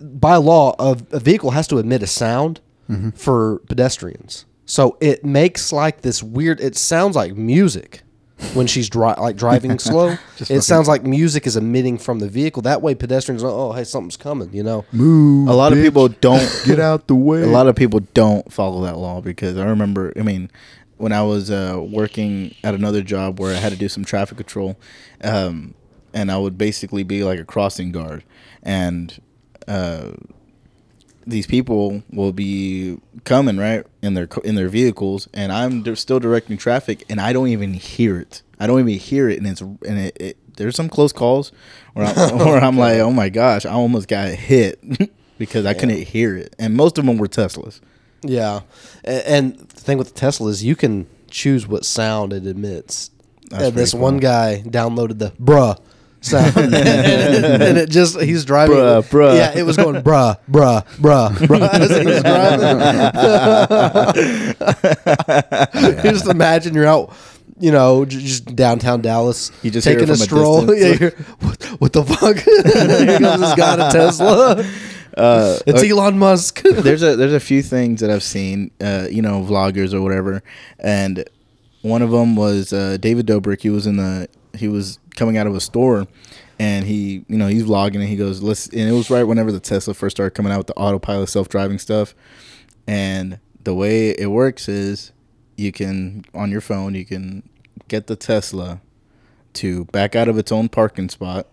by 0.00 0.36
law 0.36 0.74
a, 0.78 0.96
a 1.12 1.20
vehicle 1.20 1.50
has 1.52 1.66
to 1.68 1.78
emit 1.78 2.02
a 2.02 2.06
sound 2.06 2.60
Mm-hmm. 2.88 3.10
for 3.10 3.58
pedestrians. 3.68 4.44
So 4.64 4.96
it 5.00 5.24
makes 5.24 5.72
like 5.72 6.02
this 6.02 6.22
weird 6.22 6.60
it 6.60 6.76
sounds 6.76 7.16
like 7.16 7.34
music 7.34 8.02
when 8.54 8.68
she's 8.68 8.88
dri- 8.88 9.14
like 9.18 9.34
driving 9.36 9.76
slow. 9.80 10.14
it 10.38 10.62
sounds 10.62 10.86
like 10.86 11.02
music 11.02 11.48
is 11.48 11.56
emitting 11.56 11.98
from 11.98 12.20
the 12.20 12.28
vehicle. 12.28 12.62
That 12.62 12.82
way 12.82 12.94
pedestrians 12.94 13.42
know, 13.42 13.50
oh 13.50 13.72
hey 13.72 13.82
something's 13.82 14.16
coming, 14.16 14.52
you 14.52 14.62
know. 14.62 14.84
Move. 14.92 15.48
a 15.48 15.52
lot 15.52 15.72
of 15.72 15.78
people 15.78 16.06
don't 16.06 16.62
get 16.64 16.78
out 16.78 17.08
the 17.08 17.16
way. 17.16 17.42
a 17.42 17.46
lot 17.46 17.66
of 17.66 17.74
people 17.74 17.98
don't 18.14 18.52
follow 18.52 18.82
that 18.84 18.98
law 18.98 19.20
because 19.20 19.56
I 19.58 19.64
remember, 19.64 20.12
I 20.16 20.22
mean, 20.22 20.48
when 20.96 21.10
I 21.10 21.22
was 21.22 21.50
uh, 21.50 21.84
working 21.84 22.54
at 22.62 22.76
another 22.76 23.02
job 23.02 23.40
where 23.40 23.52
I 23.52 23.58
had 23.58 23.72
to 23.72 23.78
do 23.78 23.88
some 23.88 24.04
traffic 24.04 24.36
control, 24.36 24.76
um, 25.24 25.74
and 26.14 26.30
I 26.30 26.38
would 26.38 26.56
basically 26.56 27.02
be 27.02 27.24
like 27.24 27.40
a 27.40 27.44
crossing 27.44 27.90
guard, 27.90 28.22
and 28.62 29.20
uh, 29.68 30.12
these 31.26 31.46
people 31.46 32.02
will 32.10 32.32
be 32.32 32.98
coming 33.24 33.56
right 33.56 33.84
in 34.02 34.14
their 34.14 34.28
in 34.44 34.54
their 34.54 34.68
vehicles, 34.68 35.28
and 35.34 35.52
I'm 35.52 35.96
still 35.96 36.20
directing 36.20 36.56
traffic, 36.56 37.04
and 37.08 37.20
I 37.20 37.32
don't 37.32 37.48
even 37.48 37.74
hear 37.74 38.18
it. 38.20 38.42
I 38.60 38.66
don't 38.66 38.80
even 38.80 38.98
hear 38.98 39.28
it, 39.28 39.38
and 39.38 39.46
it's 39.46 39.60
and 39.60 39.80
it. 39.82 40.16
it 40.20 40.36
there's 40.56 40.74
some 40.74 40.88
close 40.88 41.12
calls 41.12 41.52
where 41.92 42.06
I'm, 42.06 42.38
where 42.38 42.64
I'm 42.64 42.78
like, 42.78 42.98
oh 43.00 43.12
my 43.12 43.28
gosh, 43.28 43.66
I 43.66 43.72
almost 43.72 44.08
got 44.08 44.30
hit 44.30 44.80
because 45.38 45.66
I 45.66 45.74
couldn't 45.74 46.04
hear 46.04 46.34
it, 46.34 46.56
and 46.58 46.74
most 46.74 46.96
of 46.96 47.04
them 47.04 47.18
were 47.18 47.28
Teslas. 47.28 47.80
Yeah. 48.22 48.60
And 49.04 49.58
the 49.58 49.66
thing 49.66 49.98
with 49.98 50.14
the 50.14 50.18
Tesla 50.18 50.48
is 50.48 50.64
you 50.64 50.76
can 50.76 51.06
choose 51.30 51.66
what 51.66 51.84
sound 51.84 52.32
it 52.32 52.46
emits. 52.46 53.10
That's 53.50 53.64
and 53.64 53.74
this 53.74 53.92
pretty 53.92 54.02
one 54.02 54.16
guy 54.18 54.62
downloaded 54.66 55.18
the 55.18 55.30
bruh 55.32 55.78
sound. 56.26 56.56
and, 56.56 56.74
it, 56.74 57.60
and 57.62 57.78
it 57.78 57.88
just, 57.90 58.20
he's 58.20 58.44
driving. 58.44 58.76
Bruh, 58.76 59.02
bruh. 59.08 59.36
Yeah, 59.36 59.56
it 59.58 59.62
was 59.64 59.76
going 59.76 60.02
bruh, 60.02 60.38
bruh, 60.50 60.84
bruh, 60.98 61.30
bruh 61.30 61.68
as 61.80 61.90
he 61.98 62.06
was 62.06 62.22
driving. 62.22 62.78
you 65.96 66.02
just 66.12 66.26
imagine 66.26 66.74
you're 66.74 66.86
out. 66.86 67.12
You 67.58 67.70
know, 67.72 68.04
just 68.04 68.54
downtown 68.54 69.00
Dallas. 69.00 69.50
You 69.62 69.70
just 69.70 69.86
taking 69.86 70.10
a 70.10 70.16
stroll. 70.16 70.74
yeah, 70.78 71.08
what, 71.40 71.62
what 71.78 71.92
the 71.94 72.04
fuck? 72.04 72.36
Here 72.36 73.18
comes 73.18 73.40
this 73.40 73.54
guy 73.54 73.74
in 73.74 73.80
a 73.80 73.90
Tesla. 73.90 74.62
Uh, 75.16 75.58
It's 75.66 75.82
Elon 75.82 76.18
Musk. 76.18 76.60
there's 76.62 77.02
a 77.02 77.16
there's 77.16 77.32
a 77.32 77.40
few 77.40 77.62
things 77.62 78.02
that 78.02 78.10
I've 78.10 78.22
seen, 78.22 78.70
uh, 78.82 79.06
you 79.10 79.22
know, 79.22 79.40
vloggers 79.42 79.94
or 79.94 80.02
whatever, 80.02 80.42
and 80.78 81.24
one 81.80 82.02
of 82.02 82.10
them 82.10 82.36
was 82.36 82.74
uh, 82.74 82.98
David 83.00 83.26
Dobrik. 83.26 83.62
He 83.62 83.70
was 83.70 83.86
in 83.86 83.96
the 83.96 84.28
he 84.54 84.68
was 84.68 84.98
coming 85.16 85.36
out 85.36 85.46
of 85.46 85.54
a 85.54 85.60
store, 85.60 86.06
and 86.58 86.86
he 86.86 87.24
you 87.28 87.36
know 87.36 87.48
he's 87.48 87.64
vlogging 87.64 87.96
and 87.96 88.04
he 88.04 88.16
goes 88.16 88.42
let's 88.42 88.68
and 88.68 88.88
it 88.88 88.92
was 88.92 89.10
right 89.10 89.24
whenever 89.24 89.50
the 89.50 89.60
Tesla 89.60 89.94
first 89.94 90.16
started 90.16 90.34
coming 90.34 90.52
out 90.52 90.58
with 90.58 90.66
the 90.68 90.76
autopilot 90.76 91.28
self 91.28 91.48
driving 91.48 91.78
stuff, 91.78 92.14
and 92.86 93.38
the 93.64 93.74
way 93.74 94.10
it 94.10 94.30
works 94.30 94.68
is 94.68 95.12
you 95.56 95.72
can 95.72 96.24
on 96.34 96.50
your 96.50 96.60
phone 96.60 96.94
you 96.94 97.04
can 97.04 97.42
get 97.88 98.06
the 98.06 98.16
Tesla 98.16 98.80
to 99.54 99.86
back 99.86 100.14
out 100.14 100.28
of 100.28 100.38
its 100.38 100.52
own 100.52 100.68
parking 100.68 101.08
spot 101.08 101.46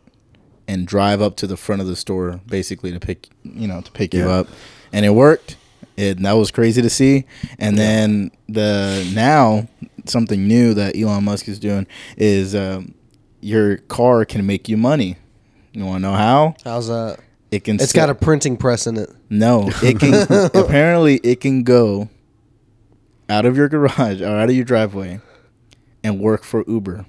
and 0.67 0.88
drive 0.88 1.21
up 1.21 1.36
to 1.38 1.47
the 1.47 1.58
front 1.58 1.82
of 1.82 1.88
the 1.88 1.95
store 1.95 2.39
basically 2.47 2.91
to 2.91 2.99
pick 2.99 3.30
you 3.43 3.67
know 3.67 3.82
to 3.82 3.91
pick 3.91 4.13
you 4.13 4.30
up 4.30 4.47
and 4.91 5.06
it 5.06 5.12
worked. 5.12 5.58
It 5.95 6.21
that 6.23 6.34
was 6.34 6.49
crazy 6.49 6.82
to 6.82 6.89
see 6.89 7.26
and 7.60 7.78
then 7.78 8.32
the 8.49 9.10
now 9.13 9.67
something 10.06 10.47
new 10.47 10.73
that 10.73 10.97
Elon 10.97 11.23
Musk 11.23 11.47
is 11.47 11.60
doing 11.60 11.88
is 12.17 12.56
um, 12.56 12.95
your 13.43 13.77
car 13.77 14.25
can 14.25 14.45
make 14.45 14.67
you 14.69 14.77
money 14.77 15.17
you 15.73 15.84
want 15.86 15.97
to 15.97 16.10
know 16.10 16.13
how 16.15 16.56
How's 16.63 16.88
that? 16.88 17.19
it 17.51 17.63
can 17.63 17.75
It's 17.75 17.91
sell- 17.91 18.08
got 18.08 18.10
a 18.10 18.15
printing 18.15 18.58
press 18.58 18.88
in 18.88 18.97
it. 18.97 19.10
no 19.29 19.69
it 19.84 19.99
can 19.99 20.13
apparently 20.56 21.17
it 21.17 21.39
can 21.41 21.63
go 21.63 22.10
out 23.29 23.45
of 23.45 23.56
your 23.58 23.67
garage 23.69 24.21
or 24.21 24.27
out 24.27 24.49
of 24.49 24.56
your 24.56 24.65
driveway 24.65 25.19
and 26.03 26.19
work 26.19 26.43
for 26.43 26.63
Uber 26.67 27.06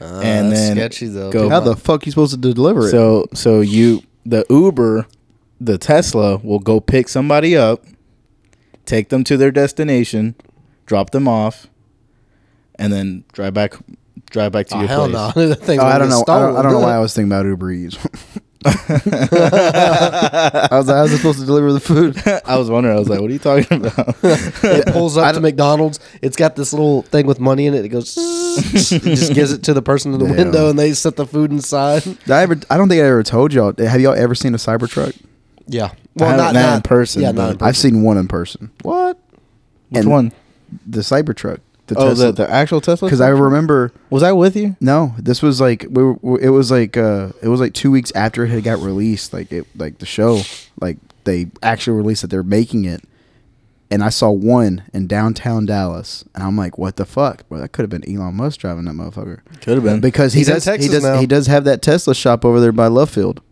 ah, 0.00 0.20
And 0.20 0.50
that's 0.52 0.60
then 0.60 0.76
sketchy 0.76 1.06
though. 1.08 1.30
go- 1.30 1.48
How 1.48 1.60
the 1.60 1.76
fuck 1.76 2.04
you 2.06 2.12
supposed 2.12 2.32
to 2.40 2.52
deliver 2.54 2.86
it? 2.86 2.90
So 2.90 3.26
so 3.32 3.60
you 3.60 4.02
the 4.26 4.44
Uber, 4.50 5.06
the 5.60 5.78
Tesla 5.78 6.38
will 6.38 6.58
go 6.58 6.80
pick 6.80 7.08
somebody 7.08 7.56
up, 7.56 7.84
take 8.86 9.08
them 9.10 9.22
to 9.24 9.36
their 9.36 9.50
destination, 9.50 10.34
drop 10.86 11.10
them 11.10 11.28
off, 11.28 11.68
and 12.76 12.92
then 12.92 13.24
drive 13.32 13.54
back 13.54 13.74
drive 14.30 14.52
back 14.52 14.66
to 14.68 14.76
Oh, 14.76 14.80
your 14.80 14.88
hell 14.88 15.08
place. 15.10 15.36
no! 15.36 15.48
That 15.48 15.56
thing's 15.60 15.82
Oh, 15.82 15.86
I 15.86 15.98
don't 15.98 16.08
know. 16.08 16.24
I 16.26 16.38
don't, 16.40 16.56
I 16.56 16.62
don't 16.62 16.72
know 16.72 16.80
why 16.80 16.94
I 16.94 16.98
was 17.00 17.14
thinking 17.14 17.30
about 17.32 17.44
Uber 17.46 17.70
Eats. 17.72 17.98
I 18.66 20.68
was 20.72 20.86
like, 20.86 20.96
how's 20.96 21.12
it 21.12 21.18
supposed 21.18 21.38
to 21.40 21.46
deliver 21.46 21.72
the 21.72 21.80
food? 21.80 22.16
I 22.46 22.56
was 22.56 22.70
wondering. 22.70 22.96
I 22.96 22.98
was 22.98 23.08
like, 23.10 23.20
"What 23.20 23.30
are 23.30 23.32
you 23.32 23.38
talking 23.38 23.84
about?" 23.86 24.16
it 24.22 24.86
pulls 24.92 25.16
up 25.16 25.34
to 25.34 25.40
McDonald's. 25.40 26.00
It's 26.22 26.36
got 26.36 26.56
this 26.56 26.72
little 26.72 27.02
thing 27.02 27.26
with 27.26 27.40
money 27.40 27.66
in 27.66 27.74
it. 27.74 27.84
It 27.84 27.88
goes, 27.90 28.14
it 28.16 29.02
just 29.02 29.34
gives 29.34 29.52
it 29.52 29.62
to 29.64 29.74
the 29.74 29.82
person 29.82 30.14
in 30.14 30.20
the 30.20 30.26
Damn. 30.26 30.36
window, 30.36 30.70
and 30.70 30.78
they 30.78 30.92
set 30.94 31.16
the 31.16 31.26
food 31.26 31.50
inside. 31.50 32.02
Did 32.04 32.30
I 32.30 32.42
ever? 32.42 32.58
I 32.70 32.76
don't 32.78 32.88
think 32.88 33.02
I 33.02 33.06
ever 33.06 33.22
told 33.22 33.52
y'all. 33.52 33.74
Have 33.78 34.00
y'all 34.00 34.14
ever 34.14 34.34
seen 34.34 34.54
a 34.54 34.58
Cybertruck? 34.58 35.14
Yeah, 35.66 35.92
haven't- 36.18 36.54
not 36.54 36.76
in 36.76 36.82
person, 36.82 37.22
Yeah, 37.22 37.32
not 37.32 37.52
in 37.52 37.58
person. 37.58 37.68
I've 37.68 37.76
seen 37.76 38.02
one 38.02 38.16
in 38.18 38.28
person. 38.28 38.70
what? 38.82 39.18
Which 39.90 40.02
And- 40.02 40.10
one? 40.10 40.32
The 40.86 41.00
Cybertruck. 41.00 41.60
The 41.86 41.96
Oh, 41.98 42.08
Tesla. 42.08 42.26
the, 42.26 42.32
the 42.44 42.50
actual 42.50 42.80
Tesla. 42.80 43.06
Because 43.08 43.20
I 43.20 43.28
remember. 43.28 43.92
was 44.08 44.22
I 44.22 44.32
with 44.32 44.56
you? 44.56 44.74
No, 44.80 45.14
this 45.18 45.42
was 45.42 45.60
like 45.60 45.86
we 45.90 46.02
were, 46.02 46.40
it 46.40 46.48
was 46.50 46.70
like 46.70 46.96
uh 46.96 47.30
it 47.42 47.48
was 47.48 47.60
like 47.60 47.74
two 47.74 47.90
weeks 47.90 48.10
after 48.14 48.44
it 48.44 48.48
had 48.48 48.64
got 48.64 48.78
released, 48.80 49.32
like 49.34 49.52
it 49.52 49.66
like 49.76 49.98
the 49.98 50.06
show, 50.06 50.40
like 50.80 50.96
they 51.24 51.48
actually 51.62 51.96
released 51.98 52.22
that 52.22 52.28
they're 52.28 52.42
making 52.42 52.86
it, 52.86 53.02
and 53.90 54.02
I 54.02 54.08
saw 54.08 54.30
one 54.30 54.82
in 54.94 55.06
downtown 55.06 55.66
Dallas, 55.66 56.24
and 56.34 56.42
I'm 56.42 56.56
like, 56.56 56.78
what 56.78 56.96
the 56.96 57.04
fuck? 57.04 57.44
Well, 57.50 57.60
that 57.60 57.72
could 57.72 57.82
have 57.82 57.90
been 57.90 58.08
Elon 58.10 58.34
Musk 58.34 58.60
driving 58.60 58.86
that 58.86 58.92
motherfucker 58.94 59.40
Could 59.60 59.74
have 59.74 59.84
been. 59.84 60.00
because 60.00 60.32
he 60.32 60.40
He's 60.40 60.48
in 60.48 60.54
does 60.54 60.64
he 60.64 60.70
Texas 60.70 60.90
does 60.90 61.02
now. 61.02 61.18
he 61.20 61.26
does 61.26 61.46
have 61.48 61.64
that 61.64 61.82
Tesla 61.82 62.14
shop 62.14 62.44
over 62.46 62.60
there 62.60 62.72
by 62.72 62.86
Love 62.86 63.10
Field. 63.10 63.42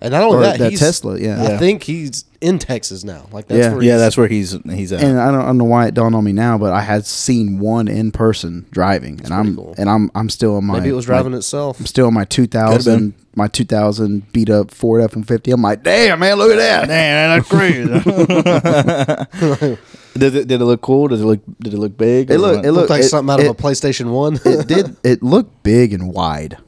and 0.00 0.12
not 0.12 0.22
only 0.22 0.36
or 0.38 0.40
that, 0.42 0.58
that 0.60 0.70
he's, 0.70 0.78
Tesla, 0.80 1.18
yeah. 1.18 1.40
I 1.42 1.48
Yeah. 1.50 1.58
think 1.58 1.82
he's 1.82 2.24
in 2.40 2.58
Texas 2.58 3.04
now. 3.04 3.26
Like 3.32 3.48
that's 3.48 3.66
Yeah. 3.66 3.72
where 3.74 3.82
yeah, 3.82 3.96
that's 3.98 4.16
where 4.16 4.28
he's 4.28 4.52
he's 4.64 4.92
at. 4.92 5.02
And 5.02 5.18
I 5.18 5.30
don't, 5.32 5.40
I 5.42 5.46
don't 5.46 5.58
know 5.58 5.64
why 5.64 5.86
it 5.86 5.94
dawned 5.94 6.14
on 6.14 6.22
me 6.24 6.32
now, 6.32 6.56
but 6.58 6.72
I 6.72 6.80
had 6.82 7.04
seen 7.06 7.58
one 7.58 7.88
in 7.88 8.12
person 8.12 8.66
driving, 8.70 9.20
and 9.24 9.32
I'm 9.34 9.56
cool. 9.56 9.74
and 9.76 9.90
I'm 9.90 10.10
I'm 10.14 10.28
still 10.30 10.56
in 10.58 10.64
my 10.64 10.74
maybe 10.78 10.90
it 10.90 10.92
was 10.92 11.06
my- 11.08 11.14
driving 11.14 11.34
itself. 11.34 11.80
I'm 11.80 11.86
still 11.86 12.06
in 12.08 12.14
my 12.14 12.24
2000 12.24 13.14
my 13.34 13.46
2000 13.48 14.32
beat 14.32 14.50
up 14.50 14.70
Ford 14.72 15.00
F150. 15.08 15.52
I'm 15.52 15.62
like, 15.62 15.84
damn 15.84 16.18
man, 16.18 16.38
look 16.38 16.50
at 16.50 16.56
that. 16.56 16.88
Damn, 16.88 17.38
that's 17.38 17.48
crazy. 17.48 19.78
did 20.18 20.34
it 20.34 20.48
did 20.48 20.60
it 20.60 20.64
look 20.64 20.80
cool? 20.80 21.06
Did 21.08 21.20
it 21.20 21.24
look 21.24 21.40
did 21.60 21.74
it 21.74 21.78
look 21.78 21.96
big? 21.96 22.30
It 22.30 22.34
or 22.34 22.38
look- 22.38 22.56
what? 22.56 22.64
it 22.66 22.72
Looked 22.72 22.90
like 22.90 23.02
it- 23.02 23.08
something 23.08 23.32
out 23.32 23.40
of 23.40 23.46
a 23.46 23.54
PlayStation 23.54 24.10
One. 24.10 24.38
it 24.44 24.66
did. 24.66 24.96
It 25.04 25.22
looked 25.22 25.62
big 25.62 25.92
and 25.92 26.12
wide. 26.12 26.58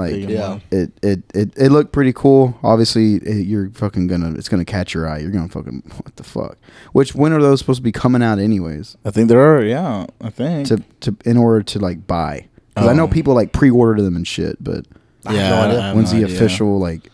Like 0.00 0.28
Yeah. 0.28 0.58
it, 0.70 0.92
it, 1.02 1.22
it, 1.34 1.52
it 1.56 1.70
looked 1.70 1.92
pretty 1.92 2.12
cool. 2.12 2.58
Obviously, 2.62 3.16
it, 3.16 3.46
you're 3.46 3.70
fucking 3.70 4.06
gonna. 4.06 4.32
It's 4.34 4.48
gonna 4.48 4.64
catch 4.64 4.94
your 4.94 5.08
eye. 5.08 5.18
You're 5.18 5.30
gonna 5.30 5.48
fucking 5.48 5.82
what 6.04 6.16
the 6.16 6.24
fuck. 6.24 6.56
Which 6.92 7.14
when 7.14 7.32
are 7.32 7.40
those 7.42 7.60
supposed 7.60 7.78
to 7.78 7.82
be 7.82 7.92
coming 7.92 8.22
out 8.22 8.38
anyways? 8.38 8.96
I 9.04 9.10
think 9.10 9.28
there 9.28 9.40
are. 9.40 9.62
Yeah, 9.62 10.06
I 10.20 10.30
think. 10.30 10.68
To 10.68 10.82
to 11.00 11.16
in 11.24 11.36
order 11.36 11.62
to 11.62 11.78
like 11.78 12.06
buy. 12.06 12.46
Because 12.74 12.88
I 12.88 12.92
know 12.94 13.04
Oh. 13.04 13.08
people 13.08 13.34
like 13.34 13.52
pre-order 13.52 14.00
them 14.00 14.16
and 14.16 14.26
shit, 14.26 14.56
but 14.62 14.86
yeah, 15.28 15.48
no 15.50 15.56
I- 15.56 15.66
idea. 15.66 15.80
I 15.80 15.86
have 15.88 15.96
when's 15.96 16.12
no 16.12 16.18
the 16.20 16.24
idea. 16.26 16.36
official 16.36 16.78
like? 16.78 17.10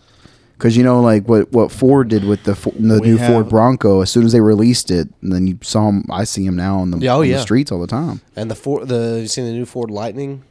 Because 0.59 0.75
you 0.77 0.85
know, 0.85 1.01
like 1.03 1.29
what 1.29 1.53
what 1.53 1.70
Ford 1.72 2.09
did 2.09 2.25
with 2.25 2.44
the 2.44 2.55
the 2.79 3.01
We 3.01 3.09
new 3.09 3.16
have- 3.18 3.31
Ford 3.33 3.49
Bronco. 3.49 4.01
As 4.01 4.11
soon 4.11 4.25
as 4.25 4.33
they 4.33 4.40
released 4.40 4.90
it, 4.90 5.09
and 5.22 5.33
then 5.33 5.46
you 5.46 5.59
saw 5.62 5.87
them. 5.87 6.05
I 6.11 6.25
see 6.25 6.46
them 6.46 6.57
now 6.57 6.79
on 6.79 6.90
the, 6.92 6.99
Yeah, 6.99 7.14
oh, 7.16 7.20
on 7.20 7.29
yeah. 7.29 7.37
the 7.37 7.42
streets 7.42 7.70
all 7.72 7.81
the 7.81 7.87
time. 7.87 8.20
and 8.37 8.51
the 8.51 8.55
Ford, 8.55 8.88
the 8.88 9.18
you 9.22 9.27
seen 9.29 9.44
the 9.44 9.53
new 9.53 9.66
Ford 9.66 9.90
Lightning? 9.90 10.44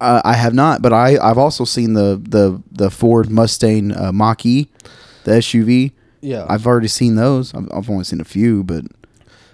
Uh, 0.00 0.22
I 0.24 0.34
have 0.34 0.54
not, 0.54 0.80
but 0.82 0.92
I 0.92 1.18
I've 1.18 1.38
also 1.38 1.64
seen 1.64 1.92
the 1.94 2.20
the 2.22 2.62
the 2.72 2.90
Ford 2.90 3.30
Mustang 3.30 3.92
uh, 3.96 4.12
Mach 4.12 4.44
E, 4.46 4.68
the 5.24 5.32
SUV. 5.32 5.92
Yeah, 6.22 6.44
I've 6.48 6.66
already 6.66 6.88
seen 6.88 7.16
those. 7.16 7.54
I've, 7.54 7.68
I've 7.72 7.88
only 7.90 8.04
seen 8.04 8.20
a 8.20 8.24
few, 8.24 8.62
but 8.64 8.84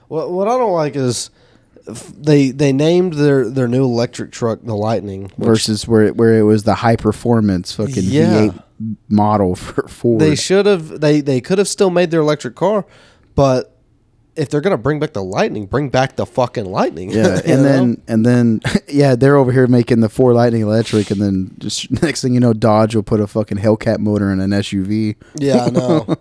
What 0.08 0.30
what 0.32 0.48
I 0.48 0.56
don't 0.58 0.72
like 0.72 0.96
is 0.96 1.30
they 2.18 2.50
they 2.50 2.72
named 2.72 3.14
their 3.14 3.48
their 3.48 3.68
new 3.68 3.84
electric 3.84 4.32
truck 4.32 4.60
the 4.62 4.74
Lightning 4.74 5.30
versus 5.38 5.86
where 5.86 6.02
it, 6.02 6.16
where 6.16 6.36
it 6.38 6.42
was 6.42 6.64
the 6.64 6.74
high 6.76 6.96
performance 6.96 7.72
fucking 7.72 8.02
Yeah. 8.04 8.48
V8 8.48 8.62
model 9.08 9.54
for 9.56 9.86
Ford. 9.88 10.20
they 10.20 10.34
should 10.34 10.66
have 10.66 11.00
they 11.00 11.20
they 11.20 11.40
could 11.40 11.58
have 11.58 11.68
still 11.68 11.90
made 11.90 12.10
their 12.10 12.20
electric 12.20 12.54
car, 12.56 12.84
but 13.36 13.75
if 14.36 14.48
they're 14.50 14.60
gonna 14.60 14.76
bring 14.78 14.98
back 15.00 15.12
the 15.12 15.22
lightning, 15.24 15.66
bring 15.66 15.88
back 15.88 16.16
the 16.16 16.26
fucking 16.26 16.64
lightning. 16.66 17.10
Yeah, 17.10 17.36
You 17.46 17.54
and 17.54 17.62
know? 17.62 17.62
then 17.62 18.02
and 18.08 18.26
then 18.26 18.60
yeah, 18.88 19.14
they're 19.14 19.36
over 19.36 19.52
here 19.52 19.66
making 19.66 20.00
the 20.00 20.08
Ford 20.08 20.34
Lightning 20.36 20.62
electric, 20.62 21.10
and 21.10 21.20
then 21.20 21.54
just 21.58 21.90
next 22.02 22.22
thing 22.22 22.34
you 22.34 22.40
know, 22.40 22.52
Dodge 22.52 22.94
will 22.94 23.02
put 23.02 23.20
a 23.20 23.26
fucking 23.26 23.58
Hellcat 23.58 23.98
motor 23.98 24.30
in 24.32 24.40
an 24.40 24.50
SUV. 24.50 25.16
yeah, 25.36 25.64
I 25.64 25.70
know. 25.70 26.16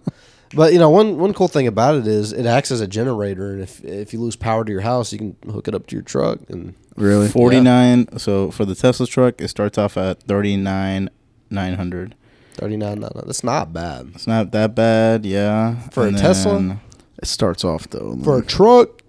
But 0.54 0.72
you 0.74 0.80
know, 0.80 0.90
one 0.90 1.18
one 1.18 1.34
cool 1.34 1.48
thing 1.50 1.68
about 1.68 1.96
it 1.96 2.08
is 2.08 2.32
it 2.32 2.46
acts 2.46 2.72
as 2.72 2.80
a 2.80 2.88
generator, 2.88 3.52
and 3.52 3.62
if 3.62 3.84
if 3.84 4.14
you 4.14 4.22
lose 4.22 4.36
power 4.36 4.64
to 4.64 4.72
your 4.72 4.82
house, 4.82 5.12
you 5.12 5.18
can 5.18 5.36
hook 5.52 5.68
it 5.68 5.76
up 5.76 5.88
to 5.88 5.96
your 5.96 6.04
truck. 6.04 6.40
And 6.50 6.76
Really? 6.96 7.28
Forty 7.28 7.60
nine. 7.60 8.08
So 8.18 8.52
for 8.52 8.64
the 8.64 8.76
Tesla 8.76 9.06
truck, 9.08 9.42
it 9.42 9.50
starts 9.50 9.78
off 9.78 9.98
at 9.98 10.22
thirty 10.24 10.56
nine 10.56 11.10
nine 11.50 11.74
hundred. 11.74 12.16
thirty 12.54 12.78
nine, 12.78 13.02
no, 13.02 13.10
no, 13.14 13.22
that's 13.26 13.44
not 13.44 13.74
bad 13.74 14.12
It's 14.16 14.28
not 14.28 14.52
that 14.52 14.76
bad, 14.76 15.26
yeah. 15.26 15.76
For 15.90 16.08
a 16.08 16.12
Tesla? 16.14 16.80
It 17.26 17.28
starts 17.28 17.66
off 17.66 17.90
though. 17.90 18.16
for 18.24 18.38
a 18.38 18.46
truck. 18.46 19.02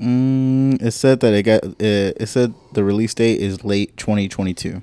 Mm, 0.00 0.80
it 0.82 0.92
said 0.92 1.20
that 1.20 1.34
it 1.34 1.42
got. 1.42 1.62
It, 1.80 2.16
it 2.20 2.26
said 2.28 2.54
the 2.72 2.82
release 2.82 3.12
date 3.14 3.40
is 3.40 3.62
late 3.62 3.94
twenty 3.98 4.26
twenty 4.28 4.54
two. 4.54 4.82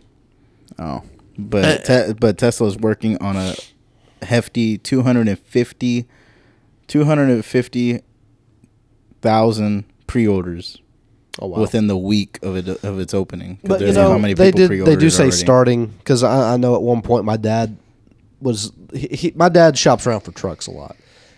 oh, 0.77 1.01
But 1.37 1.83
te- 1.85 2.13
but 2.13 2.37
Tesla 2.37 2.67
is 2.67 2.77
working 2.77 3.17
on 3.21 3.35
a 3.37 3.55
hefty 4.23 4.77
250 4.77 6.05
250,000 6.87 9.83
pre-orders 10.07 10.77
Oh 11.39 11.47
wow! 11.47 11.59
within 11.59 11.87
the 11.87 11.97
week 11.97 12.39
of 12.43 12.55
it 12.55 12.67
of 12.83 12.99
its 12.99 13.13
opening, 13.13 13.59
but 13.63 13.81
you 13.81 13.91
know, 13.91 14.11
how 14.11 14.17
many 14.17 14.33
they 14.35 14.51
did. 14.51 14.69
They 14.71 14.95
do 14.95 15.09
say 15.09 15.23
already. 15.23 15.35
starting 15.37 15.85
because 15.87 16.23
I, 16.23 16.53
I 16.53 16.57
know 16.57 16.75
at 16.75 16.81
one 16.81 17.01
point 17.01 17.25
my 17.25 17.35
dad 17.35 17.75
was 18.39 18.71
he, 18.93 19.07
he, 19.07 19.33
my 19.35 19.49
dad 19.49 19.77
shops 19.77 20.07
around 20.07 20.21
for 20.21 20.31
trucks 20.31 20.67
a 20.67 20.71
lot, 20.71 20.95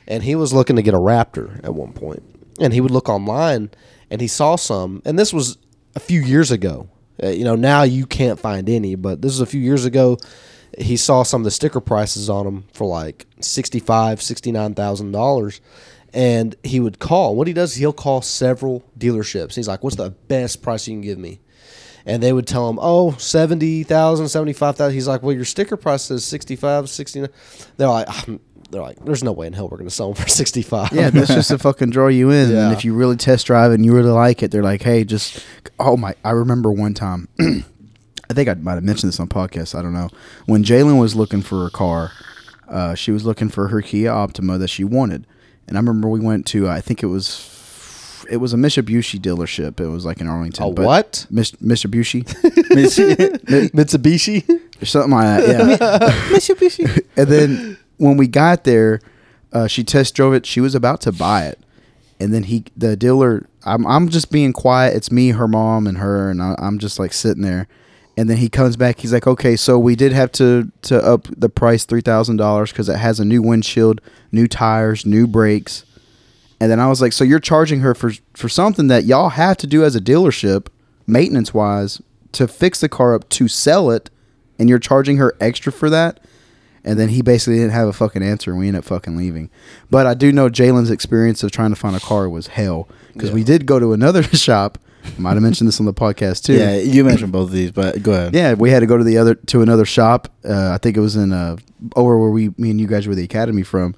and 0.07 0.23
he 0.23 0.35
was 0.35 0.53
looking 0.53 0.75
to 0.75 0.81
get 0.81 0.93
a 0.93 0.99
Raptor 0.99 1.63
at 1.63 1.73
one 1.73 1.93
point, 1.93 2.23
and 2.59 2.73
he 2.73 2.81
would 2.81 2.91
look 2.91 3.09
online 3.09 3.71
and 4.09 4.21
he 4.21 4.27
saw 4.27 4.55
some, 4.55 5.01
and 5.05 5.17
this 5.19 5.33
was 5.33 5.57
a 5.95 5.99
few 5.99 6.21
years 6.21 6.51
ago. 6.51 6.89
Uh, 7.21 7.29
you 7.29 7.43
know, 7.43 7.55
now 7.55 7.83
you 7.83 8.05
can't 8.05 8.39
find 8.39 8.69
any, 8.69 8.95
but 8.95 9.21
this 9.21 9.31
was 9.31 9.41
a 9.41 9.45
few 9.45 9.59
years 9.59 9.85
ago. 9.85 10.17
He 10.77 10.95
saw 10.97 11.23
some 11.23 11.41
of 11.41 11.45
the 11.45 11.51
sticker 11.51 11.81
prices 11.81 12.29
on 12.29 12.45
them 12.45 12.65
for 12.73 12.85
like 12.85 13.25
sixty 13.39 13.79
five, 13.79 14.21
sixty 14.21 14.51
nine 14.51 14.75
thousand 14.75 15.11
dollars, 15.11 15.59
and 16.13 16.55
he 16.63 16.79
would 16.79 16.99
call. 16.99 17.35
What 17.35 17.47
he 17.47 17.53
does, 17.53 17.75
he'll 17.75 17.93
call 17.93 18.21
several 18.21 18.83
dealerships. 18.97 19.55
He's 19.55 19.67
like, 19.67 19.83
"What's 19.83 19.95
the 19.95 20.11
best 20.11 20.61
price 20.61 20.87
you 20.87 20.93
can 20.93 21.01
give 21.01 21.17
me?" 21.17 21.39
and 22.07 22.23
they 22.23 22.31
would 22.31 22.47
tell 22.47 22.69
him, 22.69 22.79
oh, 22.81 23.11
70,000, 23.17 24.29
75,000. 24.29 24.93
He's 24.93 25.09
like, 25.09 25.21
well, 25.21 25.35
your 25.35 25.43
sticker 25.43 25.75
price 25.75 26.09
is 26.09 26.23
65, 26.23 26.89
69. 26.89 27.29
They're 27.75 27.89
like, 27.89 28.29
"Um," 28.29 28.39
they're 28.69 28.81
like, 28.81 29.03
there's 29.05 29.23
no 29.23 29.31
way 29.31 29.47
in 29.47 29.53
hell 29.53 29.67
we're 29.69 29.77
going 29.77 29.89
to 29.89 29.93
sell 29.95 30.13
them 30.13 30.23
for 30.23 30.29
65. 30.29 30.91
yeah, 30.91 31.09
that's 31.09 31.27
just 31.33 31.49
to 31.49 31.57
fucking 31.59 31.89
draw 31.89 32.07
you 32.07 32.31
in. 32.31 32.51
Yeah. 32.51 32.65
And 32.65 32.73
if 32.73 32.83
you 32.85 32.93
really 32.93 33.15
test 33.15 33.47
drive 33.47 33.71
and 33.71 33.85
you 33.85 33.93
really 33.93 34.09
like 34.11 34.43
it, 34.43 34.51
they're 34.51 34.63
like, 34.63 34.81
hey, 34.81 35.03
just 35.03 35.45
oh 35.79 35.97
my! 35.97 36.15
I 36.23 36.31
remember 36.31 36.71
one 36.71 36.93
time. 36.93 37.27
I 37.39 38.33
think 38.33 38.49
I 38.49 38.55
might 38.55 38.73
have 38.73 38.83
mentioned 38.83 39.07
this 39.07 39.19
on 39.21 39.29
podcast. 39.29 39.73
I 39.77 39.81
don't 39.81 39.93
know. 39.93 40.09
When 40.47 40.63
Jalen 40.63 40.99
was 40.99 41.15
looking 41.15 41.41
for 41.41 41.65
a 41.65 41.69
car, 41.69 42.11
uh, 42.67 42.93
she 42.93 43.11
was 43.11 43.25
looking 43.25 43.47
for 43.47 43.69
her 43.69 43.81
Kia 43.81 44.11
Optima 44.11 44.57
that 44.57 44.67
she 44.67 44.83
wanted, 44.83 45.25
and 45.67 45.77
I 45.77 45.79
remember 45.79 46.09
we 46.09 46.19
went 46.19 46.45
to 46.47 46.67
I 46.67 46.81
think 46.81 47.03
it 47.03 47.07
was 47.07 47.53
it 48.29 48.37
was 48.37 48.51
a 48.53 48.57
Mitsubishi 48.57 49.17
dealership. 49.19 49.79
It 49.79 49.87
was 49.87 50.05
like 50.05 50.19
in 50.19 50.27
Arlington. 50.27 50.65
A 50.65 50.67
what? 50.69 51.25
Mis- 51.29 51.51
Mitsubishi, 51.53 52.23
Mitsubishi? 53.71 54.43
or 54.81 54.85
something 54.85 55.11
like 55.11 55.45
that. 55.45 55.79
Yeah. 55.79 56.09
Mitsubishi. 56.35 57.05
and 57.15 57.27
then 57.29 57.77
when 57.97 58.17
we 58.17 58.27
got 58.27 58.63
there, 58.63 58.99
uh, 59.53 59.67
she 59.67 59.83
test 59.83 60.15
drove 60.15 60.33
it. 60.33 60.45
She 60.45 60.61
was 60.61 60.75
about 60.75 61.01
to 61.01 61.11
buy 61.11 61.45
it, 61.45 61.59
and 62.19 62.33
then 62.33 62.43
he, 62.43 62.65
the 62.75 62.95
dealer, 62.95 63.47
I'm, 63.65 63.85
I'm 63.85 64.09
just 64.09 64.31
being 64.31 64.53
quiet. 64.53 64.95
It's 64.95 65.11
me, 65.11 65.29
her 65.29 65.47
mom, 65.47 65.87
and 65.87 65.97
her, 65.97 66.29
and 66.29 66.41
I, 66.41 66.55
I'm 66.57 66.79
just 66.79 66.99
like 66.99 67.13
sitting 67.13 67.43
there. 67.43 67.67
And 68.19 68.27
then 68.27 68.37
he 68.37 68.49
comes 68.49 68.75
back. 68.75 68.99
He's 68.99 69.13
like, 69.13 69.27
"Okay, 69.27 69.55
so 69.55 69.77
we 69.77 69.95
did 69.95 70.11
have 70.11 70.31
to 70.33 70.71
to 70.83 70.99
up 71.05 71.27
the 71.37 71.49
price 71.49 71.85
three 71.85 72.01
thousand 72.01 72.37
dollars 72.37 72.71
because 72.71 72.89
it 72.89 72.97
has 72.97 73.19
a 73.19 73.25
new 73.25 73.43
windshield, 73.43 74.01
new 74.31 74.47
tires, 74.47 75.05
new 75.05 75.27
brakes." 75.27 75.85
And 76.59 76.71
then 76.71 76.79
I 76.79 76.87
was 76.87 76.99
like, 76.99 77.13
"So 77.13 77.23
you're 77.23 77.39
charging 77.39 77.81
her 77.81 77.93
for 77.93 78.13
for 78.33 78.49
something 78.49 78.87
that 78.87 79.03
y'all 79.03 79.29
have 79.29 79.57
to 79.57 79.67
do 79.67 79.83
as 79.83 79.95
a 79.95 80.01
dealership, 80.01 80.65
maintenance 81.05 81.53
wise, 81.53 82.01
to 82.31 82.47
fix 82.47 82.79
the 82.79 82.89
car 82.89 83.13
up 83.13 83.29
to 83.29 83.47
sell 83.47 83.91
it, 83.91 84.09
and 84.57 84.67
you're 84.67 84.79
charging 84.79 85.17
her 85.17 85.35
extra 85.39 85.71
for 85.71 85.87
that?" 85.91 86.19
And 86.87 86.97
then 86.97 87.09
he 87.09 87.21
basically 87.21 87.57
didn't 87.57 87.73
have 87.73 87.89
a 87.89 87.93
fucking 87.93 88.23
answer, 88.23 88.49
and 88.51 88.59
we 88.59 88.67
ended 88.67 88.79
up 88.79 88.85
fucking 88.85 89.17
leaving. 89.17 89.49
But 89.91 90.07
I 90.07 90.13
do 90.13 90.31
know 90.31 90.49
Jalen's 90.49 90.89
experience 90.89 91.43
of 91.43 91.51
trying 91.51 91.71
to 91.71 91.75
find 91.75 91.97
a 91.97 91.99
car 91.99 92.29
was 92.29 92.47
hell 92.47 92.87
because 93.11 93.29
we 93.29 93.43
did 93.43 93.65
go 93.65 93.77
to 93.77 93.91
another 93.91 94.23
shop. 94.23 94.77
I 95.03 95.19
might 95.19 95.33
have 95.33 95.43
mentioned 95.43 95.67
this 95.67 95.81
on 95.81 95.85
the 95.85 95.93
podcast 95.93 96.45
too. 96.45 96.53
Yeah, 96.53 96.77
you 96.77 97.03
mentioned 97.03 97.33
both 97.33 97.49
of 97.49 97.51
these, 97.51 97.71
but 97.71 98.01
go 98.01 98.13
ahead. 98.13 98.33
Yeah, 98.33 98.53
we 98.53 98.69
had 98.71 98.79
to 98.79 98.85
go 98.85 98.97
to 98.97 99.03
the 99.03 99.17
other 99.17 99.35
to 99.35 99.61
another 99.61 99.83
shop. 99.83 100.29
Uh, 100.45 100.71
I 100.71 100.77
think 100.77 100.95
it 100.95 101.01
was 101.01 101.17
in 101.17 101.33
uh 101.33 101.57
over 101.97 102.17
where 102.17 102.29
we 102.29 102.51
me 102.57 102.71
and 102.71 102.79
you 102.79 102.87
guys 102.87 103.05
were 103.05 103.15
the 103.15 103.23
academy 103.25 103.63
from, 103.63 103.93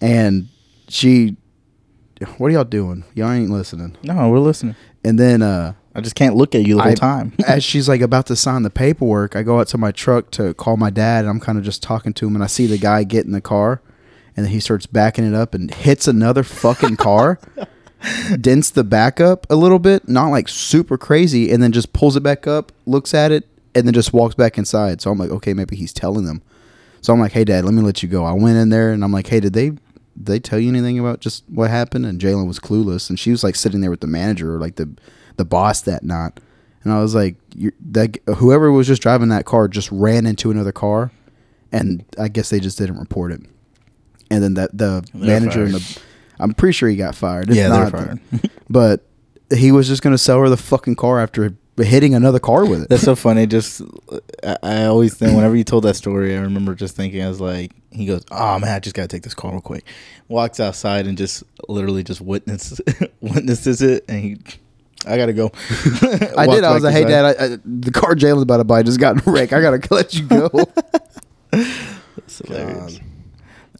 and 0.00 0.48
she, 0.88 1.36
what 2.36 2.48
are 2.48 2.50
y'all 2.50 2.64
doing? 2.64 3.02
Y'all 3.14 3.32
ain't 3.32 3.50
listening. 3.50 3.96
No, 4.04 4.28
we're 4.30 4.38
listening. 4.38 4.76
And 5.04 5.18
then 5.18 5.42
uh, 5.42 5.74
I 5.98 6.00
just 6.00 6.14
can't 6.14 6.36
look 6.36 6.54
at 6.54 6.64
you 6.64 6.76
the 6.76 6.82
whole 6.82 6.92
I- 6.92 6.94
time. 6.94 7.32
as 7.46 7.64
she's 7.64 7.88
like 7.88 8.00
about 8.00 8.26
to 8.26 8.36
sign 8.36 8.62
the 8.62 8.70
paperwork, 8.70 9.34
I 9.34 9.42
go 9.42 9.58
out 9.58 9.66
to 9.68 9.78
my 9.78 9.90
truck 9.90 10.30
to 10.32 10.54
call 10.54 10.76
my 10.76 10.90
dad, 10.90 11.24
and 11.24 11.28
I'm 11.28 11.40
kind 11.40 11.58
of 11.58 11.64
just 11.64 11.82
talking 11.82 12.12
to 12.14 12.26
him, 12.28 12.36
and 12.36 12.44
I 12.44 12.46
see 12.46 12.66
the 12.66 12.78
guy 12.78 13.02
get 13.02 13.26
in 13.26 13.32
the 13.32 13.40
car, 13.40 13.82
and 14.36 14.46
then 14.46 14.52
he 14.52 14.60
starts 14.60 14.86
backing 14.86 15.26
it 15.26 15.34
up 15.34 15.54
and 15.54 15.74
hits 15.74 16.06
another 16.06 16.44
fucking 16.44 16.96
car, 16.96 17.40
dents 18.40 18.70
the 18.70 18.84
back 18.84 19.20
up 19.20 19.44
a 19.50 19.56
little 19.56 19.80
bit, 19.80 20.08
not 20.08 20.28
like 20.28 20.48
super 20.48 20.96
crazy, 20.96 21.50
and 21.50 21.60
then 21.60 21.72
just 21.72 21.92
pulls 21.92 22.14
it 22.14 22.22
back 22.22 22.46
up, 22.46 22.70
looks 22.86 23.12
at 23.12 23.32
it, 23.32 23.48
and 23.74 23.84
then 23.84 23.92
just 23.92 24.12
walks 24.12 24.36
back 24.36 24.56
inside. 24.56 25.00
So 25.00 25.10
I'm 25.10 25.18
like, 25.18 25.30
okay, 25.30 25.52
maybe 25.52 25.74
he's 25.74 25.92
telling 25.92 26.26
them. 26.26 26.42
So 27.00 27.12
I'm 27.12 27.18
like, 27.18 27.32
hey, 27.32 27.44
dad, 27.44 27.64
let 27.64 27.74
me 27.74 27.82
let 27.82 28.02
you 28.02 28.08
go. 28.08 28.24
I 28.24 28.32
went 28.32 28.56
in 28.56 28.68
there, 28.68 28.92
and 28.92 29.02
I'm 29.02 29.12
like, 29.12 29.26
hey, 29.26 29.40
did 29.40 29.52
they? 29.52 29.70
did 29.70 29.80
They 30.16 30.38
tell 30.38 30.60
you 30.60 30.68
anything 30.68 30.98
about 30.98 31.18
just 31.20 31.42
what 31.48 31.70
happened? 31.70 32.06
And 32.06 32.20
Jalen 32.20 32.46
was 32.46 32.60
clueless, 32.60 33.08
and 33.08 33.18
she 33.18 33.32
was 33.32 33.42
like 33.42 33.56
sitting 33.56 33.80
there 33.80 33.90
with 33.90 34.00
the 34.00 34.06
manager 34.06 34.54
or 34.54 34.58
like 34.58 34.76
the 34.76 34.90
the 35.38 35.44
boss 35.44 35.80
that 35.82 36.02
night. 36.02 36.38
And 36.84 36.92
I 36.92 37.00
was 37.00 37.14
like, 37.14 37.36
that 37.90 38.18
whoever 38.36 38.70
was 38.70 38.86
just 38.86 39.02
driving 39.02 39.30
that 39.30 39.46
car 39.46 39.66
just 39.68 39.90
ran 39.90 40.26
into 40.26 40.50
another 40.50 40.72
car, 40.72 41.10
and 41.72 42.04
I 42.18 42.28
guess 42.28 42.50
they 42.50 42.60
just 42.60 42.78
didn't 42.78 42.98
report 42.98 43.32
it. 43.32 43.40
And 44.30 44.42
then 44.42 44.54
that 44.54 44.76
the 44.76 45.06
They're 45.14 45.26
manager 45.26 45.64
and 45.64 45.74
the, 45.74 46.00
I'm 46.38 46.52
pretty 46.54 46.72
sure 46.74 46.88
he 46.88 46.96
got 46.96 47.14
fired. 47.14 47.50
If 47.50 47.56
Yeah, 47.56 47.68
they're 47.68 47.90
fired. 47.90 48.20
but 48.70 49.04
he 49.52 49.72
was 49.72 49.88
just 49.88 50.02
gonna 50.02 50.18
sell 50.18 50.38
her 50.40 50.48
the 50.48 50.56
fucking 50.56 50.96
car 50.96 51.20
after 51.20 51.56
hitting 51.76 52.14
another 52.14 52.38
car 52.38 52.64
with 52.66 52.82
it. 52.82 52.88
That's 52.88 53.02
so 53.02 53.16
funny. 53.16 53.46
Just 53.46 53.82
I, 54.44 54.56
I 54.62 54.84
always 54.84 55.14
think 55.14 55.34
whenever 55.34 55.56
you 55.56 55.64
told 55.64 55.84
that 55.84 55.94
story, 55.94 56.36
I 56.36 56.40
remember 56.40 56.74
just 56.74 56.96
thinking 56.96 57.22
I 57.22 57.28
was 57.28 57.40
like, 57.40 57.72
he 57.90 58.06
goes, 58.06 58.24
"Oh 58.30 58.58
man, 58.58 58.74
I 58.74 58.78
just 58.78 58.94
gotta 58.94 59.08
take 59.08 59.22
this 59.22 59.34
car 59.34 59.52
real 59.52 59.60
quick." 59.60 59.84
Walks 60.28 60.60
outside 60.60 61.06
and 61.06 61.16
just 61.18 61.42
literally 61.68 62.04
just 62.04 62.20
witness 62.20 62.80
witnesses 63.20 63.82
it, 63.82 64.04
and 64.08 64.20
he, 64.20 64.38
I 65.06 65.16
gotta 65.16 65.32
go. 65.32 65.50
I 66.36 66.46
did. 66.46 66.64
I 66.64 66.74
was 66.74 66.82
like, 66.82 66.92
"Hey. 66.92 67.04
Dad, 67.04 67.24
I, 67.24 67.44
I, 67.44 67.58
the 67.64 67.90
car 67.92 68.14
Jalen's 68.14 68.42
about 68.42 68.58
to 68.58 68.64
buy 68.64 68.82
just 68.82 69.00
got 69.00 69.24
wrecked. 69.26 69.52
I 69.52 69.60
gotta 69.60 69.80
let 69.94 70.14
you 70.14 70.26
go." 70.26 70.48
That's 71.50 72.38
hilarious. 72.44 73.00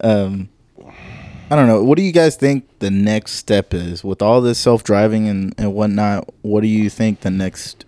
Um, 0.00 0.48
I 1.50 1.56
don't 1.56 1.66
know. 1.66 1.82
What 1.82 1.96
do 1.96 2.02
you 2.02 2.12
guys 2.12 2.36
think 2.36 2.68
the 2.78 2.90
next 2.90 3.32
step 3.32 3.74
is 3.74 4.04
with 4.04 4.22
all 4.22 4.40
this 4.40 4.58
self 4.58 4.84
driving 4.84 5.28
and 5.28 5.54
and 5.58 5.74
whatnot? 5.74 6.32
What 6.42 6.60
do 6.60 6.68
you 6.68 6.88
think 6.88 7.20
the 7.20 7.30
next 7.30 7.84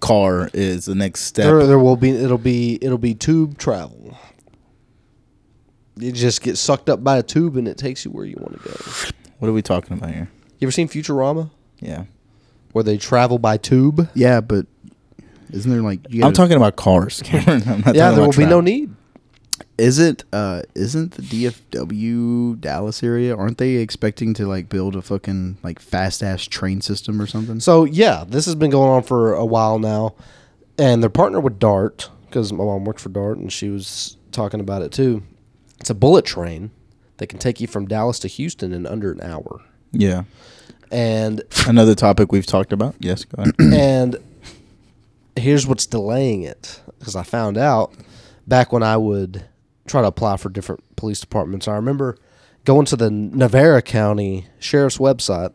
car 0.00 0.50
is? 0.52 0.86
The 0.86 0.94
next 0.94 1.20
step? 1.20 1.46
There, 1.46 1.66
there 1.66 1.78
will 1.78 1.96
be. 1.96 2.10
It'll 2.10 2.38
be. 2.38 2.78
It'll 2.82 2.98
be 2.98 3.14
tube 3.14 3.56
travel. 3.58 4.18
You 5.96 6.12
just 6.12 6.42
get 6.42 6.56
sucked 6.56 6.88
up 6.88 7.02
by 7.02 7.18
a 7.18 7.22
tube 7.22 7.56
and 7.56 7.66
it 7.66 7.76
takes 7.76 8.04
you 8.04 8.10
where 8.10 8.24
you 8.24 8.36
want 8.38 8.62
to 8.62 8.68
go. 8.68 9.12
What 9.38 9.48
are 9.48 9.52
we 9.52 9.62
talking 9.62 9.96
about 9.96 10.10
here? 10.10 10.30
You 10.58 10.66
ever 10.66 10.72
seen 10.72 10.88
Futurama, 10.88 11.50
Yeah, 11.80 12.04
where 12.72 12.84
they 12.84 12.96
travel 12.98 13.38
by 13.38 13.56
tube? 13.56 14.08
yeah, 14.14 14.40
but 14.40 14.66
isn't 15.50 15.70
there 15.70 15.80
like 15.82 16.00
you 16.10 16.18
I'm 16.22 16.32
gotta- 16.32 16.36
talking 16.36 16.56
about 16.56 16.76
cars. 16.76 17.22
Cameron. 17.24 17.62
I'm 17.66 17.80
not 17.80 17.94
Yeah, 17.94 18.10
talking 18.10 18.14
there 18.14 18.14
will 18.16 18.24
about 18.24 18.36
be 18.36 18.42
no 18.44 18.48
travel. 18.48 18.62
need. 18.62 18.94
Is 19.76 19.98
it 19.98 20.24
uh 20.32 20.62
isn't 20.74 21.12
the 21.12 21.22
DFW 21.22 22.60
Dallas 22.60 23.02
area 23.02 23.36
aren't 23.36 23.58
they 23.58 23.76
expecting 23.76 24.34
to 24.34 24.46
like 24.46 24.68
build 24.68 24.96
a 24.96 25.02
fucking 25.02 25.58
like 25.62 25.78
fast 25.80 26.22
ass 26.22 26.44
train 26.44 26.80
system 26.80 27.20
or 27.20 27.26
something? 27.26 27.60
So 27.60 27.84
yeah, 27.84 28.24
this 28.26 28.44
has 28.46 28.54
been 28.54 28.70
going 28.70 28.90
on 28.90 29.02
for 29.04 29.34
a 29.34 29.46
while 29.46 29.78
now, 29.78 30.14
and 30.78 31.02
they're 31.02 31.10
partnered 31.10 31.44
with 31.44 31.58
Dart 31.58 32.10
because 32.26 32.52
my 32.52 32.64
mom 32.64 32.84
worked 32.84 33.00
for 33.00 33.08
Dart 33.08 33.38
and 33.38 33.52
she 33.52 33.68
was 33.70 34.16
talking 34.32 34.60
about 34.60 34.82
it 34.82 34.92
too. 34.92 35.22
It's 35.80 35.90
a 35.90 35.94
bullet 35.94 36.24
train 36.24 36.70
that 37.18 37.28
can 37.28 37.38
take 37.38 37.60
you 37.60 37.66
from 37.66 37.86
Dallas 37.86 38.18
to 38.20 38.28
Houston 38.28 38.72
in 38.72 38.86
under 38.86 39.10
an 39.12 39.20
hour, 39.22 39.60
Yeah, 39.92 40.24
and 40.90 41.42
another 41.66 41.94
topic 41.94 42.32
we've 42.32 42.46
talked 42.46 42.72
about. 42.72 42.94
Yes, 43.00 43.24
go 43.24 43.42
ahead. 43.42 43.54
and 43.60 44.16
here's 45.36 45.66
what's 45.66 45.86
delaying 45.86 46.42
it 46.42 46.80
because 46.98 47.16
I 47.16 47.22
found 47.22 47.56
out 47.56 47.92
back 48.46 48.72
when 48.72 48.82
I 48.82 48.96
would 48.96 49.44
try 49.86 50.02
to 50.02 50.08
apply 50.08 50.36
for 50.36 50.48
different 50.48 50.82
police 50.96 51.20
departments. 51.20 51.68
I 51.68 51.74
remember 51.74 52.16
going 52.64 52.86
to 52.86 52.96
the 52.96 53.10
Navarro 53.10 53.80
County 53.80 54.46
Sheriff's 54.58 54.98
website, 54.98 55.52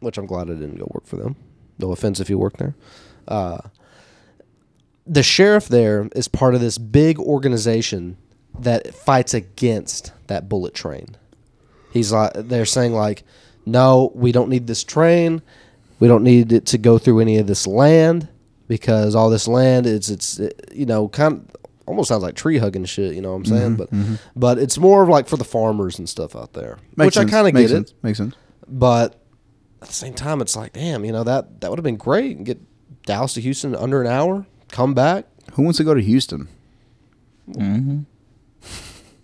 which 0.00 0.18
I'm 0.18 0.26
glad 0.26 0.50
I 0.50 0.54
didn't 0.54 0.76
go 0.76 0.90
work 0.92 1.06
for 1.06 1.16
them. 1.16 1.36
No 1.78 1.92
offense 1.92 2.20
if 2.20 2.30
you 2.30 2.38
work 2.38 2.56
there. 2.58 2.74
Uh, 3.28 3.58
the 5.06 5.22
sheriff 5.22 5.68
there 5.68 6.08
is 6.16 6.28
part 6.28 6.54
of 6.54 6.60
this 6.60 6.78
big 6.78 7.18
organization 7.18 8.16
that 8.58 8.94
fights 8.94 9.34
against 9.34 10.12
that 10.26 10.48
bullet 10.48 10.74
train. 10.74 11.16
He's 11.92 12.12
like, 12.12 12.32
they're 12.34 12.66
saying 12.66 12.92
like, 12.92 13.22
no, 13.66 14.12
we 14.14 14.32
don't 14.32 14.48
need 14.48 14.66
this 14.66 14.84
train. 14.84 15.42
We 15.98 16.08
don't 16.08 16.22
need 16.22 16.52
it 16.52 16.66
to 16.66 16.78
go 16.78 16.98
through 16.98 17.20
any 17.20 17.38
of 17.38 17.46
this 17.46 17.66
land 17.66 18.28
because 18.68 19.14
all 19.14 19.28
this 19.30 19.48
land 19.48 19.86
is 19.86 20.10
it's 20.10 20.38
it, 20.38 20.70
you 20.72 20.86
know 20.86 21.08
kind 21.08 21.34
of 21.34 21.56
almost 21.86 22.08
sounds 22.08 22.22
like 22.22 22.34
tree 22.34 22.58
hugging 22.58 22.84
shit. 22.84 23.14
You 23.14 23.22
know 23.22 23.30
what 23.30 23.38
I'm 23.38 23.44
saying? 23.46 23.62
Mm-hmm, 23.62 23.76
but 23.76 23.90
mm-hmm. 23.92 24.14
but 24.34 24.58
it's 24.58 24.78
more 24.78 25.02
of 25.02 25.08
like 25.08 25.28
for 25.28 25.36
the 25.36 25.44
farmers 25.44 25.98
and 25.98 26.08
stuff 26.08 26.36
out 26.36 26.52
there, 26.52 26.78
Makes 26.96 27.06
which 27.06 27.14
sense. 27.14 27.30
I 27.32 27.36
kind 27.36 27.48
of 27.48 27.54
get 27.54 27.70
sense. 27.70 27.90
it. 27.90 27.96
Makes 28.02 28.18
sense. 28.18 28.34
But 28.68 29.20
at 29.82 29.88
the 29.88 29.94
same 29.94 30.14
time, 30.14 30.40
it's 30.40 30.56
like, 30.56 30.72
damn, 30.72 31.04
you 31.04 31.12
know 31.12 31.24
that 31.24 31.60
that 31.60 31.70
would 31.70 31.78
have 31.78 31.84
been 31.84 31.96
great. 31.96 32.36
And 32.36 32.46
get 32.46 32.60
Dallas 33.04 33.34
to 33.34 33.40
Houston 33.40 33.74
in 33.74 33.80
under 33.80 34.00
an 34.00 34.08
hour, 34.08 34.46
come 34.70 34.94
back. 34.94 35.26
Who 35.54 35.62
wants 35.62 35.78
to 35.78 35.84
go 35.84 35.94
to 35.94 36.02
Houston? 36.02 36.48
Mm-hmm. 37.48 38.00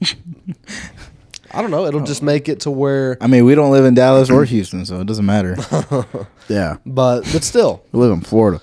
I 1.55 1.61
don't 1.63 1.71
know. 1.71 1.87
It'll 1.87 2.05
just 2.05 2.23
make 2.23 2.49
it 2.49 2.61
to 2.61 2.71
where, 2.71 3.17
I 3.21 3.27
mean, 3.27 3.45
we 3.45 3.55
don't 3.55 3.73
live 3.73 3.85
in 3.85 3.93
Dallas 3.95 4.31
or 4.31 4.45
Houston, 4.45 4.87
so 4.87 5.01
it 5.01 5.07
doesn't 5.07 5.27
matter. 5.27 5.57
Yeah, 6.49 6.79
but 6.85 7.21
but 7.33 7.45
still, 7.45 7.83
we 7.93 8.01
live 8.01 8.13
in 8.13 8.21
Florida. 8.21 8.61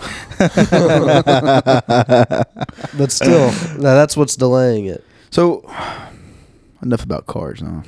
but 0.38 0.48
still, 3.08 3.50
now 3.78 3.94
that's 3.94 4.16
what's 4.16 4.36
delaying 4.36 4.86
it. 4.86 5.04
So, 5.30 5.70
enough 6.82 7.04
about 7.04 7.26
cars 7.26 7.62
now. 7.62 7.82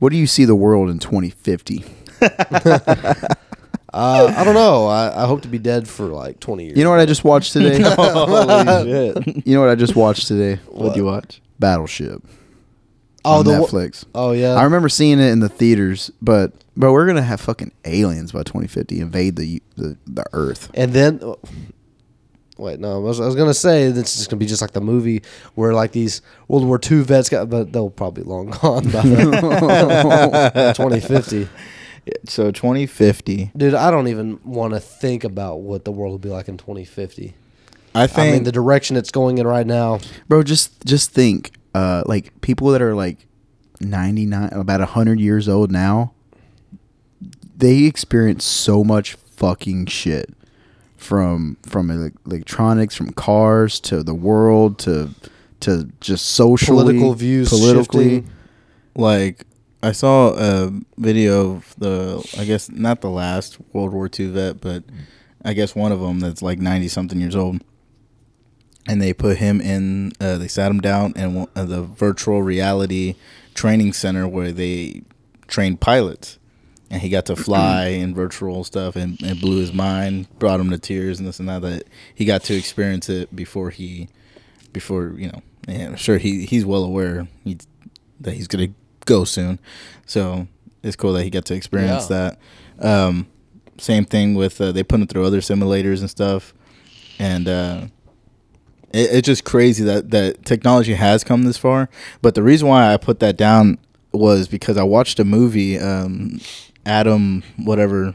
What 0.00 0.10
do 0.10 0.16
you 0.18 0.26
see 0.26 0.44
the 0.44 0.56
world 0.56 0.90
in 0.90 0.98
2050? 0.98 1.84
Uh, 3.92 4.32
I 4.36 4.44
don't 4.44 4.54
know. 4.54 4.86
I, 4.86 5.24
I 5.24 5.26
hope 5.26 5.42
to 5.42 5.48
be 5.48 5.58
dead 5.58 5.88
for 5.88 6.04
like 6.04 6.38
20 6.38 6.64
years. 6.64 6.78
You 6.78 6.84
know 6.84 6.90
what 6.90 7.00
I 7.00 7.06
just 7.06 7.24
watched 7.24 7.54
today? 7.54 7.80
Holy 7.82 8.84
shit! 8.84 9.44
you 9.44 9.54
know 9.54 9.60
what 9.60 9.68
I 9.68 9.74
just 9.74 9.96
watched 9.96 10.28
today? 10.28 10.60
What'd 10.68 10.96
you 10.96 11.06
watch? 11.06 11.42
Battleship. 11.58 12.22
Oh, 13.24 13.38
on 13.40 13.44
the 13.44 13.52
Netflix. 13.52 14.04
Oh 14.14 14.32
yeah. 14.32 14.54
I 14.54 14.64
remember 14.64 14.88
seeing 14.88 15.18
it 15.18 15.30
in 15.30 15.40
the 15.40 15.48
theaters, 15.48 16.10
but 16.22 16.52
bro, 16.76 16.92
we're 16.92 17.06
gonna 17.06 17.22
have 17.22 17.40
fucking 17.40 17.72
aliens 17.84 18.32
by 18.32 18.40
2050 18.42 19.00
invade 19.00 19.36
the 19.36 19.62
the, 19.76 19.96
the 20.06 20.24
Earth. 20.32 20.70
And 20.74 20.92
then, 20.92 21.20
oh, 21.22 21.38
wait, 22.58 22.80
no, 22.80 22.96
I 22.96 22.98
was, 22.98 23.20
I 23.20 23.26
was 23.26 23.34
gonna 23.36 23.54
say 23.54 23.90
this 23.90 24.18
is 24.18 24.26
gonna 24.26 24.38
be 24.40 24.46
just 24.46 24.62
like 24.62 24.72
the 24.72 24.80
movie 24.80 25.22
where 25.54 25.72
like 25.74 25.92
these 25.92 26.22
World 26.48 26.66
War 26.66 26.80
II 26.90 27.02
vets 27.02 27.28
got, 27.28 27.48
but 27.50 27.72
they'll 27.72 27.90
probably 27.90 28.24
long 28.24 28.50
gone 28.62 28.90
by 28.90 29.02
2050. 30.74 31.48
So 32.26 32.50
2050, 32.50 33.52
Dude, 33.56 33.74
I 33.74 33.90
don't 33.90 34.08
even 34.08 34.40
want 34.42 34.72
to 34.74 34.80
think 34.80 35.22
about 35.22 35.60
what 35.60 35.84
the 35.84 35.92
world 35.92 36.12
will 36.12 36.18
be 36.18 36.30
like 36.30 36.48
in 36.48 36.56
2050. 36.56 37.34
I 37.94 38.04
I 38.04 38.06
think 38.06 38.32
mean, 38.34 38.42
the 38.44 38.52
direction 38.52 38.96
it's 38.96 39.10
going 39.10 39.38
in 39.38 39.46
right 39.46 39.66
now. 39.66 39.98
Bro, 40.28 40.44
just 40.44 40.84
just 40.86 41.10
think, 41.12 41.52
uh, 41.74 42.02
like 42.06 42.40
people 42.40 42.68
that 42.68 42.82
are 42.82 42.94
like 42.94 43.26
99, 43.80 44.50
about 44.52 44.80
100 44.80 45.20
years 45.20 45.48
old 45.48 45.70
now, 45.70 46.12
they 47.56 47.84
experience 47.84 48.44
so 48.44 48.82
much 48.84 49.14
fucking 49.14 49.86
shit 49.86 50.30
from 50.96 51.56
from 51.62 51.90
ele- 51.90 52.10
electronics, 52.26 52.94
from 52.94 53.12
cars 53.12 53.80
to 53.80 54.02
the 54.02 54.14
world 54.14 54.78
to 54.80 55.10
to 55.60 55.90
just 56.00 56.26
social 56.26 56.76
Political 56.76 57.14
views 57.14 57.48
politically. 57.50 58.16
shifting. 58.16 58.30
like 58.94 59.44
I 59.82 59.92
saw 59.92 60.34
a 60.36 60.72
video 60.98 61.52
of 61.54 61.74
the 61.78 62.26
I 62.38 62.44
guess 62.44 62.70
not 62.70 63.00
the 63.00 63.10
last 63.10 63.58
World 63.72 63.92
War 63.92 64.08
II 64.18 64.26
vet, 64.28 64.60
but 64.60 64.84
I 65.44 65.52
guess 65.54 65.74
one 65.74 65.92
of 65.92 66.00
them 66.00 66.20
that's 66.20 66.42
like 66.42 66.58
90 66.58 66.88
something 66.88 67.20
years 67.20 67.36
old. 67.36 67.62
And 68.88 69.00
they 69.00 69.12
put 69.12 69.36
him 69.38 69.60
in 69.60 70.12
uh, 70.20 70.38
they 70.38 70.48
sat 70.48 70.70
him 70.70 70.80
down 70.80 71.12
in 71.16 71.46
uh, 71.54 71.64
the 71.64 71.82
virtual 71.82 72.42
reality 72.42 73.14
training 73.54 73.92
center 73.92 74.26
where 74.26 74.52
they 74.52 75.02
train 75.46 75.76
pilots. 75.76 76.38
And 76.92 77.00
he 77.00 77.08
got 77.08 77.26
to 77.26 77.36
fly 77.36 77.86
and 77.86 78.16
virtual 78.16 78.64
stuff 78.64 78.96
and 78.96 79.20
it 79.22 79.40
blew 79.40 79.58
his 79.60 79.72
mind, 79.72 80.26
brought 80.40 80.58
him 80.58 80.70
to 80.70 80.78
tears 80.78 81.20
and 81.20 81.28
this 81.28 81.38
and 81.38 81.48
that 81.48 81.62
that 81.62 81.84
he 82.14 82.24
got 82.24 82.42
to 82.44 82.54
experience 82.56 83.08
it 83.08 83.34
before 83.36 83.70
he 83.70 84.08
before, 84.72 85.14
you 85.16 85.28
know, 85.28 85.40
and 85.68 85.90
I'm 85.90 85.96
sure 85.96 86.18
he 86.18 86.46
he's 86.46 86.64
well 86.64 86.82
aware 86.82 87.28
he, 87.44 87.58
that 88.20 88.32
he's 88.32 88.48
gonna 88.48 88.68
go 89.04 89.22
soon. 89.24 89.60
So 90.06 90.48
it's 90.82 90.96
cool 90.96 91.12
that 91.12 91.22
he 91.22 91.30
got 91.30 91.44
to 91.44 91.54
experience 91.54 92.10
Yeah. 92.10 92.30
that. 92.80 92.84
Um, 93.08 93.28
same 93.78 94.04
thing 94.04 94.34
with 94.34 94.60
uh, 94.60 94.72
they 94.72 94.82
put 94.82 94.98
him 95.00 95.06
through 95.06 95.24
other 95.26 95.40
simulators 95.40 96.00
and 96.00 96.10
stuff, 96.10 96.52
and 97.20 97.46
uh, 97.48 97.86
it, 98.92 99.10
it's 99.12 99.26
just 99.26 99.44
crazy 99.44 99.84
that 99.84 100.10
that 100.10 100.44
technology 100.44 100.94
has 100.94 101.24
come 101.24 101.42
this 101.44 101.58
far. 101.58 101.88
But 102.22 102.34
the 102.34 102.42
reason 102.42 102.68
why 102.68 102.92
I 102.92 102.96
put 102.96 103.20
that 103.20 103.36
down 103.36 103.78
was 104.12 104.48
because 104.48 104.76
I 104.76 104.82
watched 104.82 105.18
a 105.20 105.24
movie, 105.24 105.78
um, 105.78 106.40
Adam, 106.86 107.42
whatever. 107.56 108.14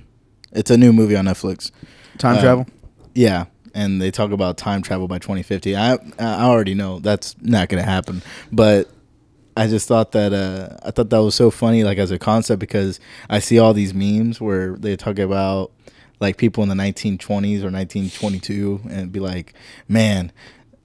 It's 0.51 0.71
a 0.71 0.78
new 0.78 0.93
movie 0.93 1.15
on 1.15 1.26
Netflix. 1.26 1.71
Time 2.17 2.38
Uh, 2.38 2.41
travel. 2.41 2.67
Yeah, 3.13 3.45
and 3.73 4.01
they 4.01 4.11
talk 4.11 4.32
about 4.32 4.57
time 4.57 4.82
travel 4.82 5.07
by 5.07 5.19
2050. 5.19 5.76
I 5.76 5.93
I 6.19 6.43
already 6.43 6.73
know 6.73 6.99
that's 6.99 7.36
not 7.41 7.69
going 7.69 7.84
to 7.84 7.89
happen, 7.89 8.21
but 8.51 8.89
I 9.57 9.67
just 9.67 9.88
thought 9.88 10.11
that 10.13 10.34
uh, 10.34 10.76
I 10.84 10.91
thought 10.91 11.09
that 11.09 11.21
was 11.21 11.36
so 11.36 11.49
funny, 11.49 11.84
like 11.84 11.97
as 11.97 12.11
a 12.11 12.19
concept, 12.19 12.59
because 12.59 12.99
I 13.30 13.39
see 13.39 13.57
all 13.59 13.73
these 13.73 13.93
memes 13.93 14.41
where 14.41 14.76
they 14.76 14.95
talk 14.97 15.17
about 15.19 15.71
like 16.19 16.38
people 16.38 16.63
in 16.63 16.69
the 16.69 16.76
1920s 16.76 17.63
or 17.63 17.71
1922, 17.71 18.82
and 18.89 19.11
be 19.11 19.19
like, 19.19 19.53
man, 19.88 20.32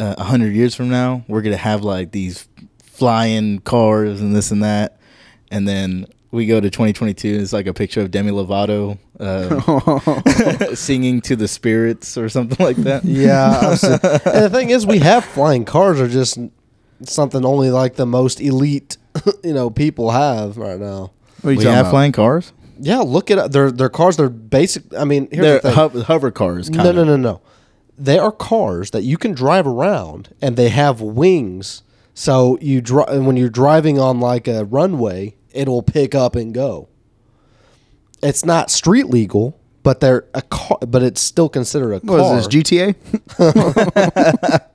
uh, 0.00 0.14
a 0.18 0.24
hundred 0.24 0.54
years 0.54 0.74
from 0.74 0.88
now, 0.88 1.24
we're 1.28 1.42
gonna 1.42 1.56
have 1.56 1.82
like 1.82 2.10
these 2.10 2.48
flying 2.82 3.60
cars 3.60 4.20
and 4.20 4.34
this 4.34 4.50
and 4.50 4.62
that, 4.64 4.98
and 5.50 5.68
then 5.68 6.06
we 6.32 6.46
go 6.46 6.60
to 6.60 6.70
2022, 6.70 7.32
and 7.32 7.40
it's 7.42 7.52
like 7.52 7.66
a 7.66 7.74
picture 7.74 8.00
of 8.00 8.10
Demi 8.10 8.30
Lovato 8.30 8.98
uh, 9.18 10.74
singing 10.74 11.20
to 11.22 11.34
the 11.36 11.48
spirits 11.48 12.16
or 12.16 12.28
something 12.28 12.64
like 12.64 12.76
that. 12.76 13.04
Yeah. 13.04 13.58
I've 13.72 13.82
and 14.26 14.44
the 14.44 14.50
thing 14.50 14.70
is, 14.70 14.86
we 14.86 15.00
have 15.00 15.24
flying 15.24 15.64
cars, 15.64 16.00
are 16.00 16.08
just 16.08 16.38
something 17.02 17.44
only 17.44 17.70
like 17.70 17.96
the 17.96 18.06
most 18.06 18.40
elite, 18.40 18.96
you 19.42 19.52
know, 19.54 19.70
people 19.70 20.10
have 20.10 20.56
right 20.56 20.78
now. 20.78 21.10
What 21.42 21.50
are 21.50 21.52
you 21.52 21.58
we 21.58 21.64
have 21.64 21.80
about? 21.86 21.90
flying 21.90 22.12
cars. 22.12 22.52
Yeah, 22.78 22.98
look 22.98 23.30
at 23.30 23.52
their 23.52 23.70
their 23.70 23.88
cars. 23.90 24.16
They're 24.16 24.28
basic. 24.30 24.84
I 24.94 25.04
mean, 25.04 25.28
here's 25.30 25.42
They're 25.44 25.54
the 25.60 25.60
thing. 25.62 25.72
ho- 25.74 26.02
hover 26.02 26.30
cars. 26.30 26.70
no, 26.70 26.82
Kinda. 26.82 26.92
no, 26.92 27.04
no, 27.04 27.16
no. 27.16 27.40
They 28.02 28.18
are 28.18 28.32
cars 28.32 28.90
that 28.92 29.02
you 29.02 29.18
can 29.18 29.32
drive 29.32 29.66
around, 29.66 30.34
and 30.40 30.56
they 30.56 30.70
have 30.70 31.02
wings. 31.02 31.82
So 32.14 32.56
you 32.60 32.82
and 33.08 33.26
when 33.26 33.36
you're 33.36 33.50
driving 33.50 33.98
on 33.98 34.20
like 34.20 34.48
a 34.48 34.64
runway, 34.64 35.36
it'll 35.52 35.82
pick 35.82 36.14
up 36.14 36.34
and 36.34 36.54
go. 36.54 36.88
It's 38.22 38.44
not 38.44 38.70
street 38.70 39.06
legal, 39.06 39.58
but 39.82 40.00
they're 40.00 40.24
a 40.34 40.42
car. 40.42 40.78
But 40.86 41.02
it's 41.02 41.20
still 41.20 41.48
considered 41.50 41.92
a 41.92 42.00
car. 42.00 42.18
What 42.18 42.36
is 42.38 42.46
this 42.48 42.54
GTA? 42.54 42.94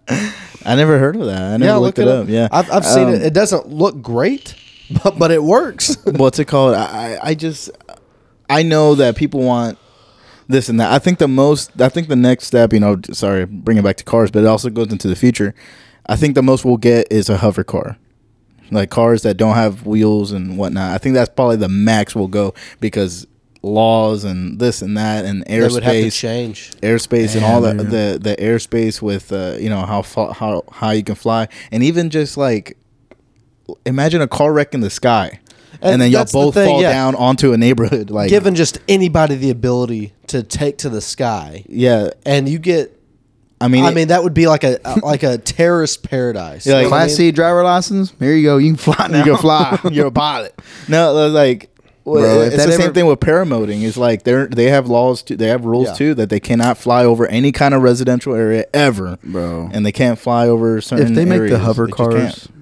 I 0.65 0.75
never 0.75 0.97
heard 0.99 1.15
of 1.15 1.25
that. 1.25 1.41
I 1.41 1.57
never 1.57 1.65
yeah, 1.65 1.75
looked 1.75 1.97
look 1.97 2.07
it 2.07 2.11
up. 2.11 2.27
Yeah, 2.27 2.47
I've, 2.51 2.69
I've 2.71 2.85
seen 2.85 3.07
Um, 3.07 3.13
it. 3.15 3.21
It 3.23 3.33
doesn't 3.33 3.69
look 3.69 4.01
great, 4.01 4.55
but 5.03 5.17
but 5.17 5.31
it 5.31 5.43
works. 5.43 5.97
what's 6.05 6.39
it 6.39 6.45
called? 6.45 6.75
I 6.75 7.17
I 7.21 7.33
just 7.35 7.69
I 8.49 8.63
know 8.63 8.95
that 8.95 9.15
people 9.15 9.41
want 9.41 9.77
this 10.47 10.69
and 10.69 10.79
that. 10.79 10.91
I 10.91 10.99
think 10.99 11.19
the 11.19 11.27
most 11.27 11.79
I 11.81 11.89
think 11.89 12.07
the 12.07 12.15
next 12.15 12.45
step, 12.45 12.73
you 12.73 12.79
know, 12.79 12.99
sorry, 13.11 13.45
bring 13.45 13.77
it 13.77 13.83
back 13.83 13.97
to 13.97 14.03
cars, 14.03 14.31
but 14.31 14.43
it 14.43 14.47
also 14.47 14.69
goes 14.69 14.91
into 14.91 15.07
the 15.07 15.15
future. 15.15 15.53
I 16.07 16.15
think 16.15 16.35
the 16.35 16.43
most 16.43 16.65
we'll 16.65 16.77
get 16.77 17.07
is 17.11 17.29
a 17.29 17.37
hover 17.37 17.63
car. 17.63 17.97
Like 18.71 18.89
cars 18.89 19.21
that 19.23 19.37
don't 19.37 19.55
have 19.55 19.85
wheels 19.85 20.31
and 20.31 20.57
whatnot. 20.57 20.91
I 20.93 20.97
think 20.97 21.13
that's 21.15 21.29
probably 21.29 21.57
the 21.57 21.69
max 21.69 22.15
we'll 22.15 22.27
go 22.27 22.53
because 22.79 23.27
laws 23.61 24.23
and 24.23 24.59
this 24.59 24.81
and 24.81 24.95
that 24.95 25.25
and 25.25 25.43
they 25.43 25.59
would 25.59 25.81
have 25.81 25.91
to 25.93 25.99
airspace 26.03 26.19
change. 26.19 26.71
airspace 26.81 27.35
and 27.35 27.43
all 27.43 27.61
that 27.61 27.77
the 27.77 28.19
the 28.21 28.35
airspace 28.37 29.01
with 29.01 29.31
uh, 29.31 29.55
you 29.59 29.69
know 29.69 29.85
how 29.85 30.03
fa- 30.03 30.33
how 30.33 30.63
how 30.71 30.91
you 30.91 31.03
can 31.03 31.15
fly 31.15 31.47
and 31.71 31.81
even 31.81 32.11
just 32.11 32.37
like 32.37 32.77
imagine 33.85 34.21
a 34.21 34.27
car 34.27 34.53
wreck 34.53 34.75
in 34.75 34.81
the 34.81 34.89
sky 34.91 35.39
and, 35.81 35.93
And 35.93 36.01
then 36.01 36.11
y'all 36.11 36.21
that's 36.21 36.31
the 36.31 36.37
both 36.37 36.53
thing, 36.53 36.67
fall 36.69 36.81
yeah. 36.81 36.91
down 36.91 37.15
onto 37.15 37.53
a 37.53 37.57
neighborhood 37.57 38.09
like 38.09 38.29
Given 38.29 38.55
just 38.55 38.79
anybody 38.87 39.35
the 39.35 39.49
ability 39.49 40.13
to 40.27 40.43
take 40.43 40.77
to 40.79 40.89
the 40.89 41.01
sky, 41.01 41.63
yeah 41.67 42.09
and 42.25 42.47
you 42.49 42.59
get 42.59 42.91
I 43.61 43.67
mean 43.69 43.85
I 43.85 43.91
mean, 43.91 44.09
that 44.09 44.21
would 44.23 44.33
be 44.33 44.47
like 44.47 44.63
a 44.63 44.79
like 45.01 45.23
a 45.23 45.37
terrorist 45.37 46.03
paradise. 46.03 46.65
Yeah, 46.67 46.73
like- 46.75 46.83
You 46.83 46.85
know 46.85 46.89
what 46.91 46.95
I 46.97 46.99
Class 47.05 47.09
mean? 47.11 47.15
C 47.17 47.31
driver 47.31 47.63
license. 47.63 48.13
Here 48.19 48.33
you 48.35 48.43
go. 48.43 48.57
You 48.57 48.71
can 48.71 48.77
fly 48.77 49.07
now. 49.07 49.17
you 49.19 49.23
can 49.31 49.37
fly 49.37 49.79
you're 49.91 50.07
a 50.07 50.11
pilot 50.11 50.53
no 50.87 51.27
like 51.29 51.69
well, 52.03 52.21
Bro, 52.21 52.41
it's 52.41 52.57
that 52.57 52.65
the 52.67 52.71
same 52.73 52.81
ever- 52.81 52.93
thing 52.93 53.05
with 53.07 53.19
paramoting. 53.19 53.81
It's 53.81 53.97
like 53.97 54.21
they're 54.23 54.45
they 54.45 54.65
have 54.65 54.87
laws 54.87 55.23
too. 55.23 55.35
They 55.37 55.47
have 55.47 55.65
rules 55.65 55.87
Yeah. 55.87 55.93
too 55.95 56.13
that 56.15 56.29
they 56.29 56.39
cannot 56.39 56.77
fly 56.77 57.03
over 57.03 57.25
any 57.25 57.51
kind 57.51 57.73
of 57.73 57.81
residential 57.81 58.35
area 58.35 58.65
ever, 58.75 59.17
Bro. 59.23 59.71
and 59.73 59.83
they 59.83 59.91
can't 59.91 60.19
fly 60.19 60.47
over 60.47 60.81
certain. 60.81 61.07
if 61.07 61.15
they 61.15 61.25
make 61.25 61.49
the 61.49 61.57
hover 61.57 61.85
They 61.87 61.91
just 61.93 61.97
can't. 61.97 62.11
cars 62.11 62.47
co- 62.47 62.51
uh, 62.51 62.54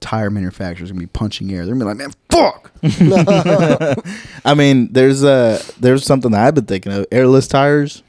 tire 0.00 0.30
manufacturers 0.30 0.90
are 0.90 0.94
gonna 0.94 1.00
be 1.00 1.06
punching 1.06 1.52
air. 1.52 1.64
They're 1.64 1.74
gonna 1.74 1.84
be 1.84 1.88
like, 1.88 1.96
man, 1.96 2.12
fuck. 2.30 2.72
I 4.44 4.54
mean, 4.54 4.92
there's 4.92 5.24
uh 5.24 5.62
there's 5.80 6.04
something 6.04 6.30
that 6.32 6.46
I've 6.46 6.54
been 6.54 6.66
thinking 6.66 6.92
of. 6.92 7.06
Airless 7.10 7.48
tires. 7.48 8.02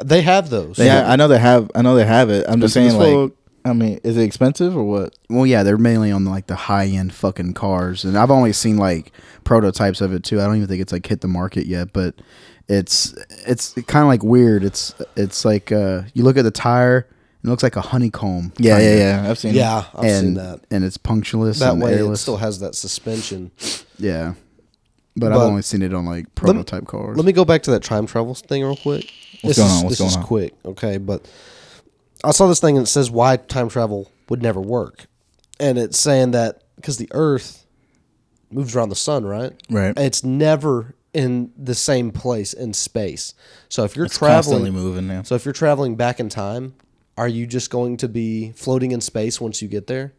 They 0.00 0.22
have 0.22 0.50
those. 0.50 0.78
Yeah, 0.78 1.10
I 1.10 1.16
know 1.16 1.28
they 1.28 1.38
have. 1.38 1.70
I 1.74 1.82
know 1.82 1.96
they 1.96 2.06
have 2.06 2.30
it. 2.30 2.46
I'm 2.48 2.60
just 2.60 2.74
saying, 2.74 2.86
Expensive 2.86 3.14
as 3.14 3.30
like, 3.30 3.32
I 3.64 3.72
mean, 3.72 4.00
is 4.02 4.16
it 4.16 4.22
expensive 4.22 4.76
or 4.76 4.84
what? 4.84 5.14
Well, 5.28 5.46
yeah, 5.46 5.62
they're 5.62 5.78
mainly 5.78 6.10
on 6.12 6.24
like 6.24 6.46
the 6.46 6.54
high 6.56 6.86
end 6.86 7.12
fucking 7.12 7.54
cars, 7.54 8.04
and 8.04 8.16
I've 8.16 8.30
only 8.30 8.52
seen 8.52 8.76
like 8.76 9.12
prototypes 9.44 10.00
of 10.00 10.12
it 10.12 10.24
too. 10.24 10.40
I 10.40 10.44
don't 10.44 10.56
even 10.56 10.68
think 10.68 10.80
it's 10.80 10.92
like 10.92 11.06
hit 11.06 11.20
the 11.20 11.28
market 11.28 11.66
yet, 11.66 11.92
but 11.92 12.14
it's 12.68 13.14
it's 13.46 13.72
kind 13.86 14.02
of 14.02 14.08
like 14.08 14.22
weird. 14.22 14.62
It's 14.62 14.94
it's 15.16 15.44
like 15.44 15.72
uh, 15.72 16.02
you 16.14 16.22
look 16.22 16.36
at 16.36 16.42
the 16.42 16.50
tire, 16.50 16.98
and 17.00 17.17
it 17.44 17.46
looks 17.48 17.62
like 17.62 17.76
a 17.76 17.80
honeycomb. 17.80 18.52
Yeah, 18.58 18.78
kinda. 18.78 18.96
yeah, 18.96 19.22
yeah. 19.22 19.30
I've 19.30 19.38
seen. 19.38 19.50
it. 19.52 19.56
yeah, 19.58 19.84
I've 19.94 20.04
and 20.04 20.20
seen 20.26 20.34
that. 20.34 20.60
and 20.70 20.84
it's 20.84 20.98
punctualess. 20.98 21.58
That 21.60 21.72
and 21.74 21.82
way, 21.82 21.94
it 21.94 22.16
still 22.16 22.36
has 22.38 22.58
that 22.60 22.74
suspension. 22.74 23.50
yeah. 23.98 24.34
But, 25.16 25.30
But- 25.30 25.32
I've 25.32 25.48
only 25.48 25.62
seen 25.62 25.82
it 25.82 25.92
on 25.94 26.04
like 26.06 26.26
Let 26.26 26.26
me- 26.26 26.52
prototype 26.62 26.86
cars. 26.86 27.16
Let 27.16 27.26
me 27.26 27.32
go 27.32 27.44
back 27.44 27.62
to 27.64 27.70
that 27.72 27.82
time 27.82 28.06
travel 28.06 28.34
thing 28.34 28.62
real 28.62 28.76
quick. 28.76 29.10
What's 29.42 29.56
this 29.56 29.58
going 29.58 29.70
is, 29.70 29.76
on? 29.78 29.84
What's 29.84 29.90
this 29.90 29.98
going 29.98 30.10
is 30.10 30.16
on? 30.16 30.22
quick, 30.24 30.54
okay? 30.64 30.98
But 30.98 31.28
I 32.24 32.30
saw 32.32 32.46
this 32.48 32.60
thing 32.60 32.76
and 32.76 32.86
it 32.86 32.90
says 32.90 33.10
why 33.10 33.36
time 33.36 33.68
travel 33.68 34.10
would 34.28 34.42
never 34.42 34.60
work, 34.60 35.06
and 35.58 35.78
it's 35.78 35.98
saying 35.98 36.32
that 36.32 36.62
because 36.76 36.98
the 36.98 37.08
Earth 37.12 37.64
moves 38.50 38.74
around 38.76 38.88
the 38.90 38.96
sun, 38.96 39.24
right? 39.24 39.52
Right. 39.70 39.96
It's 39.98 40.22
never 40.24 40.94
in 41.14 41.50
the 41.56 41.74
same 41.74 42.10
place 42.10 42.52
in 42.52 42.72
space. 42.74 43.34
So 43.68 43.84
if 43.84 43.96
you're 43.96 44.06
It's 44.06 44.18
constantly 44.18 44.70
traveling, 44.70 44.84
moving 44.84 45.06
now. 45.06 45.22
so 45.22 45.34
if 45.34 45.44
you're 45.44 45.52
traveling 45.54 45.96
back 45.96 46.20
in 46.20 46.28
time, 46.28 46.74
are 47.18 47.28
you 47.28 47.46
just 47.46 47.70
going 47.70 47.96
to 47.98 48.08
be 48.08 48.52
floating 48.52 48.92
in 48.92 49.00
space 49.00 49.40
once 49.40 49.60
you 49.60 49.68
get 49.68 49.88
there? 49.88 50.14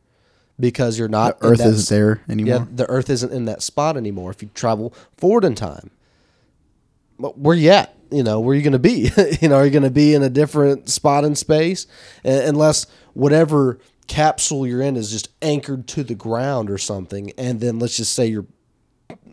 Because 0.60 1.00
you're 1.00 1.08
not 1.08 1.40
the 1.40 1.48
Earth 1.48 1.60
isn't 1.62 1.74
s- 1.74 1.90
there 1.90 2.22
anymore. 2.28 2.58
yeah, 2.60 2.66
the 2.70 2.88
Earth 2.90 3.10
isn't 3.10 3.32
in 3.32 3.46
that 3.46 3.64
spot 3.64 3.96
anymore. 3.96 4.30
If 4.32 4.42
you 4.44 4.50
travel 4.54 4.94
forward 5.18 5.46
in 5.46 5.56
time, 5.56 5.90
but 7.18 7.38
where 7.38 7.56
you 7.56 7.70
at? 7.72 7.96
You 8.12 8.24
know, 8.24 8.40
where 8.40 8.54
are 8.54 8.56
you 8.56 8.62
going 8.64 8.74
to 8.74 8.80
be? 8.80 9.10
you 9.42 9.48
know, 9.48 9.56
are 9.56 9.66
you 9.66 9.72
going 9.72 9.84
to 9.84 9.90
be 9.92 10.14
in 10.14 10.24
a 10.24 10.30
different 10.30 10.90
spot 10.90 11.24
in 11.24 11.36
space? 11.36 11.88
Uh, 12.26 12.42
unless 12.44 12.88
whatever 13.14 13.80
capsule 14.08 14.66
you're 14.68 14.82
in 14.82 14.98
is 14.98 15.12
just 15.12 15.30
anchored 15.42 15.88
to 15.88 16.04
the 16.04 16.16
ground 16.16 16.70
or 16.70 16.78
something, 16.78 17.32
and 17.38 17.62
then 17.62 17.80
let's 17.80 17.96
just 17.96 18.14
say 18.14 18.26
you're. 18.28 18.46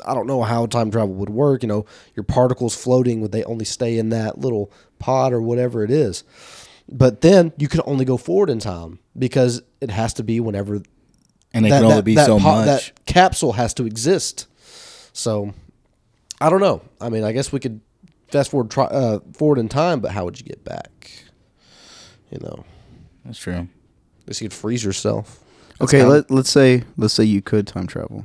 I 0.06 0.14
don't 0.14 0.26
know 0.26 0.42
how 0.42 0.66
time 0.66 0.90
travel 0.90 1.14
would 1.14 1.30
work. 1.30 1.62
You 1.62 1.68
know, 1.68 1.86
your 2.14 2.22
particles 2.22 2.76
floating 2.76 3.20
would 3.20 3.32
they 3.32 3.44
only 3.44 3.64
stay 3.64 3.98
in 3.98 4.10
that 4.10 4.38
little 4.38 4.70
pod 4.98 5.32
or 5.32 5.40
whatever 5.42 5.82
it 5.82 5.90
is? 5.90 6.22
But 6.88 7.20
then 7.20 7.52
you 7.58 7.68
can 7.68 7.80
only 7.84 8.04
go 8.04 8.16
forward 8.16 8.50
in 8.50 8.58
time 8.58 9.00
because 9.18 9.62
it 9.80 9.90
has 9.90 10.14
to 10.14 10.22
be 10.22 10.40
whenever 10.40 10.80
and 11.52 11.66
it 11.66 11.70
can 11.70 11.84
only 11.84 12.02
be 12.02 12.16
so 12.16 12.38
po- 12.38 12.44
much. 12.44 12.66
That 12.66 13.06
capsule 13.06 13.52
has 13.52 13.74
to 13.74 13.86
exist. 13.86 14.46
So, 15.12 15.54
I 16.40 16.50
don't 16.50 16.60
know. 16.60 16.82
I 17.00 17.08
mean, 17.08 17.24
I 17.24 17.32
guess 17.32 17.50
we 17.50 17.58
could 17.58 17.80
fast 18.30 18.50
forward 18.50 18.70
try, 18.70 18.84
uh, 18.84 19.20
forward 19.32 19.58
in 19.58 19.68
time, 19.68 20.00
but 20.00 20.12
how 20.12 20.24
would 20.24 20.38
you 20.38 20.44
get 20.44 20.64
back? 20.64 21.24
You 22.30 22.38
know, 22.40 22.64
That's 23.24 23.38
true. 23.38 23.68
guess 24.26 24.40
you 24.40 24.48
could 24.48 24.56
freeze 24.56 24.84
yourself. 24.84 25.40
That's 25.78 25.92
okay, 25.94 26.04
let 26.04 26.30
let's 26.30 26.50
say 26.50 26.84
let's 26.96 27.14
say 27.14 27.24
you 27.24 27.42
could 27.42 27.66
time 27.66 27.86
travel. 27.86 28.24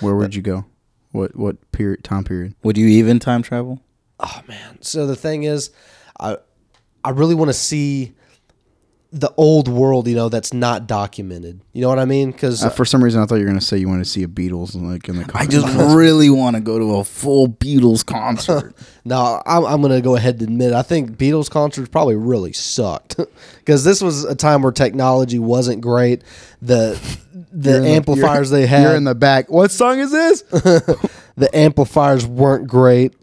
Where 0.00 0.14
would 0.14 0.34
you 0.34 0.42
go? 0.42 0.64
What 1.12 1.36
what 1.36 1.72
period 1.72 2.04
time 2.04 2.24
period? 2.24 2.54
Would 2.62 2.78
you 2.78 2.86
even 2.86 3.18
time 3.18 3.42
travel? 3.42 3.80
Oh 4.20 4.42
man. 4.48 4.78
So 4.80 5.06
the 5.06 5.16
thing 5.16 5.42
is, 5.44 5.70
I 6.20 6.38
I 7.04 7.10
really 7.10 7.34
want 7.34 7.48
to 7.48 7.54
see 7.54 8.14
the 9.10 9.32
old 9.38 9.68
world. 9.68 10.06
You 10.06 10.14
know, 10.16 10.28
that's 10.28 10.52
not 10.52 10.86
documented. 10.86 11.60
You 11.72 11.80
know 11.82 11.88
what 11.88 11.98
I 11.98 12.04
mean? 12.04 12.30
Because 12.30 12.62
Uh, 12.62 12.68
for 12.70 12.84
some 12.84 13.02
reason, 13.02 13.22
I 13.22 13.26
thought 13.26 13.36
you 13.36 13.42
were 13.44 13.48
gonna 13.48 13.60
say 13.60 13.78
you 13.78 13.88
want 13.88 14.04
to 14.04 14.10
see 14.10 14.22
a 14.22 14.28
Beatles 14.28 14.74
like 14.74 15.08
in 15.08 15.16
the. 15.16 15.30
I 15.34 15.46
just 15.46 15.66
really 15.96 16.28
want 16.28 16.56
to 16.56 16.60
go 16.60 16.78
to 16.78 16.96
a 16.96 17.04
full 17.04 17.48
Beatles 17.48 18.04
concert. 18.04 18.74
No, 19.04 19.40
I'm, 19.46 19.64
I'm 19.64 19.80
going 19.80 19.94
to 19.94 20.02
go 20.02 20.16
ahead 20.16 20.34
and 20.34 20.42
admit 20.50 20.74
I 20.74 20.82
think 20.82 21.12
Beatles 21.16 21.48
concerts 21.48 21.88
probably 21.88 22.14
really 22.14 22.52
sucked 22.52 23.16
because 23.60 23.82
this 23.82 24.02
was 24.02 24.24
a 24.24 24.34
time 24.34 24.60
where 24.60 24.70
technology 24.70 25.38
wasn't 25.38 25.80
great. 25.80 26.22
The 26.60 27.00
the 27.50 27.70
You're 27.70 27.80
the- 27.80 27.88
amplifiers 27.88 28.50
they 28.50 28.66
had, 28.66 28.82
You're 28.82 28.96
in 28.96 29.04
the 29.04 29.14
back. 29.14 29.48
What 29.50 29.70
song 29.70 29.98
is 30.00 30.10
this? 30.12 30.42
the 30.42 31.48
amplifiers 31.54 32.26
weren't 32.26 32.66
great. 32.68 33.14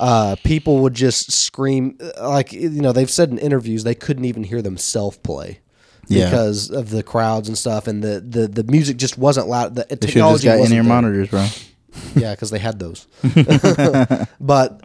Uh, 0.00 0.34
people 0.44 0.78
would 0.78 0.94
just 0.94 1.30
scream 1.30 1.98
like 2.22 2.54
you 2.54 2.70
know 2.70 2.90
they've 2.90 3.10
said 3.10 3.28
in 3.28 3.36
interviews 3.36 3.84
they 3.84 3.94
couldn't 3.94 4.24
even 4.24 4.42
hear 4.42 4.62
themselves 4.62 5.18
play. 5.18 5.60
Yeah. 6.08 6.28
Because 6.28 6.70
of 6.70 6.90
the 6.90 7.04
crowds 7.04 7.46
and 7.46 7.56
stuff, 7.56 7.86
and 7.86 8.02
the, 8.02 8.20
the, 8.20 8.48
the 8.48 8.64
music 8.64 8.96
just 8.96 9.16
wasn't 9.16 9.46
loud. 9.46 9.76
The 9.76 9.84
They 9.84 9.90
have 9.90 10.00
just 10.00 10.12
technology 10.14 10.44
got 10.44 10.58
in 10.58 10.72
ear 10.72 10.82
monitors, 10.82 11.28
bro. 11.28 11.46
Yeah, 12.16 12.34
because 12.34 12.50
they 12.50 12.58
had 12.58 12.80
those. 12.80 13.06
but 14.40 14.82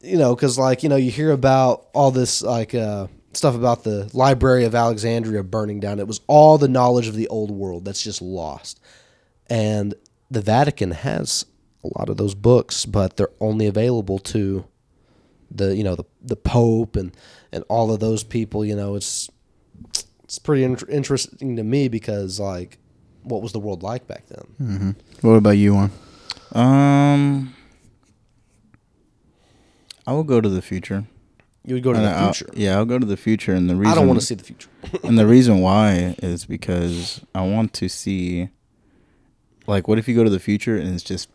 you 0.00 0.18
know, 0.18 0.34
because 0.34 0.58
like 0.58 0.82
you 0.82 0.88
know, 0.88 0.96
you 0.96 1.10
hear 1.10 1.30
about 1.30 1.86
all 1.94 2.10
this 2.10 2.42
like 2.42 2.74
uh, 2.74 3.06
stuff 3.32 3.54
about 3.54 3.84
the 3.84 4.10
Library 4.12 4.64
of 4.64 4.74
Alexandria 4.74 5.42
burning 5.42 5.80
down. 5.80 6.00
It 6.00 6.06
was 6.06 6.20
all 6.26 6.58
the 6.58 6.68
knowledge 6.68 7.08
of 7.08 7.14
the 7.14 7.28
old 7.28 7.50
world 7.50 7.84
that's 7.84 8.02
just 8.02 8.20
lost, 8.20 8.80
and 9.48 9.94
the 10.30 10.42
Vatican 10.42 10.90
has 10.90 11.46
a 11.94 11.98
lot 11.98 12.08
of 12.08 12.16
those 12.16 12.34
books, 12.34 12.84
but 12.86 13.16
they're 13.16 13.30
only 13.40 13.66
available 13.66 14.18
to 14.20 14.64
the 15.50 15.74
you 15.76 15.82
know 15.84 15.94
the 15.96 16.04
the 16.22 16.36
Pope 16.36 16.96
and 16.96 17.16
and 17.52 17.64
all 17.68 17.92
of 17.92 18.00
those 18.00 18.22
people. 18.24 18.64
You 18.64 18.76
know, 18.76 18.94
it's 18.94 19.30
it's 20.24 20.38
pretty 20.38 20.64
in- 20.64 20.76
interesting 20.88 21.56
to 21.56 21.62
me 21.64 21.88
because 21.88 22.38
like, 22.38 22.78
what 23.22 23.42
was 23.42 23.52
the 23.52 23.58
world 23.60 23.82
like 23.82 24.06
back 24.06 24.24
then? 24.26 24.96
What 25.22 25.32
about 25.32 25.50
you, 25.56 25.74
one? 25.74 25.90
Um, 26.52 27.54
I 30.06 30.12
will 30.12 30.24
go 30.24 30.40
to 30.40 30.48
the 30.48 30.62
future. 30.62 31.04
You 31.64 31.74
would 31.74 31.82
go 31.82 31.92
to 31.92 31.98
And 31.98 32.06
the 32.06 32.10
I'll- 32.12 32.32
future. 32.32 32.50
yeah, 32.54 32.76
I'll 32.76 32.86
go 32.86 32.98
to 32.98 33.04
the 33.06 33.16
future, 33.16 33.52
and 33.54 33.68
the 33.68 33.76
reason 33.76 33.92
I 33.92 33.94
don't 33.94 34.06
want 34.08 34.20
to 34.20 34.24
see 34.26 34.34
the 34.34 34.44
future. 34.44 34.68
and 35.04 35.18
the 35.18 35.26
reason 35.26 35.60
why 35.60 36.14
is 36.22 36.46
because 36.46 37.20
I 37.34 37.42
want 37.42 37.74
to 37.74 37.88
see, 37.90 38.48
like, 39.66 39.86
what 39.86 39.98
if 39.98 40.08
you 40.08 40.14
go 40.14 40.24
to 40.24 40.30
the 40.30 40.38
future 40.40 40.78
and 40.78 40.94
it's 40.94 41.02
just, 41.04 41.28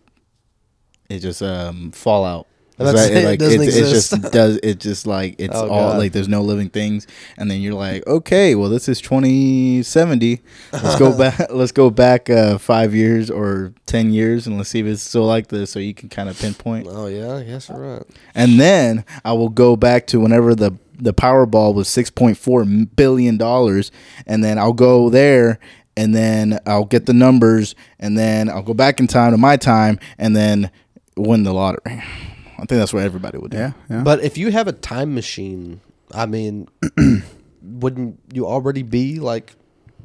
it 1.10 1.20
just 1.20 1.41
um 1.41 1.91
Fallout. 1.91 2.47
That's 2.76 2.97
like- 2.97 3.12
it, 3.12 3.18
it 3.18 3.26
like, 3.26 3.41
it's 3.41 3.54
exist. 3.78 4.12
just 4.12 4.32
does 4.34 4.60
it 4.64 4.80
just 4.80 5.06
like 5.06 5.36
it's 5.38 5.56
Oh, 5.56 5.70
all 5.70 5.91
God. 5.91 5.99
like 5.99 6.12
there's 6.12 6.28
no 6.28 6.41
living 6.41 6.70
things, 6.70 7.06
and 7.38 7.49
then 7.49 7.62
you're 7.62 7.76
like, 7.76 8.06
okay, 8.08 8.56
well 8.56 8.68
this 8.70 8.89
is 8.89 8.99
2070. 8.99 10.41
Let's 10.72 10.97
go 10.99 11.16
back. 11.18 11.39
Let's 11.51 11.72
go 11.72 11.89
back 11.89 12.30
uh, 12.30 12.58
five 12.58 12.95
years 12.95 13.30
or 13.30 13.74
ten 13.86 14.12
years, 14.12 14.47
and 14.47 14.58
let's 14.58 14.70
see 14.70 14.80
if 14.80 14.86
it's 14.88 15.04
still 15.04 15.26
like 15.26 15.47
this, 15.47 15.70
so 15.72 15.80
you 15.80 15.93
can 15.93 16.10
kind 16.10 16.30
of 16.30 16.39
pinpoint. 16.39 16.88
Oh 16.89 17.08
yeah, 17.08 17.39
yes 17.39 17.70
you're 17.70 17.78
right. 17.78 18.04
And 18.34 18.60
then 18.60 19.06
I 19.24 19.34
will 19.34 19.49
go 19.49 19.76
back 19.76 20.08
to 20.08 20.20
whenever 20.20 20.56
the 20.56 20.72
the 20.97 21.14
Powerball 21.14 21.74
was 21.74 21.88
six 21.88 22.10
point 22.10 22.38
four 22.38 22.66
billion 22.66 23.38
dollars, 23.38 23.91
and 24.26 24.43
then 24.43 24.58
I'll 24.58 24.74
go 24.74 25.10
there, 25.10 25.60
and 25.95 26.16
then 26.16 26.60
I'll 26.66 26.86
get 26.86 27.06
the 27.06 27.14
numbers, 27.14 27.76
and 27.99 28.18
then 28.18 28.49
I'll 28.49 28.64
go 28.64 28.74
back 28.74 28.99
in 28.99 29.08
time 29.08 29.32
to 29.32 29.38
my 29.38 29.58
time, 29.58 29.99
and 30.18 30.36
then 30.36 30.72
win 31.16 31.43
the 31.43 31.53
lottery. 31.53 31.82
I 31.86 32.66
think 32.66 32.80
that's 32.80 32.93
what 32.93 33.03
everybody 33.03 33.38
would 33.38 33.51
do. 33.51 33.57
Yeah, 33.57 33.72
yeah. 33.89 34.03
But 34.03 34.24
if 34.24 34.38
you 34.38 34.51
have 34.51 34.68
a 34.68 34.72
time 34.72 35.14
machine, 35.14 35.82
I 36.14 36.26
mean, 36.26 36.68
wouldn't 37.61 38.20
you 38.34 38.45
already 38.47 38.84
be 38.84 39.20
like? 39.20 39.53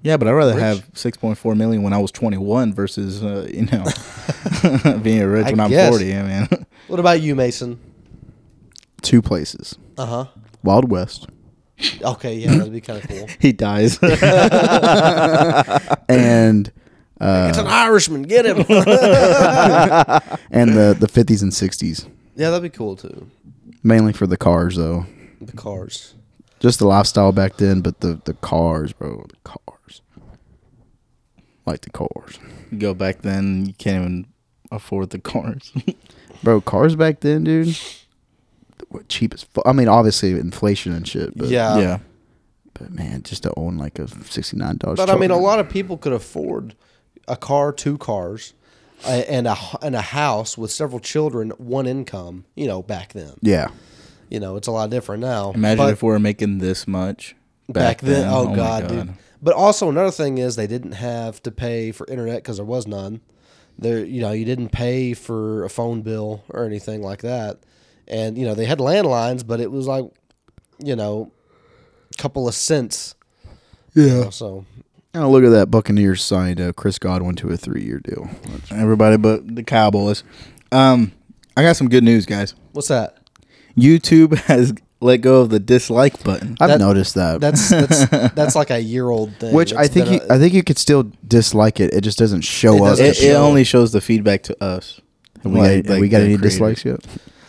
Yeah, 0.03 0.17
but 0.17 0.29
I'd 0.29 0.33
rather 0.33 0.55
Rich. 0.55 0.63
have 0.63 0.91
six 0.95 1.17
point 1.17 1.39
four 1.39 1.55
million 1.55 1.83
when 1.83 1.93
I 1.93 1.99
was 1.99 2.11
twenty 2.11 2.39
one 2.39 2.73
versus 2.73 3.23
uh, 3.23 3.49
you 3.53 3.67
know 3.67 3.85
being 5.03 5.25
rich 5.25 5.47
I 5.47 5.51
when 5.51 5.61
I'm 5.61 5.71
guess. 5.71 5.91
forty. 5.91 6.17
I 6.17 6.23
mean, 6.23 6.49
What 6.89 7.01
about 7.01 7.21
you, 7.21 7.35
Mason? 7.35 7.79
Two 9.03 9.21
places: 9.23 9.77
Uh 9.97 10.07
huh. 10.07 10.25
Wild 10.63 10.91
West 10.91 11.29
Okay, 12.03 12.35
yeah, 12.35 12.57
that'd 12.57 12.73
be 12.73 12.81
kind 12.81 13.03
of 13.03 13.09
cool. 13.09 13.29
he 13.39 13.53
dies. 13.53 13.99
and 16.09 16.73
uh, 17.21 17.47
it's 17.49 17.59
an 17.59 17.67
Irishman. 17.67 18.23
Get 18.23 18.47
him. 18.47 18.59
and 20.51 20.73
the 20.73 20.97
the 20.99 21.09
fifties 21.09 21.43
and 21.43 21.53
sixties. 21.53 22.07
yeah, 22.37 22.51
that'd 22.51 22.63
be 22.63 22.77
cool 22.77 22.97
too. 22.97 23.29
Mainly 23.83 24.13
for 24.13 24.27
the 24.27 24.37
cars, 24.37 24.77
though. 24.77 25.07
The 25.41 25.53
cars. 25.53 26.15
Just 26.61 26.79
the 26.79 26.87
lifestyle 26.87 27.33
back 27.33 27.57
then, 27.57 27.81
but 27.81 28.01
the 28.01 28.21
the 28.25 28.35
cars, 28.35 28.93
bro. 28.93 29.25
The 29.29 29.37
cars. 29.45 30.03
Like 31.67 31.83
the 31.83 31.91
cars, 31.91 32.39
go 32.79 32.95
back 32.95 33.21
then, 33.21 33.67
you 33.67 33.75
can't 33.75 34.03
even 34.03 34.27
afford 34.71 35.11
the 35.11 35.19
cars. 35.19 35.71
bro. 36.43 36.63
Cars 36.63 36.97
back 36.97 37.21
then, 37.21 37.45
dude. 37.45 37.79
Were 38.91 39.03
cheap 39.03 39.35
as 39.35 39.43
fuck. 39.43 39.67
I 39.67 39.73
mean, 39.73 39.87
obviously 39.87 40.31
inflation 40.33 40.95
and 40.95 41.07
shit, 41.07 41.37
but 41.37 41.49
yeah. 41.49 41.79
yeah. 41.79 41.99
But 42.73 42.91
man, 42.93 43.23
just 43.23 43.43
to 43.43 43.53
own 43.57 43.77
like 43.77 43.99
a 43.99 44.09
sixty 44.25 44.57
nine 44.57 44.79
dollars. 44.79 44.97
But 44.97 45.11
I 45.11 45.17
mean, 45.17 45.31
a 45.31 45.37
lot 45.37 45.59
of 45.59 45.69
people 45.69 45.99
could 45.99 46.15
afford 46.15 46.75
a 47.29 47.37
car, 47.37 47.73
two 47.73 47.99
cars, 47.99 48.55
a- 49.07 49.31
and 49.31 49.47
a 49.47 49.57
and 49.83 49.95
a 49.95 50.01
house 50.01 50.57
with 50.59 50.71
several 50.71 51.01
children, 51.01 51.51
one 51.59 51.87
income. 51.87 52.45
You 52.57 52.67
know, 52.67 52.83
back 52.83 53.13
then. 53.13 53.35
Yeah, 53.43 53.69
You 54.29 54.41
know, 54.41 54.57
it's 54.57 54.69
a 54.69 54.73
lot 54.73 54.91
different 54.91 55.21
now. 55.23 55.53
Imagine 55.53 55.85
But 55.85 55.93
if 55.93 56.03
we 56.03 56.09
were 56.09 56.19
making 56.19 56.59
this 56.59 56.87
much 56.89 57.35
back, 57.69 58.01
then, 58.01 58.27
oh, 58.29 58.49
oh 58.51 58.55
god, 58.55 58.89
dude. 58.89 59.15
But 59.41 59.55
also 59.55 59.89
another 59.89 60.11
thing 60.11 60.39
is 60.39 60.57
they 60.57 60.67
didn't 60.67 60.93
have 60.93 61.41
to 61.45 61.51
pay 61.53 61.93
for 61.93 62.07
internet 62.09 62.39
because 62.43 62.57
there 62.57 62.67
was 62.67 62.87
none. 62.89 63.21
There, 63.79 64.05
you 64.05 64.21
know, 64.21 64.33
you 64.33 64.45
didn't 64.45 64.71
pay 64.71 65.15
for 65.15 65.63
a 65.65 65.71
phone 65.71 66.03
bill 66.03 66.43
or 66.51 66.65
anything 66.65 67.01
like 67.03 67.23
that. 67.23 67.61
And 68.09 68.37
you 68.37 68.45
know, 68.45 68.55
they 68.55 68.65
had 68.65 68.79
landlines, 68.79 69.47
but 69.47 69.61
it 69.61 69.71
was 69.71 69.87
like, 69.87 70.07
you 70.83 70.97
know, 70.97 71.31
a 72.13 72.17
couple 72.21 72.49
of 72.49 72.55
cents. 72.57 73.15
you 73.95 74.03
Yeah. 74.07 74.21
know, 74.25 74.31
so 74.31 74.65
Now 75.19 75.29
look 75.29 75.43
at 75.45 75.51
that. 75.51 75.69
Buccaneers 75.71 76.23
signed 76.25 76.61
uh, 76.61 76.73
Chris 76.73 76.99
Godwin 76.99 77.35
to 77.37 77.51
a 77.51 77.57
three-year 77.57 77.99
deal. 78.01 78.31
Everybody 78.71 79.17
but 79.17 79.55
the 79.57 79.65
Cowboys. 79.65 80.23
Um, 80.71 81.11
I 81.57 81.63
got 81.63 81.77
some 81.77 81.89
good 81.89 82.05
news, 82.05 82.25
guys. 82.25 82.55
what's 82.73 82.87
that? 82.89 83.17
YouTube 83.77 84.37
has 84.47 84.73
let 85.01 85.19
go 85.19 85.41
of 85.41 85.51
the 85.51 85.59
dislike 85.59 86.23
button. 86.23 86.57
I've 86.61 86.69
That- 86.71 86.79
noticed 86.79 87.15
that. 87.17 87.41
That's 87.41 87.69
that's 87.69 88.07
that's 88.35 88.55
like 88.55 88.71
a 88.71 88.81
year 88.81 89.09
old 89.09 89.35
thing. 89.37 89.53
Which 89.55 89.73
I 89.73 89.85
It's 89.85 89.95
think 89.95 90.07
been 90.07 90.15
you, 90.15 90.21
a- 90.31 90.35
I 90.35 90.39
think 90.39 90.55
you 90.55 90.63
could 90.63 90.79
still 90.79 91.11
dislike 91.27 91.81
it. 91.81 91.93
It 91.95 92.03
just 92.03 92.19
doesn't 92.19 92.43
show 92.43 92.75
It 92.77 92.81
up. 92.83 92.87
doesn't 92.91 93.07
It, 93.07 93.17
show. 93.17 93.27
it 93.27 93.35
only 93.35 93.65
shows 93.65 93.91
the 93.93 94.01
feedback 94.01 94.45
to 94.45 94.65
us. 94.65 95.01
Have 95.43 95.51
we, 95.53 95.59
Like- 95.61 95.85
got, 95.85 95.93
like 95.95 96.01
we 96.01 96.09
got 96.09 96.19
the 96.19 96.25
any 96.27 96.37
creator. 96.37 96.49
dislikes 96.49 96.85
yet? 96.85 97.01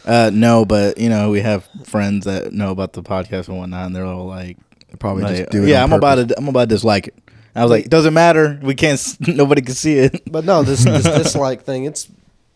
Uh, 0.05 0.31
no, 0.33 0.65
but 0.65 0.97
you 0.97 1.09
know 1.09 1.29
we 1.29 1.41
have 1.41 1.67
friends 1.85 2.25
that 2.25 2.51
know 2.51 2.71
about 2.71 2.93
the 2.93 3.03
podcast 3.03 3.47
and 3.47 3.57
whatnot, 3.59 3.85
and 3.87 3.95
they're 3.95 4.05
all 4.05 4.25
like, 4.25 4.57
Probably 4.99 5.21
like, 5.23 5.35
just 5.37 5.49
do 5.51 5.63
it. 5.63 5.69
yeah, 5.69 5.83
on 5.83 5.91
I'm 5.93 5.97
about 5.99 6.27
to, 6.29 6.35
I'm 6.37 6.47
about 6.47 6.61
to 6.61 6.75
dislike 6.75 7.09
it. 7.09 7.15
I 7.55 7.63
was 7.63 7.71
like, 7.71 7.85
it 7.85 7.91
doesn't 7.91 8.13
matter. 8.13 8.59
We 8.61 8.75
can't. 8.75 9.17
Nobody 9.27 9.61
can 9.61 9.75
see 9.75 9.97
it. 9.97 10.31
But 10.31 10.45
no, 10.45 10.63
this 10.63 10.83
this 10.83 11.03
dislike 11.23 11.63
thing, 11.63 11.85
it's, 11.85 12.09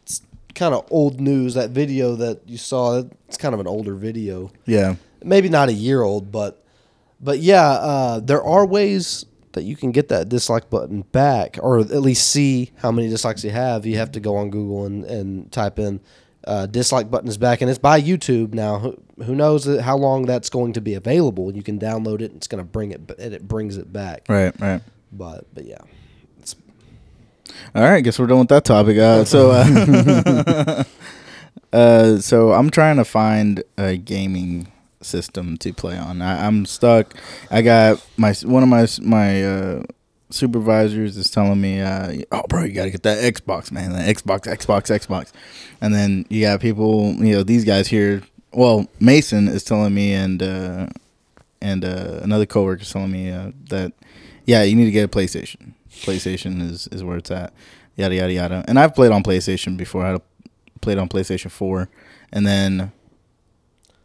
it's 0.03 0.21
kind 0.55 0.73
of 0.73 0.85
old 0.91 1.19
news. 1.19 1.55
That 1.55 1.71
video 1.71 2.15
that 2.15 2.47
you 2.47 2.57
saw, 2.57 3.03
it's 3.27 3.37
kind 3.37 3.53
of 3.53 3.59
an 3.59 3.67
older 3.67 3.95
video. 3.95 4.51
Yeah. 4.65 4.95
Maybe 5.23 5.49
not 5.49 5.69
a 5.69 5.73
year 5.73 6.01
old, 6.01 6.31
but 6.31 6.63
but 7.19 7.39
yeah, 7.39 7.69
uh, 7.69 8.19
there 8.19 8.43
are 8.43 8.65
ways 8.65 9.25
that 9.53 9.63
you 9.63 9.75
can 9.75 9.91
get 9.91 10.09
that 10.09 10.29
dislike 10.29 10.69
button 10.69 11.03
back, 11.11 11.57
or 11.61 11.79
at 11.79 11.89
least 12.01 12.29
see 12.29 12.71
how 12.77 12.91
many 12.91 13.07
dislikes 13.07 13.43
you 13.43 13.51
have. 13.51 13.85
You 13.85 13.97
have 13.97 14.11
to 14.13 14.19
go 14.19 14.35
on 14.35 14.49
Google 14.49 14.85
and, 14.85 15.05
and 15.05 15.51
type 15.51 15.79
in 15.79 16.01
uh, 16.45 16.65
dislike 16.65 17.09
button 17.09 17.29
is 17.29 17.37
back, 17.37 17.61
and 17.61 17.69
it's 17.69 17.79
by 17.79 18.01
YouTube 18.01 18.53
now. 18.53 18.79
Who, 18.79 18.97
who 19.23 19.35
knows 19.35 19.65
how 19.79 19.97
long 19.97 20.25
that's 20.25 20.49
going 20.49 20.73
to 20.73 20.81
be 20.81 20.93
available? 20.93 21.53
You 21.53 21.63
can 21.63 21.79
download 21.79 22.21
it, 22.21 22.31
and 22.31 22.37
it's 22.37 22.47
going 22.47 22.63
to 22.63 22.69
bring 22.69 22.91
it, 22.91 23.01
and 23.19 23.33
it 23.33 23.47
brings 23.47 23.77
it 23.77 23.91
back. 23.91 24.25
Right. 24.27 24.59
Right. 24.59 24.81
But 25.11 25.53
but 25.53 25.65
yeah, 25.65 25.77
it's 26.39 26.55
All 27.75 27.83
right, 27.83 28.01
guess 28.01 28.17
we're 28.17 28.27
done 28.27 28.39
with 28.39 28.49
that 28.49 28.65
topic. 28.65 28.97
Uh, 28.97 29.25
so, 29.25 29.51
uh, 29.51 30.83
uh, 31.73 32.17
so 32.17 32.53
I'm 32.53 32.69
trying 32.71 32.97
to 32.97 33.05
find 33.05 33.63
a 33.77 33.95
gaming 33.97 34.71
system 35.01 35.57
to 35.57 35.71
play 35.71 35.97
on. 35.97 36.21
I, 36.21 36.47
I'm 36.47 36.65
stuck. 36.65 37.13
I 37.51 37.61
got 37.61 38.03
my 38.17 38.33
one 38.43 38.63
of 38.63 38.69
my 38.69 38.87
my 39.01 39.43
uh, 39.43 39.83
supervisors 40.33 41.17
is 41.17 41.29
telling 41.29 41.61
me, 41.61 41.81
uh, 41.81 42.23
"Oh, 42.31 42.43
bro, 42.49 42.63
you 42.63 42.73
got 42.73 42.85
to 42.85 42.91
get 42.91 43.03
that 43.03 43.23
Xbox, 43.33 43.71
man. 43.71 43.91
That 43.91 44.13
Xbox, 44.15 44.41
Xbox, 44.41 44.89
Xbox." 44.89 45.31
And 45.81 45.93
then 45.93 46.25
you 46.29 46.41
got 46.41 46.59
people, 46.59 47.13
you 47.15 47.35
know, 47.35 47.43
these 47.43 47.65
guys 47.65 47.87
here. 47.87 48.23
Well, 48.51 48.87
Mason 48.99 49.47
is 49.47 49.63
telling 49.63 49.93
me, 49.93 50.13
and 50.13 50.41
uh, 50.41 50.87
and 51.61 51.85
uh, 51.85 52.19
another 52.21 52.45
coworker 52.45 52.81
is 52.81 52.91
telling 52.91 53.11
me 53.11 53.31
uh, 53.31 53.51
that, 53.69 53.93
yeah, 54.45 54.63
you 54.63 54.75
need 54.75 54.85
to 54.85 54.91
get 54.91 55.05
a 55.05 55.07
PlayStation. 55.07 55.73
PlayStation 56.01 56.61
is, 56.61 56.87
is 56.87 57.03
where 57.03 57.17
it's 57.17 57.31
at. 57.31 57.53
Yada 57.95 58.15
yada 58.15 58.33
yada. 58.33 58.65
And 58.67 58.79
I've 58.79 58.95
played 58.95 59.11
on 59.11 59.23
PlayStation 59.23 59.77
before. 59.77 60.05
I 60.05 60.17
played 60.81 60.97
on 60.97 61.07
PlayStation 61.07 61.51
Four, 61.51 61.89
and 62.31 62.45
then 62.45 62.91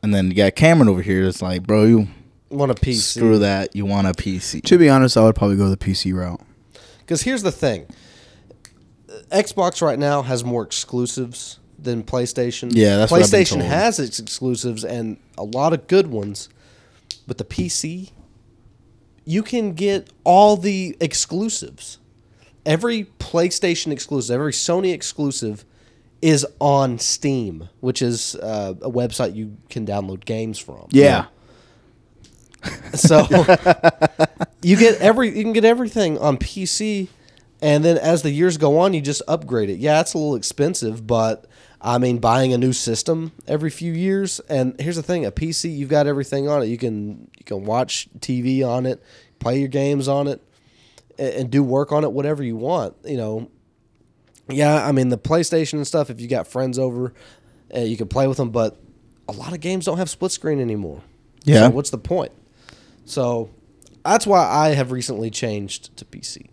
and 0.02 0.14
then 0.14 0.28
you 0.28 0.34
got 0.34 0.54
Cameron 0.54 0.88
over 0.88 1.02
here. 1.02 1.26
It's 1.26 1.42
like, 1.42 1.64
bro, 1.64 1.84
you 1.84 2.08
want 2.50 2.70
a 2.70 2.74
PC. 2.74 3.16
screw 3.16 3.38
that. 3.38 3.74
You 3.74 3.86
want 3.86 4.06
a 4.06 4.12
PC? 4.12 4.62
To 4.64 4.78
be 4.78 4.88
honest, 4.88 5.16
I 5.16 5.24
would 5.24 5.34
probably 5.36 5.56
go 5.56 5.68
the 5.68 5.76
PC 5.76 6.14
route. 6.14 6.40
Because 7.00 7.22
here's 7.22 7.42
the 7.42 7.52
thing 7.52 7.86
Xbox 9.30 9.82
right 9.82 9.98
now 9.98 10.22
has 10.22 10.44
more 10.44 10.62
exclusives 10.62 11.58
than 11.78 12.02
PlayStation. 12.02 12.70
Yeah, 12.72 12.96
that's 12.96 13.12
what 13.12 13.22
I've 13.22 13.30
been 13.30 13.40
PlayStation 13.40 13.58
told. 13.58 13.62
has 13.64 13.98
its 13.98 14.18
exclusives 14.18 14.84
and 14.84 15.18
a 15.36 15.44
lot 15.44 15.72
of 15.72 15.86
good 15.86 16.08
ones. 16.08 16.48
But 17.26 17.38
the 17.38 17.44
PC, 17.44 18.10
you 19.24 19.42
can 19.42 19.74
get 19.74 20.10
all 20.24 20.56
the 20.56 20.96
exclusives. 21.00 21.98
Every 22.64 23.04
PlayStation 23.18 23.92
exclusive, 23.92 24.34
every 24.34 24.52
Sony 24.52 24.92
exclusive 24.92 25.64
is 26.20 26.46
on 26.58 26.98
Steam, 26.98 27.68
which 27.80 28.02
is 28.02 28.34
uh, 28.36 28.74
a 28.82 28.90
website 28.90 29.34
you 29.34 29.56
can 29.70 29.86
download 29.86 30.24
games 30.24 30.58
from. 30.58 30.86
Yeah. 30.90 31.26
So 32.94 33.20
you 34.62 34.76
get 34.76 35.00
every 35.00 35.36
you 35.36 35.42
can 35.42 35.52
get 35.52 35.64
everything 35.64 36.18
on 36.18 36.36
PC, 36.38 37.08
and 37.60 37.84
then 37.84 37.98
as 37.98 38.22
the 38.22 38.30
years 38.30 38.56
go 38.56 38.78
on, 38.78 38.94
you 38.94 39.00
just 39.00 39.22
upgrade 39.28 39.70
it. 39.70 39.78
Yeah, 39.78 40.00
it's 40.00 40.14
a 40.14 40.18
little 40.18 40.34
expensive, 40.34 41.06
but 41.06 41.46
I 41.80 41.98
mean, 41.98 42.18
buying 42.18 42.52
a 42.52 42.58
new 42.58 42.72
system 42.72 43.32
every 43.46 43.70
few 43.70 43.92
years. 43.92 44.40
And 44.48 44.78
here's 44.80 44.96
the 44.96 45.02
thing: 45.02 45.24
a 45.24 45.32
PC, 45.32 45.76
you've 45.76 45.88
got 45.88 46.06
everything 46.06 46.48
on 46.48 46.62
it. 46.62 46.66
You 46.66 46.78
can 46.78 47.30
you 47.38 47.44
can 47.44 47.64
watch 47.64 48.08
TV 48.18 48.66
on 48.66 48.86
it, 48.86 49.02
play 49.38 49.58
your 49.58 49.68
games 49.68 50.08
on 50.08 50.26
it, 50.26 50.42
and, 51.18 51.34
and 51.34 51.50
do 51.50 51.62
work 51.62 51.92
on 51.92 52.04
it, 52.04 52.12
whatever 52.12 52.42
you 52.42 52.56
want. 52.56 52.94
You 53.04 53.16
know. 53.16 53.50
Yeah, 54.50 54.86
I 54.86 54.92
mean 54.92 55.10
the 55.10 55.18
PlayStation 55.18 55.74
and 55.74 55.86
stuff. 55.86 56.08
If 56.08 56.20
you 56.20 56.26
got 56.26 56.46
friends 56.46 56.78
over, 56.78 57.12
uh, 57.74 57.80
you 57.80 57.98
can 57.98 58.08
play 58.08 58.26
with 58.26 58.38
them. 58.38 58.50
But 58.50 58.80
a 59.28 59.32
lot 59.32 59.52
of 59.52 59.60
games 59.60 59.84
don't 59.84 59.98
have 59.98 60.08
split 60.08 60.32
screen 60.32 60.58
anymore. 60.58 61.02
Yeah. 61.44 61.66
So 61.66 61.70
what's 61.70 61.90
the 61.90 61.98
point? 61.98 62.32
So 63.08 63.50
that's 64.04 64.26
why 64.26 64.40
I 64.46 64.68
have 64.70 64.92
recently 64.92 65.30
changed 65.30 65.96
to 65.96 66.04
PC. 66.04 66.46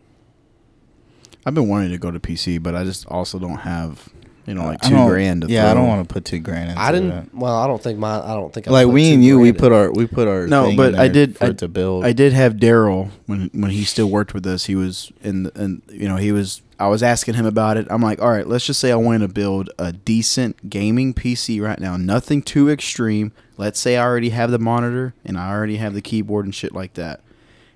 I've 1.45 1.53
been 1.53 1.67
wanting 1.67 1.91
to 1.91 1.97
go 1.97 2.09
to 2.11 2.19
PC, 2.19 2.61
but 2.61 2.73
I 2.75 2.83
just 2.83 3.05
also 3.07 3.37
don't 3.37 3.57
have, 3.57 4.09
you 4.47 4.55
know, 4.55 4.65
like 4.65 4.83
I 4.83 4.89
two 4.89 4.95
don't- 4.95 5.09
grand. 5.09 5.41
To 5.43 5.47
yeah, 5.47 5.65
I 5.67 5.73
throw. 5.73 5.81
don't 5.81 5.87
want 5.89 6.07
to 6.09 6.13
put 6.13 6.25
two 6.25 6.39
grand 6.39 6.69
into 6.71 6.81
I 6.81 6.91
didn't. 6.91 7.09
that. 7.09 7.35
Well, 7.35 7.53
I 7.55 7.67
don't 7.67 7.81
think 7.81 7.99
my. 7.99 8.19
I 8.19 8.33
don't 8.33 8.51
think 8.51 8.67
I 8.67 8.71
Like 8.71 8.85
put 8.87 8.93
we 8.93 9.09
two 9.09 9.13
and 9.15 9.23
you, 9.23 9.37
we 9.39 9.51
grand 9.51 9.59
put 9.59 9.71
our 9.71 9.91
we 9.91 10.07
put 10.07 10.27
our 10.27 10.47
No, 10.47 10.65
thing 10.65 10.77
but 10.77 10.93
in 10.93 10.99
I 10.99 11.03
there 11.07 11.27
did. 11.27 11.37
for 11.37 11.45
I, 11.45 11.47
it 11.49 11.57
to 11.59 11.67
build. 11.67 12.03
I 12.05 12.13
did 12.13 12.33
have 12.33 12.53
Daryl 12.53 13.11
when 13.27 13.49
when 13.53 13.69
he 13.71 13.83
still 13.83 14.09
worked 14.09 14.33
with 14.33 14.47
us. 14.47 14.65
He 14.65 14.75
was 14.75 15.11
in, 15.21 15.43
the, 15.43 15.61
and 15.61 15.81
you 15.89 16.07
know, 16.07 16.15
he 16.15 16.31
was. 16.31 16.61
I 16.79 16.87
was 16.87 17.03
asking 17.03 17.35
him 17.35 17.45
about 17.45 17.77
it. 17.77 17.87
I'm 17.89 18.01
like, 18.01 18.21
all 18.21 18.29
right, 18.31 18.45
let's 18.47 18.65
just 18.65 18.79
say 18.81 18.91
I 18.91 18.95
wanted 18.97 19.19
to 19.27 19.33
build 19.33 19.69
a 19.79 19.93
decent 19.93 20.69
gaming 20.69 21.13
PC 21.13 21.61
right 21.61 21.79
now. 21.79 21.95
Nothing 21.95 22.41
too 22.41 22.69
extreme. 22.69 23.31
Let's 23.57 23.79
say 23.79 23.97
I 23.97 24.03
already 24.03 24.29
have 24.29 24.51
the 24.51 24.59
monitor 24.59 25.13
and 25.23 25.37
I 25.37 25.51
already 25.51 25.77
have 25.77 25.93
the 25.93 26.01
keyboard 26.01 26.45
and 26.45 26.53
shit 26.53 26.73
like 26.73 26.93
that. 26.95 27.21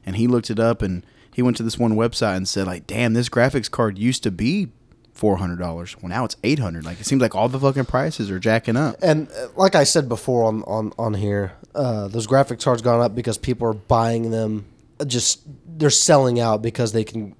And 0.05 0.15
he 0.15 0.27
looked 0.27 0.49
it 0.49 0.59
up 0.59 0.81
and 0.81 1.05
he 1.33 1.41
went 1.41 1.57
to 1.57 1.63
this 1.63 1.77
one 1.79 1.93
website 1.93 2.35
and 2.37 2.47
said, 2.47 2.67
like, 2.67 2.85
damn, 2.87 3.13
this 3.13 3.29
graphics 3.29 3.69
card 3.71 3.97
used 3.97 4.23
to 4.23 4.31
be 4.31 4.69
four 5.13 5.37
hundred 5.37 5.59
dollars. 5.59 5.95
Well, 6.01 6.09
now 6.09 6.25
it's 6.25 6.35
eight 6.43 6.59
hundred. 6.59 6.85
Like, 6.85 6.99
it 6.99 7.05
seems 7.05 7.21
like 7.21 7.35
all 7.35 7.49
the 7.49 7.59
fucking 7.59 7.85
prices 7.85 8.31
are 8.31 8.39
jacking 8.39 8.75
up. 8.77 8.95
And 9.01 9.29
uh, 9.31 9.49
like 9.55 9.75
I 9.75 9.83
said 9.83 10.09
before 10.09 10.45
on 10.45 10.63
on 10.63 10.93
on 10.97 11.13
here, 11.13 11.53
uh, 11.75 12.07
those 12.07 12.27
graphics 12.27 12.63
cards 12.63 12.81
gone 12.81 13.01
up 13.01 13.15
because 13.15 13.37
people 13.37 13.67
are 13.67 13.73
buying 13.73 14.31
them. 14.31 14.65
uh, 14.99 15.05
Just 15.05 15.41
they're 15.77 15.89
selling 15.89 16.39
out 16.39 16.61
because 16.61 16.91
they 16.91 17.03
can 17.03 17.35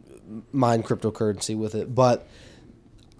mine 0.52 0.84
cryptocurrency 0.84 1.58
with 1.58 1.76
it. 1.76 1.94
But 1.96 2.28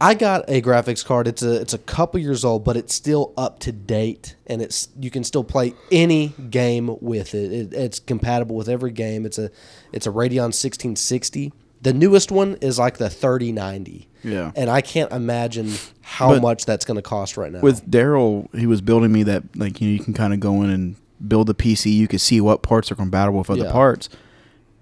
I 0.02 0.14
got 0.14 0.46
a 0.50 0.62
graphics 0.62 1.04
card. 1.06 1.28
It's 1.28 1.42
a 1.44 1.60
it's 1.60 1.74
a 1.74 1.78
couple 1.78 2.20
years 2.22 2.46
old, 2.46 2.64
but 2.64 2.78
it's 2.78 2.94
still 2.94 3.34
up 3.38 3.60
to 3.60 3.72
date, 3.72 4.36
and 4.48 4.62
it's 4.62 4.88
you 5.00 5.12
can 5.12 5.24
still 5.26 5.44
play 5.44 5.74
any 5.92 6.30
game 6.50 6.96
with 7.02 7.34
it. 7.36 7.52
it 7.52 7.74
it's 7.74 8.00
compatible 8.00 8.56
with 8.56 8.70
every 8.70 8.92
game. 8.92 9.26
It's 9.26 9.38
a 9.38 9.52
it's 9.92 10.08
a 10.08 10.10
Radeon 10.12 10.54
1660. 10.54 11.52
The 11.82 11.94
newest 11.94 12.32
one 12.32 12.56
is 12.62 12.78
like 12.80 12.98
the 12.98 13.10
3090. 13.10 14.08
Yeah. 14.22 14.52
and 14.54 14.70
I 14.70 14.82
can't 14.82 15.10
imagine 15.14 15.72
how 16.02 16.34
But 16.34 16.42
much 16.42 16.66
that's 16.66 16.84
going 16.84 16.98
to 16.98 17.02
cost 17.02 17.38
right 17.38 17.54
now. 17.54 17.62
with 17.62 17.90
Daryl, 17.90 18.54
he 18.54 18.68
was 18.68 18.82
building 18.82 19.14
me 19.14 19.24
that 19.24 19.44
like 19.56 19.80
you 19.80 19.88
know 19.88 19.94
you 19.94 20.00
can 20.04 20.14
kind 20.14 20.34
of 20.34 20.42
go 20.42 20.62
in 20.62 20.70
and 20.70 20.96
build 21.26 21.50
a 21.50 21.54
PC. 21.54 21.94
You 21.94 22.08
can 22.10 22.20
see 22.20 22.42
what 22.42 22.62
parts 22.62 22.92
are 22.92 22.96
compatible 22.96 23.40
with 23.40 23.50
other 23.50 23.64
Yeah. 23.66 23.72
parts, 23.72 24.10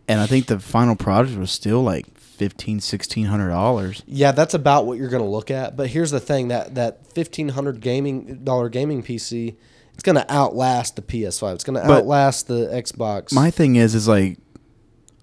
and 0.07 0.19
I 0.21 0.25
think 0.25 0.47
the 0.47 0.59
final 0.59 0.95
product 0.95 1.37
was 1.37 1.51
still 1.51 1.83
like 1.83 2.05
fifteen, 2.37 2.79
sixteen 2.79 3.25
hundred 3.25 3.49
dollars. 3.49 4.03
Yeah, 4.05 4.31
that's 4.31 4.53
about 4.53 4.85
what 4.85 4.97
you're 4.97 5.09
going 5.09 5.23
to 5.23 5.29
look 5.29 5.51
at. 5.51 5.75
But 5.75 5.87
here's 5.87 6.11
the 6.11 6.19
thing 6.19 6.47
that 6.49 6.75
that 6.75 7.05
fifteen 7.07 7.49
hundred 7.49 7.81
gaming 7.81 8.43
dollar 8.43 8.69
gaming 8.69 9.03
PC, 9.03 9.55
it's 9.93 10.03
going 10.03 10.15
to 10.15 10.31
outlast 10.31 10.95
the 10.95 11.01
PS5. 11.01 11.55
It's 11.55 11.63
going 11.63 11.79
to 11.81 11.91
outlast 11.91 12.47
the 12.47 12.67
Xbox. 12.67 13.33
My 13.33 13.51
thing 13.51 13.75
is, 13.75 13.95
is 13.95 14.07
like 14.07 14.37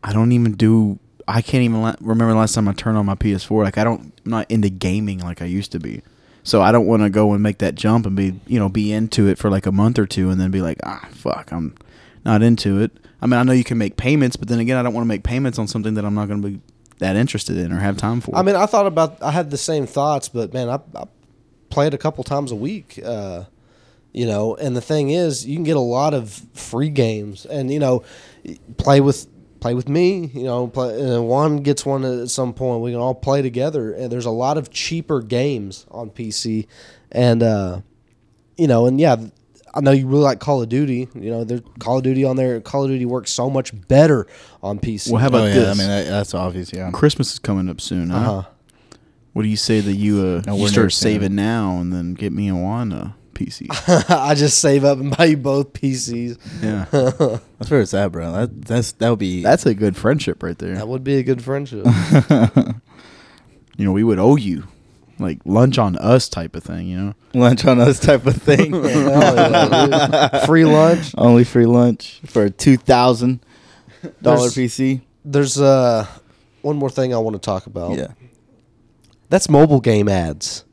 I 0.02 0.12
don't 0.12 0.32
even 0.32 0.52
do. 0.52 0.98
I 1.26 1.40
can't 1.40 1.62
even 1.62 1.80
la- 1.80 1.96
remember 2.00 2.34
the 2.34 2.38
last 2.38 2.54
time 2.54 2.68
I 2.68 2.74
turned 2.74 2.98
on 2.98 3.06
my 3.06 3.14
PS4. 3.14 3.64
Like 3.64 3.78
I 3.78 3.84
don't, 3.84 4.12
I'm 4.24 4.30
not 4.30 4.50
into 4.50 4.68
gaming 4.68 5.20
like 5.20 5.40
I 5.40 5.46
used 5.46 5.72
to 5.72 5.80
be. 5.80 6.02
So 6.42 6.60
I 6.60 6.72
don't 6.72 6.86
want 6.86 7.02
to 7.02 7.08
go 7.08 7.32
and 7.32 7.42
make 7.42 7.58
that 7.58 7.74
jump 7.74 8.04
and 8.04 8.14
be, 8.14 8.38
you 8.46 8.58
know, 8.58 8.68
be 8.68 8.92
into 8.92 9.26
it 9.28 9.38
for 9.38 9.48
like 9.48 9.64
a 9.64 9.72
month 9.72 9.98
or 9.98 10.04
two 10.06 10.28
and 10.28 10.38
then 10.38 10.50
be 10.50 10.60
like, 10.60 10.78
ah, 10.84 11.08
fuck, 11.10 11.50
I'm 11.50 11.74
not 12.22 12.42
into 12.42 12.80
it. 12.82 12.92
I 13.22 13.26
mean, 13.26 13.40
I 13.40 13.42
know 13.42 13.52
you 13.52 13.64
can 13.64 13.78
make 13.78 13.96
payments, 13.96 14.36
but 14.36 14.48
then 14.48 14.58
again, 14.58 14.76
I 14.76 14.82
don't 14.82 14.92
want 14.92 15.04
to 15.04 15.08
make 15.08 15.22
payments 15.22 15.58
on 15.58 15.66
something 15.66 15.94
that 15.94 16.04
I'm 16.04 16.14
not 16.14 16.28
going 16.28 16.42
to 16.42 16.48
be 16.50 16.60
that 16.98 17.16
interested 17.16 17.56
in 17.56 17.72
or 17.72 17.78
have 17.78 17.96
time 17.96 18.20
for. 18.20 18.34
I 18.36 18.42
mean, 18.42 18.56
I 18.56 18.66
thought 18.66 18.86
about. 18.86 19.22
I 19.22 19.30
had 19.30 19.50
the 19.50 19.58
same 19.58 19.86
thoughts, 19.86 20.28
but 20.28 20.52
man, 20.52 20.68
I, 20.68 20.80
I 20.94 21.04
play 21.70 21.86
it 21.86 21.94
a 21.94 21.98
couple 21.98 22.24
times 22.24 22.52
a 22.52 22.56
week. 22.56 23.00
Uh, 23.04 23.44
you 24.12 24.26
know, 24.26 24.54
and 24.54 24.76
the 24.76 24.80
thing 24.80 25.10
is, 25.10 25.44
you 25.44 25.56
can 25.56 25.64
get 25.64 25.76
a 25.76 25.80
lot 25.80 26.14
of 26.14 26.40
free 26.54 26.88
games, 26.88 27.44
and 27.46 27.72
you 27.72 27.80
know, 27.80 28.04
play 28.76 29.00
with 29.00 29.26
play 29.60 29.74
with 29.74 29.88
me. 29.88 30.26
You 30.26 30.44
know, 30.44 30.68
play, 30.68 31.00
and 31.00 31.64
gets 31.64 31.84
one 31.84 32.04
at 32.04 32.30
some 32.30 32.54
point. 32.54 32.82
We 32.82 32.92
can 32.92 33.00
all 33.00 33.14
play 33.14 33.42
together. 33.42 33.92
And 33.92 34.12
there's 34.12 34.26
a 34.26 34.30
lot 34.30 34.56
of 34.56 34.70
cheaper 34.70 35.20
games 35.20 35.84
on 35.90 36.10
PC, 36.10 36.66
and 37.10 37.42
uh, 37.42 37.80
you 38.56 38.68
know, 38.68 38.86
and 38.86 39.00
yeah, 39.00 39.16
I 39.74 39.80
know 39.80 39.90
you 39.90 40.06
really 40.06 40.22
like 40.22 40.38
Call 40.38 40.62
of 40.62 40.68
Duty. 40.68 41.08
You 41.14 41.30
know, 41.30 41.44
there's 41.44 41.62
Call 41.80 41.98
of 41.98 42.04
Duty 42.04 42.24
on 42.24 42.36
there. 42.36 42.60
Call 42.60 42.84
of 42.84 42.90
Duty 42.90 43.04
works 43.04 43.30
so 43.30 43.50
much 43.50 43.72
better 43.88 44.26
on 44.62 44.78
PC. 44.78 45.10
Well, 45.10 45.20
how 45.20 45.28
about 45.28 45.42
oh 45.42 45.46
yeah, 45.46 45.54
this? 45.54 45.68
I 45.68 45.82
mean 45.82 45.88
that, 45.88 46.06
that's 46.06 46.34
obvious. 46.34 46.72
Yeah. 46.72 46.90
Christmas 46.92 47.32
is 47.32 47.38
coming 47.38 47.68
up 47.68 47.80
soon, 47.80 48.10
huh? 48.10 48.18
uh-huh. 48.18 48.48
What 49.32 49.42
do 49.42 49.48
you 49.48 49.56
say 49.56 49.80
that 49.80 49.94
you 49.94 50.18
uh 50.20 50.42
No, 50.46 50.56
you 50.56 50.68
start 50.68 50.84
never 50.84 50.90
saying 50.90 51.20
saving 51.20 51.34
now 51.34 51.78
and 51.78 51.92
then 51.92 52.14
get 52.14 52.32
me 52.32 52.48
a 52.48 52.54
Juan 52.54 52.92
a 52.92 53.16
PC? 53.34 53.66
I 54.08 54.34
just 54.36 54.60
save 54.60 54.84
up 54.84 54.98
and 54.98 55.16
buy 55.16 55.24
you 55.24 55.36
both 55.36 55.72
PCs. 55.72 56.38
yeah, 56.62 56.86
That's 57.58 57.70
where 57.70 57.80
it's 57.80 57.94
at, 57.94 58.12
bro. 58.12 58.30
That 58.30 58.62
that's 58.62 58.92
that 58.92 59.10
would 59.10 59.18
be. 59.18 59.42
that's 59.42 59.66
a 59.66 59.74
good 59.74 59.96
friendship 59.96 60.40
right 60.42 60.56
there. 60.56 60.76
That 60.76 60.86
would 60.86 61.02
be 61.02 61.16
a 61.16 61.24
good 61.24 61.42
friendship. 61.42 61.84
You 63.76 63.84
know, 63.84 63.92
we 63.92 64.04
would 64.04 64.18
owe 64.18 64.36
you 64.36 64.68
like 65.18 65.38
lunch 65.44 65.78
on 65.78 65.96
us 65.96 66.28
type 66.28 66.56
of 66.56 66.62
thing. 66.64 66.86
You 66.88 66.96
know, 66.98 67.14
lunch 67.34 67.64
on 67.64 67.80
us 67.80 67.98
type 68.00 68.26
of 68.26 68.36
thing. 68.36 68.72
Hell 68.72 68.84
yeah. 69.36 70.46
Free 70.46 70.64
lunch. 70.64 71.12
Only 71.16 71.44
free 71.44 71.66
lunch 71.66 72.20
for 72.26 72.44
a 72.44 72.50
two 72.50 72.76
thousand 72.76 73.40
dollar 74.22 74.48
There's- 74.50 74.54
PC. 74.54 75.02
There's 75.24 75.58
uh 75.60 76.06
one 76.62 76.76
more 76.76 76.90
thing 76.90 77.14
I 77.14 77.18
want 77.18 77.34
to 77.34 77.40
talk 77.40 77.66
about. 77.66 77.96
Yeah. 77.96 78.08
That's 79.30 79.48
mobile 79.48 79.80
game 79.80 80.08
ads. 80.08 80.63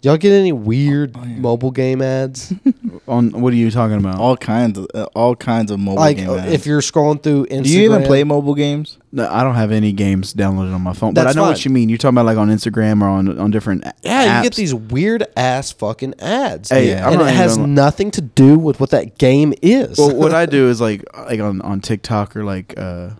Y'all 0.00 0.16
get 0.16 0.30
any 0.32 0.52
weird 0.52 1.16
Oh, 1.16 1.24
yeah. 1.24 1.36
mobile 1.38 1.72
game 1.72 2.00
ads? 2.00 2.52
on 3.08 3.30
what 3.32 3.52
are 3.52 3.56
you 3.56 3.68
talking 3.70 3.96
about? 3.96 4.18
All 4.20 4.36
kinds 4.36 4.78
of 4.78 4.86
uh, 4.94 5.06
all 5.14 5.34
kinds 5.34 5.72
of 5.72 5.80
mobile 5.80 5.96
like 6.00 6.18
game 6.18 6.30
uh, 6.30 6.36
ads. 6.36 6.52
if 6.52 6.66
you're 6.66 6.80
scrolling 6.80 7.20
through 7.20 7.46
Instagram. 7.46 7.62
Do 7.64 7.70
you 7.70 7.82
even 7.84 8.02
play 8.04 8.22
mobile 8.22 8.54
games? 8.54 8.98
No, 9.10 9.28
I 9.28 9.42
don't 9.42 9.56
have 9.56 9.72
any 9.72 9.92
games 9.92 10.34
downloaded 10.34 10.72
on 10.72 10.82
my 10.82 10.92
phone, 10.92 11.14
That's 11.14 11.14
but 11.14 11.20
I 11.22 11.24
That's 11.30 11.36
know 11.36 11.42
what 11.48 11.64
you 11.64 11.70
mean. 11.72 11.88
You're 11.88 11.98
talking 11.98 12.14
about 12.16 12.26
like 12.26 12.38
on 12.38 12.48
Instagram 12.48 13.02
or 13.02 13.08
on 13.08 13.38
on 13.40 13.50
different 13.50 13.84
a- 13.86 13.94
Yeah, 14.02 14.36
you 14.36 14.42
get 14.44 14.54
these 14.54 14.72
weird 14.74 15.26
ass 15.36 15.72
fucking 15.72 16.14
ads. 16.20 16.68
Hey, 16.70 16.90
Yeah. 16.90 17.10
And 17.10 17.20
it 17.20 17.34
has 17.34 17.58
even- 17.58 17.74
nothing 17.74 18.12
to 18.12 18.20
do 18.20 18.56
with 18.58 18.78
what 18.78 18.90
that 18.90 19.18
game 19.18 19.52
is. 19.62 19.98
well, 19.98 20.14
what 20.14 20.32
I 20.32 20.46
do 20.58 20.68
is 20.68 20.80
like 20.80 21.02
like 21.16 21.40
on 21.40 21.60
on 21.62 21.80
TikTok 21.80 22.36
or 22.36 22.44
like 22.44 22.74
uh 22.78 23.10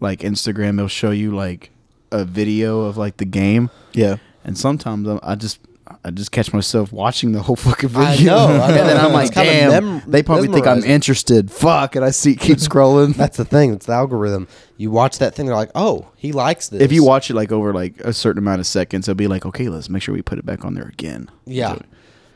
like 0.00 0.20
Instagram, 0.20 0.74
it'll 0.74 0.86
show 0.86 1.10
you 1.10 1.34
like 1.34 1.70
a 2.12 2.24
video 2.24 2.82
of 2.82 2.96
like 2.96 3.16
the 3.16 3.24
game, 3.24 3.70
Yeah. 3.92 4.18
and 4.44 4.56
sometimes 4.56 5.08
I- 5.08 5.18
I 5.22 5.34
just 5.34 5.58
I 6.04 6.10
just 6.10 6.32
catch 6.32 6.52
myself 6.52 6.92
watching 6.92 7.32
the 7.32 7.42
whole 7.42 7.56
fucking 7.56 7.94
I 7.96 8.16
video. 8.16 8.36
know, 8.36 8.46
I 8.46 8.48
know. 8.58 8.64
and 8.64 8.88
then 8.88 8.96
I'm 8.98 9.12
like, 9.12 9.32
kinda 9.32 9.50
damn, 9.50 9.70
mem- 9.84 10.02
they 10.06 10.22
probably 10.22 10.48
think 10.48 10.66
I'm 10.66 10.84
interested. 10.84 11.50
Fuck, 11.50 11.96
and 11.96 12.04
I 12.04 12.10
see 12.10 12.34
keep 12.36 12.58
scrolling. 12.58 13.14
That's 13.14 13.36
the 13.36 13.44
thing. 13.44 13.72
It's 13.72 13.86
the 13.86 13.92
algorithm. 13.92 14.48
You 14.76 14.90
watch 14.90 15.18
that 15.18 15.34
thing, 15.34 15.46
they're 15.46 15.54
like, 15.56 15.70
oh, 15.74 16.08
he 16.16 16.32
likes 16.32 16.68
this. 16.68 16.80
if 16.82 16.92
you 16.92 17.02
watch 17.04 17.30
it 17.30 17.34
like 17.34 17.50
over 17.52 17.72
like 17.74 18.00
a 18.00 18.12
certain 18.12 18.38
amount 18.38 18.60
of 18.60 18.66
seconds, 18.66 19.08
it'll 19.08 19.16
be 19.16 19.26
like, 19.28 19.44
okay, 19.46 19.68
let's 19.68 19.88
make 19.88 20.02
sure 20.02 20.14
we 20.14 20.22
put 20.22 20.38
it 20.38 20.46
back 20.46 20.64
on 20.64 20.74
there 20.74 20.86
again. 20.88 21.30
Yeah. 21.46 21.74
So- 21.74 21.82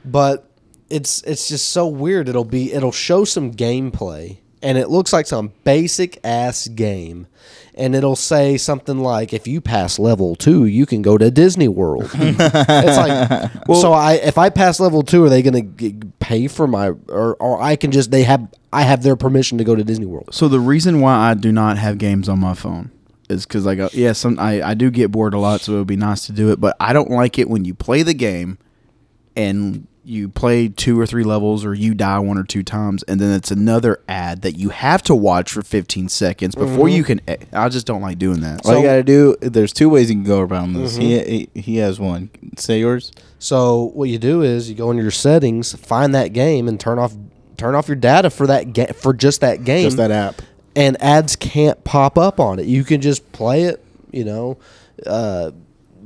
But 0.05 0.49
it's 0.91 1.23
it's 1.23 1.49
just 1.49 1.71
so 1.71 1.87
weird. 1.87 2.29
It'll 2.29 2.45
be 2.45 2.73
it'll 2.73 2.93
show 2.93 3.25
some 3.25 3.53
gameplay 3.55 4.39
and 4.63 4.79
it 4.79 4.89
looks 4.89 5.13
like 5.13 5.27
some 5.27 5.53
basic 5.65 6.19
ass 6.25 6.69
game. 6.69 7.27
And 7.75 7.95
it'll 7.95 8.17
say 8.17 8.59
something 8.59 8.99
like, 8.99 9.33
"If 9.33 9.47
you 9.47 9.63
pass 9.63 9.99
level 9.99 10.37
two, 10.37 10.67
you 10.67 10.85
can 10.85 11.01
go 11.01 11.17
to 11.17 11.31
Disney 11.31 11.69
World." 11.69 12.11
it's 12.15 12.99
like, 12.99 13.51
so 13.75 13.95
I 13.95 14.15
if 14.15 14.37
I 14.37 14.51
pass 14.51 14.79
level 14.79 15.03
two, 15.03 15.25
are 15.25 15.31
they 15.31 15.41
going 15.41 15.75
to 15.77 16.07
pay 16.21 16.49
for 16.49 16.67
my 16.67 16.89
or 17.09 17.35
or 17.37 17.63
I 17.63 17.77
can 17.77 17.91
just 17.91 18.11
they 18.11 18.25
have 18.25 18.47
I 18.75 18.83
have 18.83 19.03
their 19.03 19.17
permission 19.17 19.57
to 19.57 19.65
go 19.65 19.75
to 19.75 19.83
Disney 19.83 20.05
World? 20.05 20.35
So 20.35 20.49
the 20.49 20.61
reason 20.61 21.01
why 21.01 21.31
I 21.31 21.33
do 21.33 21.51
not 21.51 21.79
have 21.79 21.97
games 21.97 22.29
on 22.29 22.41
my 22.41 22.53
phone 22.53 22.91
is 23.31 23.47
because 23.47 23.65
like 23.65 23.79
uh, 23.79 23.89
yeah, 23.95 24.13
some 24.13 24.39
I, 24.39 24.63
I 24.63 24.75
do 24.75 24.91
get 24.91 25.11
bored 25.11 25.33
a 25.33 25.39
lot, 25.39 25.63
so 25.63 25.73
it 25.73 25.79
would 25.79 25.87
be 25.87 25.97
nice 25.97 26.27
to 26.27 26.33
do 26.33 26.53
it, 26.53 26.61
but 26.61 26.77
I 26.79 26.93
don't 26.93 27.11
like 27.11 27.39
it 27.39 27.49
when 27.49 27.65
you 27.65 27.73
play 27.73 28.03
the 28.03 28.15
game 28.15 28.59
and 29.35 29.87
you 30.05 30.29
play 30.29 30.67
two 30.69 30.99
or 30.99 31.07
three 31.07 31.23
levels 31.23 31.65
or 31.65 31.73
you 31.75 31.95
die 31.95 32.19
one 32.19 32.37
or 32.37 32.43
two 32.43 32.63
times 32.65 33.05
and 33.05 33.21
then 33.21 33.31
it's 33.33 33.53
another 33.53 34.01
ad 34.09 34.43
that 34.43 34.53
you 34.59 34.71
have 34.71 35.01
to 35.01 35.15
watch 35.15 35.53
for 35.53 35.63
15 35.63 36.09
seconds 36.09 36.57
before 36.57 36.89
you 36.89 37.05
can 37.05 37.21
e- 37.31 37.37
I 37.53 37.69
just 37.69 37.87
don't 37.87 38.01
like 38.03 38.19
doing 38.19 38.41
that. 38.41 38.67
All 38.67 38.73
So- 38.73 38.79
you 38.79 38.85
gotta 38.85 39.05
do. 39.05 39.37
There's 39.41 39.73
two 39.73 39.89
ways 39.89 40.11
you 40.11 40.17
can 40.17 40.25
go 40.25 40.41
around 40.41 40.73
this. 40.73 40.97
He, 40.97 41.19
he 41.55 41.61
he 41.61 41.77
has 41.77 42.01
one. 42.01 42.31
Say 42.57 42.81
yours. 42.81 43.13
So 43.39 43.91
what 43.95 44.09
you 44.09 44.19
do 44.19 44.43
is 44.43 44.69
you 44.69 44.75
go 44.75 44.91
into 44.91 45.03
your 45.03 45.13
settings, 45.13 45.73
find 45.75 46.13
that 46.17 46.33
game, 46.33 46.67
and 46.67 46.81
turn 46.81 46.99
off 46.99 47.15
turn 47.57 47.75
off 47.77 47.87
your 47.87 47.97
data 47.97 48.29
for 48.31 48.49
that 48.49 48.73
ga- 48.73 48.93
for 48.95 49.13
just 49.13 49.41
that 49.43 49.63
game. 49.63 49.85
Just 49.85 49.99
that 49.99 50.11
app. 50.11 50.43
and 50.75 51.01
ads 51.01 51.37
can't 51.37 51.85
pop 51.85 52.19
up 52.19 52.41
on 52.41 52.59
it. 52.59 52.67
You 52.67 52.83
can 52.83 53.01
just 53.01 53.31
play 53.31 53.65
it, 53.65 53.85
you 54.11 54.25
know. 54.25 54.59
Uh, 55.07 55.53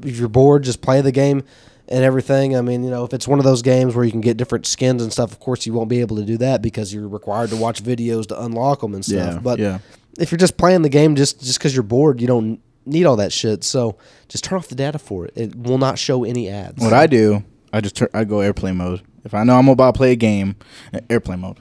if 0.03 0.19
you're 0.19 0.29
bored, 0.29 0.65
just 0.65 0.83
play 0.83 1.01
the 1.01 1.13
game 1.13 1.45
and 1.89 2.05
everything. 2.05 2.57
I 2.57 2.61
mean, 2.61 2.83
you 2.83 2.91
know, 2.91 3.05
if 3.05 3.13
it's 3.13 3.29
one 3.29 3.39
of 3.39 3.45
those 3.45 3.63
games 3.63 3.95
where 3.95 4.05
you 4.05 4.11
can 4.11 4.21
get 4.21 4.37
different 4.37 4.67
skins 4.67 5.03
and 5.03 5.13
stuff, 5.13 5.33
of 5.33 5.41
course 5.41 5.67
you 5.67 5.73
won't 5.73 5.89
be 5.89 6.01
able 6.01 6.17
to 6.17 6.25
do 6.25 6.37
that 6.39 6.63
because 6.63 6.93
you're 6.93 7.09
required 7.09 7.51
to 7.51 7.57
watch 7.57 7.83
videos 7.83 8.27
to 8.27 8.43
unlock 8.43 8.81
them 8.81 8.95
and 8.95 9.05
stuff. 9.05 9.35
Yeah, 9.35 9.39
but 9.39 9.59
yeah. 9.59 9.79
if 10.19 10.31
you're 10.31 10.39
just 10.39 10.57
playing 10.57 10.83
the 10.83 10.89
game 10.89 11.17
just 11.17 11.41
just 11.41 11.59
because 11.59 11.75
you're 11.75 11.83
bored, 11.83 12.21
you 12.21 12.27
don't 12.27 12.61
need 12.85 13.05
all 13.05 13.17
that 13.17 13.33
shit. 13.33 13.65
So 13.65 13.97
just 14.29 14.45
turn 14.45 14.59
off 14.59 14.69
the 14.69 14.75
data 14.75 14.99
for 14.99 15.27
it. 15.27 15.33
It 15.37 15.57
will 15.57 15.79
not 15.79 15.99
show 15.99 16.25
any 16.25 16.49
ads. 16.49 16.83
What 16.83 16.93
I 16.93 17.07
do, 17.07 17.45
I 17.73 17.81
just 17.81 17.97
turn, 17.97 18.09
I 18.15 18.25
go 18.25 18.41
airplane 18.41 18.77
mode. 18.77 19.03
If 19.25 19.35
I 19.35 19.43
know 19.43 19.57
I'm 19.57 19.69
about 19.69 19.95
to 19.95 19.99
play 19.99 20.13
a 20.13 20.17
game, 20.17 20.57
uh, 20.95 21.01
airplane 21.11 21.41
mode. 21.41 21.59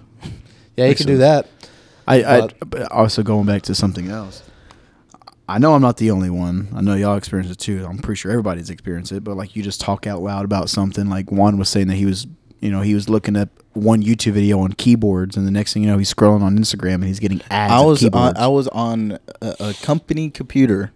yeah, 0.76 0.86
you 0.86 0.95
can 0.95 1.07
do 1.07 1.17
that. 1.17 1.47
I, 2.07 2.23
I 2.23 2.49
also 2.91 3.23
going 3.23 3.47
back 3.47 3.63
to 3.63 3.73
something 3.73 4.09
else. 4.09 4.43
I 5.47 5.59
know 5.59 5.75
I'm 5.75 5.81
not 5.81 5.97
the 5.97 6.09
only 6.11 6.29
one. 6.29 6.69
I 6.75 6.81
know 6.81 6.95
y'all 6.95 7.17
experience 7.17 7.51
it 7.51 7.59
too. 7.59 7.85
I'm 7.87 7.99
pretty 7.99 8.17
sure 8.17 8.31
everybody's 8.31 8.69
experienced 8.69 9.11
it. 9.11 9.23
But 9.23 9.37
like 9.37 9.55
you 9.55 9.61
just 9.61 9.79
talk 9.79 10.07
out 10.07 10.21
loud 10.21 10.43
about 10.45 10.69
something. 10.69 11.07
Like 11.09 11.31
Juan 11.31 11.57
was 11.57 11.69
saying 11.69 11.87
that 11.87 11.95
he 11.95 12.05
was, 12.05 12.25
you 12.61 12.71
know, 12.71 12.81
he 12.81 12.95
was 12.95 13.09
looking 13.09 13.35
at 13.35 13.49
one 13.73 14.01
YouTube 14.01 14.31
video 14.31 14.59
on 14.59 14.73
keyboards, 14.73 15.37
and 15.37 15.45
the 15.45 15.51
next 15.51 15.73
thing 15.73 15.83
you 15.83 15.89
know, 15.89 15.97
he's 15.97 16.11
scrolling 16.13 16.41
on 16.41 16.57
Instagram 16.57 16.95
and 16.95 17.03
he's 17.05 17.19
getting 17.19 17.41
ads. 17.51 17.73
I 17.73 17.81
was 17.81 18.03
on. 18.05 18.37
I 18.37 18.47
was 18.47 18.67
on 18.69 19.19
a, 19.41 19.55
a 19.59 19.73
company 19.81 20.29
computer, 20.31 20.93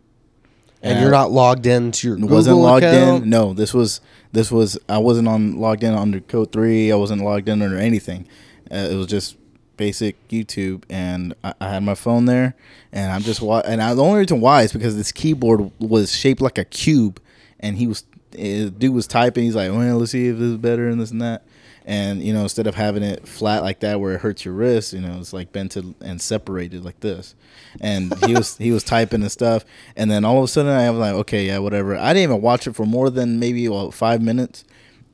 And 0.81 0.99
you're 0.99 1.11
not 1.11 1.29
logged 1.29 1.65
into 1.67 2.07
your 2.07 2.17
Google 2.17 2.37
wasn't 2.37 2.57
logged 2.57 2.85
account. 2.85 3.23
in. 3.25 3.29
No, 3.29 3.53
this 3.53 3.73
was 3.73 4.01
this 4.31 4.51
was 4.51 4.79
I 4.87 4.97
wasn't 4.97 5.27
on 5.27 5.59
logged 5.59 5.83
in 5.83 5.93
under 5.93 6.21
code 6.21 6.51
three. 6.51 6.91
I 6.91 6.95
wasn't 6.95 7.21
logged 7.21 7.49
in 7.49 7.61
under 7.61 7.77
anything. 7.77 8.27
Uh, 8.71 8.87
it 8.91 8.95
was 8.95 9.07
just 9.07 9.35
basic 9.79 10.27
YouTube, 10.27 10.83
and 10.89 11.33
I, 11.43 11.53
I 11.61 11.69
had 11.69 11.83
my 11.83 11.95
phone 11.95 12.25
there, 12.25 12.53
and 12.91 13.11
I'm 13.11 13.21
just 13.21 13.41
wa- 13.41 13.63
and 13.65 13.81
I, 13.81 13.93
the 13.93 14.03
only 14.03 14.19
reason 14.19 14.41
why 14.41 14.63
is 14.63 14.73
because 14.73 14.97
this 14.97 15.13
keyboard 15.13 15.71
was 15.79 16.13
shaped 16.13 16.41
like 16.41 16.57
a 16.57 16.65
cube, 16.65 17.21
and 17.61 17.77
he 17.77 17.87
was 17.87 18.03
uh, 18.33 18.69
dude 18.77 18.93
was 18.93 19.07
typing. 19.07 19.45
He's 19.45 19.55
like, 19.55 19.71
well, 19.71 19.97
let's 19.97 20.11
see 20.11 20.27
if 20.27 20.37
this 20.37 20.51
is 20.51 20.57
better 20.57 20.89
and 20.89 21.01
this 21.01 21.11
and 21.11 21.21
that. 21.21 21.43
And 21.85 22.21
you 22.21 22.33
know, 22.33 22.41
instead 22.41 22.67
of 22.67 22.75
having 22.75 23.01
it 23.01 23.27
flat 23.27 23.63
like 23.63 23.79
that 23.79 23.99
where 23.99 24.13
it 24.13 24.21
hurts 24.21 24.43
your 24.45 24.53
wrist, 24.53 24.93
you 24.93 24.99
know, 24.99 25.17
it's 25.17 25.33
like 25.33 25.53
bent 25.53 25.75
and 25.75 26.21
separated 26.21 26.83
like 26.83 26.99
this. 26.99 27.33
And 27.79 28.13
he 28.25 28.35
was 28.35 28.57
he 28.57 28.71
was 28.71 28.83
typing 28.83 29.21
and 29.21 29.31
stuff. 29.31 29.63
And 29.95 30.11
then 30.11 30.25
all 30.25 30.37
of 30.37 30.43
a 30.43 30.47
sudden, 30.47 30.71
I 30.71 30.89
was 30.91 30.99
like, 30.99 31.13
okay, 31.13 31.47
yeah, 31.47 31.57
whatever. 31.59 31.95
I 31.97 32.13
didn't 32.13 32.29
even 32.29 32.41
watch 32.41 32.67
it 32.67 32.75
for 32.75 32.85
more 32.85 33.09
than 33.09 33.39
maybe 33.39 33.67
well, 33.69 33.89
five 33.91 34.21
minutes. 34.21 34.65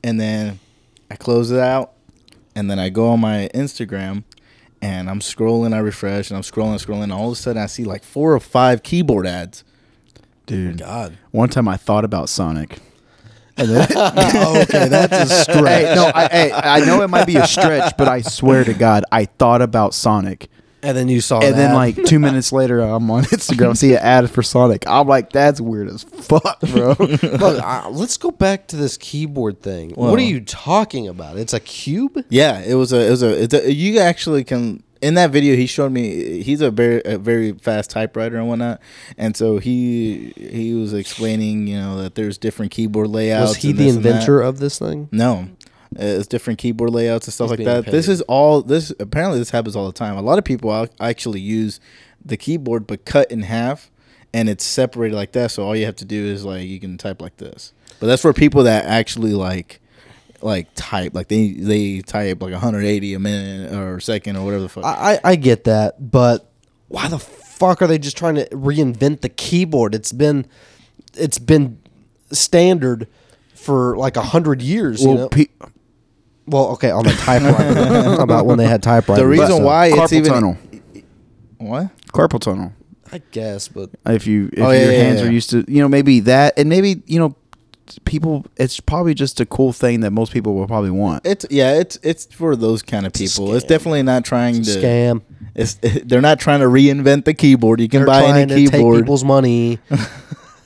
And 0.04 0.20
then 0.20 0.58
I 1.08 1.14
close 1.16 1.50
it 1.50 1.60
out, 1.60 1.92
and 2.54 2.70
then 2.70 2.78
I 2.78 2.88
go 2.88 3.08
on 3.08 3.20
my 3.20 3.48
Instagram, 3.54 4.24
and 4.82 5.08
I'm 5.10 5.20
scrolling. 5.20 5.74
I 5.74 5.78
refresh, 5.78 6.30
and 6.30 6.36
I'm 6.36 6.42
scrolling, 6.42 6.84
scrolling. 6.84 7.04
And 7.04 7.12
all 7.12 7.28
of 7.28 7.32
a 7.32 7.36
sudden, 7.36 7.62
I 7.62 7.66
see 7.66 7.84
like 7.84 8.04
four 8.04 8.34
or 8.34 8.40
five 8.40 8.82
keyboard 8.82 9.26
ads. 9.26 9.64
dude. 10.46 10.82
Oh 10.82 10.84
God. 10.84 11.18
One 11.30 11.48
time 11.48 11.68
I 11.68 11.76
thought 11.76 12.04
about 12.04 12.28
Sonic. 12.28 12.78
And 13.56 13.68
then, 13.70 13.88
oh, 13.96 14.60
okay, 14.62 14.88
that's 14.88 15.30
a 15.30 15.42
stretch. 15.42 15.86
hey, 15.86 15.94
no, 15.94 16.10
I, 16.14 16.28
hey, 16.28 16.52
I 16.52 16.84
know 16.84 17.02
it 17.02 17.08
might 17.08 17.26
be 17.26 17.36
a 17.36 17.46
stretch, 17.46 17.96
but 17.96 18.06
I 18.08 18.20
swear 18.20 18.64
to 18.64 18.74
God, 18.74 19.04
I 19.10 19.24
thought 19.24 19.62
about 19.62 19.94
Sonic. 19.94 20.48
And 20.86 20.96
then 20.96 21.08
you 21.08 21.20
saw 21.20 21.40
it. 21.40 21.46
and 21.46 21.54
then 21.56 21.74
like 21.74 22.02
two 22.04 22.18
minutes 22.20 22.52
later, 22.60 22.80
I'm 22.80 23.10
on 23.10 23.24
Instagram, 23.36 23.76
see 23.76 23.92
an 23.94 23.98
ad 23.98 24.30
for 24.30 24.42
Sonic. 24.42 24.86
I'm 24.86 25.08
like, 25.08 25.30
that's 25.30 25.60
weird 25.60 25.88
as 25.88 26.04
fuck, 26.04 26.60
bro. 26.60 26.94
Look, 26.98 27.42
uh, 27.62 27.88
let's 27.90 28.16
go 28.16 28.30
back 28.30 28.68
to 28.68 28.76
this 28.76 28.96
keyboard 28.96 29.60
thing. 29.62 29.90
what 29.90 30.18
are 30.18 30.22
you 30.22 30.40
talking 30.40 31.08
about? 31.08 31.36
It's 31.38 31.52
a 31.52 31.60
cube? 31.60 32.24
Yeah, 32.28 32.60
it 32.60 32.74
was 32.74 32.92
a 32.92 33.06
it 33.06 33.10
was 33.10 33.22
a, 33.22 33.42
it's 33.42 33.54
a 33.54 33.72
you 33.72 33.98
actually 33.98 34.44
can 34.44 34.82
in 35.02 35.14
that 35.14 35.30
video 35.30 35.56
he 35.56 35.66
showed 35.66 35.92
me 35.92 36.42
he's 36.42 36.60
a 36.60 36.70
very 36.70 37.02
a 37.04 37.18
very 37.18 37.52
fast 37.52 37.90
typewriter 37.90 38.36
and 38.36 38.48
whatnot, 38.48 38.80
and 39.18 39.36
so 39.36 39.58
he 39.58 40.32
he 40.36 40.72
was 40.74 40.92
explaining 40.92 41.66
you 41.66 41.76
know 41.78 42.00
that 42.00 42.14
there's 42.14 42.38
different 42.38 42.72
keyboard 42.72 43.08
layouts. 43.08 43.50
Was 43.50 43.56
he 43.58 43.72
the 43.72 43.84
this 43.84 43.94
and 43.96 44.04
that. 44.04 44.08
inventor 44.10 44.40
of 44.40 44.58
this 44.58 44.78
thing? 44.78 45.08
No. 45.12 45.48
It's 45.98 46.26
different 46.26 46.58
keyboard 46.58 46.90
layouts 46.90 47.26
and 47.26 47.34
stuff 47.34 47.50
He's 47.50 47.66
like 47.66 47.84
that. 47.84 47.90
This 47.90 48.08
is 48.08 48.20
all 48.22 48.62
this 48.62 48.92
apparently 48.98 49.38
this 49.38 49.50
happens 49.50 49.76
all 49.76 49.86
the 49.86 49.92
time. 49.92 50.16
A 50.16 50.22
lot 50.22 50.38
of 50.38 50.44
people 50.44 50.88
actually 51.00 51.40
use 51.40 51.80
the 52.24 52.36
keyboard 52.36 52.86
but 52.86 53.04
cut 53.04 53.30
in 53.30 53.42
half 53.42 53.90
and 54.32 54.48
it's 54.48 54.64
separated 54.64 55.14
like 55.14 55.32
that 55.32 55.50
so 55.50 55.62
all 55.62 55.76
you 55.76 55.86
have 55.86 55.96
to 55.96 56.04
do 56.04 56.24
is 56.26 56.44
like 56.44 56.66
you 56.66 56.80
can 56.80 56.98
type 56.98 57.22
like 57.22 57.36
this. 57.36 57.72
But 58.00 58.08
that's 58.08 58.22
for 58.22 58.32
people 58.32 58.64
that 58.64 58.84
actually 58.84 59.32
like 59.32 59.80
like 60.42 60.68
type 60.74 61.14
like 61.14 61.28
they 61.28 61.52
they 61.52 62.00
type 62.00 62.42
like 62.42 62.52
180 62.52 63.14
a 63.14 63.18
minute 63.18 63.72
or 63.72 63.96
a 63.96 64.02
second 64.02 64.36
or 64.36 64.44
whatever 64.44 64.62
the 64.62 64.68
fuck. 64.68 64.84
I, 64.84 65.18
I 65.24 65.36
get 65.36 65.64
that, 65.64 66.10
but 66.10 66.50
why 66.88 67.08
the 67.08 67.18
fuck 67.18 67.80
are 67.82 67.86
they 67.86 67.98
just 67.98 68.16
trying 68.16 68.34
to 68.36 68.46
reinvent 68.50 69.22
the 69.22 69.28
keyboard? 69.28 69.94
It's 69.94 70.12
been 70.12 70.46
it's 71.14 71.38
been 71.38 71.78
standard 72.32 73.08
for 73.54 73.96
like 73.96 74.16
a 74.16 74.22
hundred 74.22 74.62
years. 74.62 75.02
you 75.02 75.14
know? 75.14 75.28
pe- 75.28 75.46
well, 76.46 76.68
okay, 76.72 76.90
on 76.90 77.04
the 77.04 77.12
typewriter. 77.12 78.22
about 78.22 78.46
when 78.46 78.58
they 78.58 78.66
had 78.66 78.82
typewriters. 78.82 79.22
The 79.22 79.26
reason 79.28 79.62
why 79.64 79.86
it's 79.86 80.12
even. 80.12 80.30
carpal 80.30 80.30
even 80.30 80.32
tunnel. 80.32 80.58
what? 81.58 81.90
Carpal 82.08 82.40
tunnel. 82.40 82.72
I 83.12 83.22
guess, 83.30 83.68
but 83.68 83.90
If 84.06 84.26
you 84.26 84.50
if 84.52 84.58
Oh, 84.62 84.70
yeah, 84.70 84.82
your 84.82 84.92
yeah, 84.92 84.98
hands 84.98 85.20
yeah. 85.20 85.28
are 85.28 85.30
used 85.30 85.50
to, 85.50 85.64
you 85.68 85.80
know, 85.80 85.88
maybe 85.88 86.20
that, 86.20 86.58
and 86.58 86.68
maybe 86.68 87.02
you 87.06 87.18
know, 87.20 87.36
people. 88.04 88.44
It's 88.56 88.80
probably 88.80 89.14
just 89.14 89.38
a 89.40 89.46
cool 89.46 89.72
thing 89.72 90.00
that 90.00 90.10
most 90.10 90.32
people 90.32 90.54
will 90.56 90.66
probably 90.66 90.90
want. 90.90 91.24
It's 91.24 91.46
yeah, 91.50 91.74
it's 91.74 91.98
it's 92.02 92.26
for 92.26 92.56
those 92.56 92.82
kind 92.82 93.06
of 93.06 93.12
people. 93.12 93.54
It's 93.54 93.64
definitely 93.64 94.02
not 94.02 94.24
trying 94.24 94.54
to 94.56 94.60
scam. 94.62 95.22
It's 95.54 95.74
they're 96.04 96.20
not 96.20 96.40
trying 96.40 96.60
to 96.60 96.66
reinvent 96.66 97.26
the 97.26 97.34
keyboard. 97.34 97.80
You 97.80 97.88
can 97.88 98.00
They're 98.00 98.06
buy 98.06 98.22
trying 98.22 98.50
any 98.50 98.64
to 98.64 98.70
take 98.70 98.80
keyboard. 98.80 99.04
people's 99.04 99.22
money. 99.24 99.78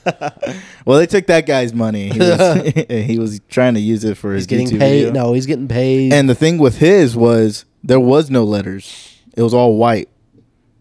Well, 0.85 0.97
they 0.97 1.05
took 1.05 1.27
that 1.27 1.45
guy's 1.45 1.73
money. 1.73 2.09
He 2.09 2.17
was, 2.19 2.73
he 2.89 3.19
was 3.19 3.39
trying 3.49 3.75
to 3.75 3.79
use 3.79 4.03
it 4.03 4.17
for 4.17 4.33
his 4.33 4.41
He's 4.43 4.47
getting 4.47 4.67
YouTube 4.67 4.79
paid. 4.79 5.05
video. 5.05 5.11
No, 5.11 5.33
he's 5.33 5.45
getting 5.45 5.67
paid. 5.67 6.11
And 6.11 6.27
the 6.27 6.35
thing 6.35 6.57
with 6.57 6.79
his 6.79 7.15
was 7.15 7.65
there 7.83 7.99
was 7.99 8.29
no 8.31 8.43
letters. 8.43 9.19
It 9.37 9.43
was 9.43 9.53
all 9.53 9.77
white. 9.77 10.09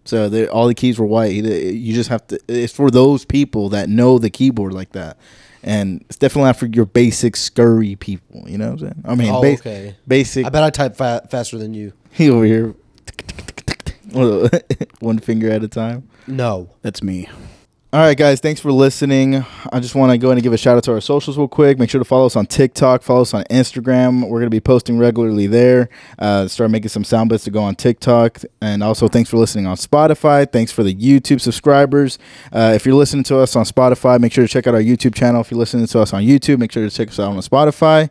So 0.06 0.46
all 0.48 0.66
the 0.66 0.74
keys 0.74 0.98
were 0.98 1.06
white. 1.06 1.34
You 1.34 1.92
just 1.94 2.08
have 2.08 2.26
to. 2.28 2.40
It's 2.48 2.72
for 2.72 2.90
those 2.90 3.24
people 3.26 3.68
that 3.68 3.88
know 3.90 4.18
the 4.18 4.30
keyboard 4.30 4.72
like 4.72 4.92
that, 4.92 5.18
and 5.62 6.02
it's 6.08 6.16
definitely 6.16 6.46
not 6.48 6.56
for 6.56 6.66
your 6.66 6.86
basic 6.86 7.36
scurry 7.36 7.94
people. 7.96 8.48
You 8.48 8.56
know 8.58 8.70
what 8.72 8.72
I'm 8.72 8.78
saying? 8.78 9.02
I 9.04 9.14
mean, 9.14 9.30
Oh, 9.30 9.42
bas- 9.42 9.60
okay. 9.60 9.96
basic. 10.08 10.46
I 10.46 10.48
bet 10.48 10.62
I 10.64 10.70
type 10.70 10.96
fa- 10.96 11.28
faster 11.30 11.58
than 11.58 11.74
you. 11.74 11.92
he 12.10 12.30
over 12.30 12.44
here, 12.44 12.74
one 15.00 15.18
finger 15.18 15.50
at 15.50 15.62
a 15.62 15.68
time. 15.68 16.08
No. 16.26 16.70
That's 16.82 17.02
me. 17.02 17.28
All 17.92 17.98
right, 17.98 18.16
guys, 18.16 18.38
thanks 18.38 18.60
for 18.60 18.70
listening. 18.70 19.44
I 19.72 19.80
just 19.80 19.96
want 19.96 20.12
to 20.12 20.18
go 20.18 20.28
ahead 20.28 20.36
and 20.36 20.44
give 20.44 20.52
a 20.52 20.56
shout 20.56 20.76
out 20.76 20.84
to 20.84 20.92
our 20.92 21.00
socials 21.00 21.36
real 21.36 21.48
quick. 21.48 21.76
Make 21.76 21.90
sure 21.90 21.98
to 21.98 22.04
follow 22.04 22.24
us 22.26 22.36
on 22.36 22.46
TikTok, 22.46 23.02
follow 23.02 23.22
us 23.22 23.34
on 23.34 23.42
Instagram. 23.50 24.28
We're 24.28 24.38
going 24.38 24.44
to 24.44 24.50
be 24.50 24.60
posting 24.60 24.96
regularly 24.96 25.48
there. 25.48 25.88
Uh, 26.16 26.46
start 26.46 26.70
making 26.70 26.90
some 26.90 27.02
sound 27.02 27.30
bits 27.30 27.42
to 27.44 27.50
go 27.50 27.60
on 27.60 27.74
TikTok. 27.74 28.42
And 28.60 28.84
also, 28.84 29.08
thanks 29.08 29.28
for 29.28 29.38
listening 29.38 29.66
on 29.66 29.76
Spotify. 29.76 30.48
Thanks 30.48 30.70
for 30.70 30.84
the 30.84 30.94
YouTube 30.94 31.40
subscribers. 31.40 32.16
Uh, 32.52 32.74
if 32.76 32.86
you're 32.86 32.94
listening 32.94 33.24
to 33.24 33.38
us 33.38 33.56
on 33.56 33.64
Spotify, 33.64 34.20
make 34.20 34.32
sure 34.32 34.46
to 34.46 34.48
check 34.48 34.68
out 34.68 34.74
our 34.76 34.80
YouTube 34.80 35.16
channel. 35.16 35.40
If 35.40 35.50
you're 35.50 35.58
listening 35.58 35.88
to 35.88 35.98
us 35.98 36.12
on 36.12 36.22
YouTube, 36.22 36.60
make 36.60 36.70
sure 36.70 36.88
to 36.88 36.94
check 36.94 37.08
us 37.08 37.18
out 37.18 37.32
on 37.32 37.38
Spotify. 37.38 38.08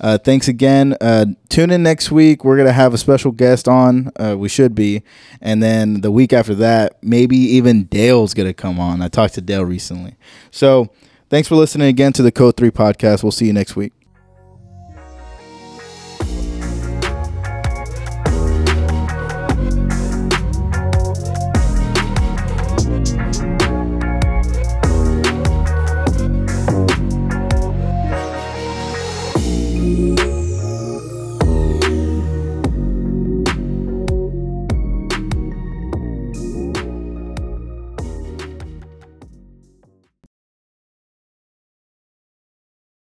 Uh, 0.00 0.18
thanks 0.18 0.48
again. 0.48 0.96
Uh, 1.00 1.26
tune 1.48 1.70
in 1.70 1.84
next 1.84 2.10
week. 2.10 2.44
We're 2.44 2.56
going 2.56 2.66
to 2.66 2.72
have 2.72 2.94
a 2.94 2.98
special 2.98 3.30
guest 3.30 3.68
on. 3.68 4.10
Uh, 4.16 4.34
we 4.36 4.48
should 4.48 4.74
be. 4.74 5.04
And 5.40 5.62
then 5.62 6.00
the 6.00 6.10
week 6.10 6.32
after 6.32 6.56
that, 6.56 7.00
maybe 7.00 7.36
even 7.36 7.84
Dale's 7.84 8.34
going 8.34 8.48
to 8.48 8.54
come 8.54 8.80
on. 8.80 9.00
I 9.02 9.19
to 9.28 9.40
Dale 9.40 9.64
recently. 9.64 10.16
So 10.50 10.90
thanks 11.28 11.48
for 11.48 11.54
listening 11.54 11.88
again 11.88 12.12
to 12.14 12.22
the 12.22 12.32
Code 12.32 12.56
3 12.56 12.70
podcast. 12.70 13.22
We'll 13.22 13.32
see 13.32 13.46
you 13.46 13.52
next 13.52 13.76
week. 13.76 13.92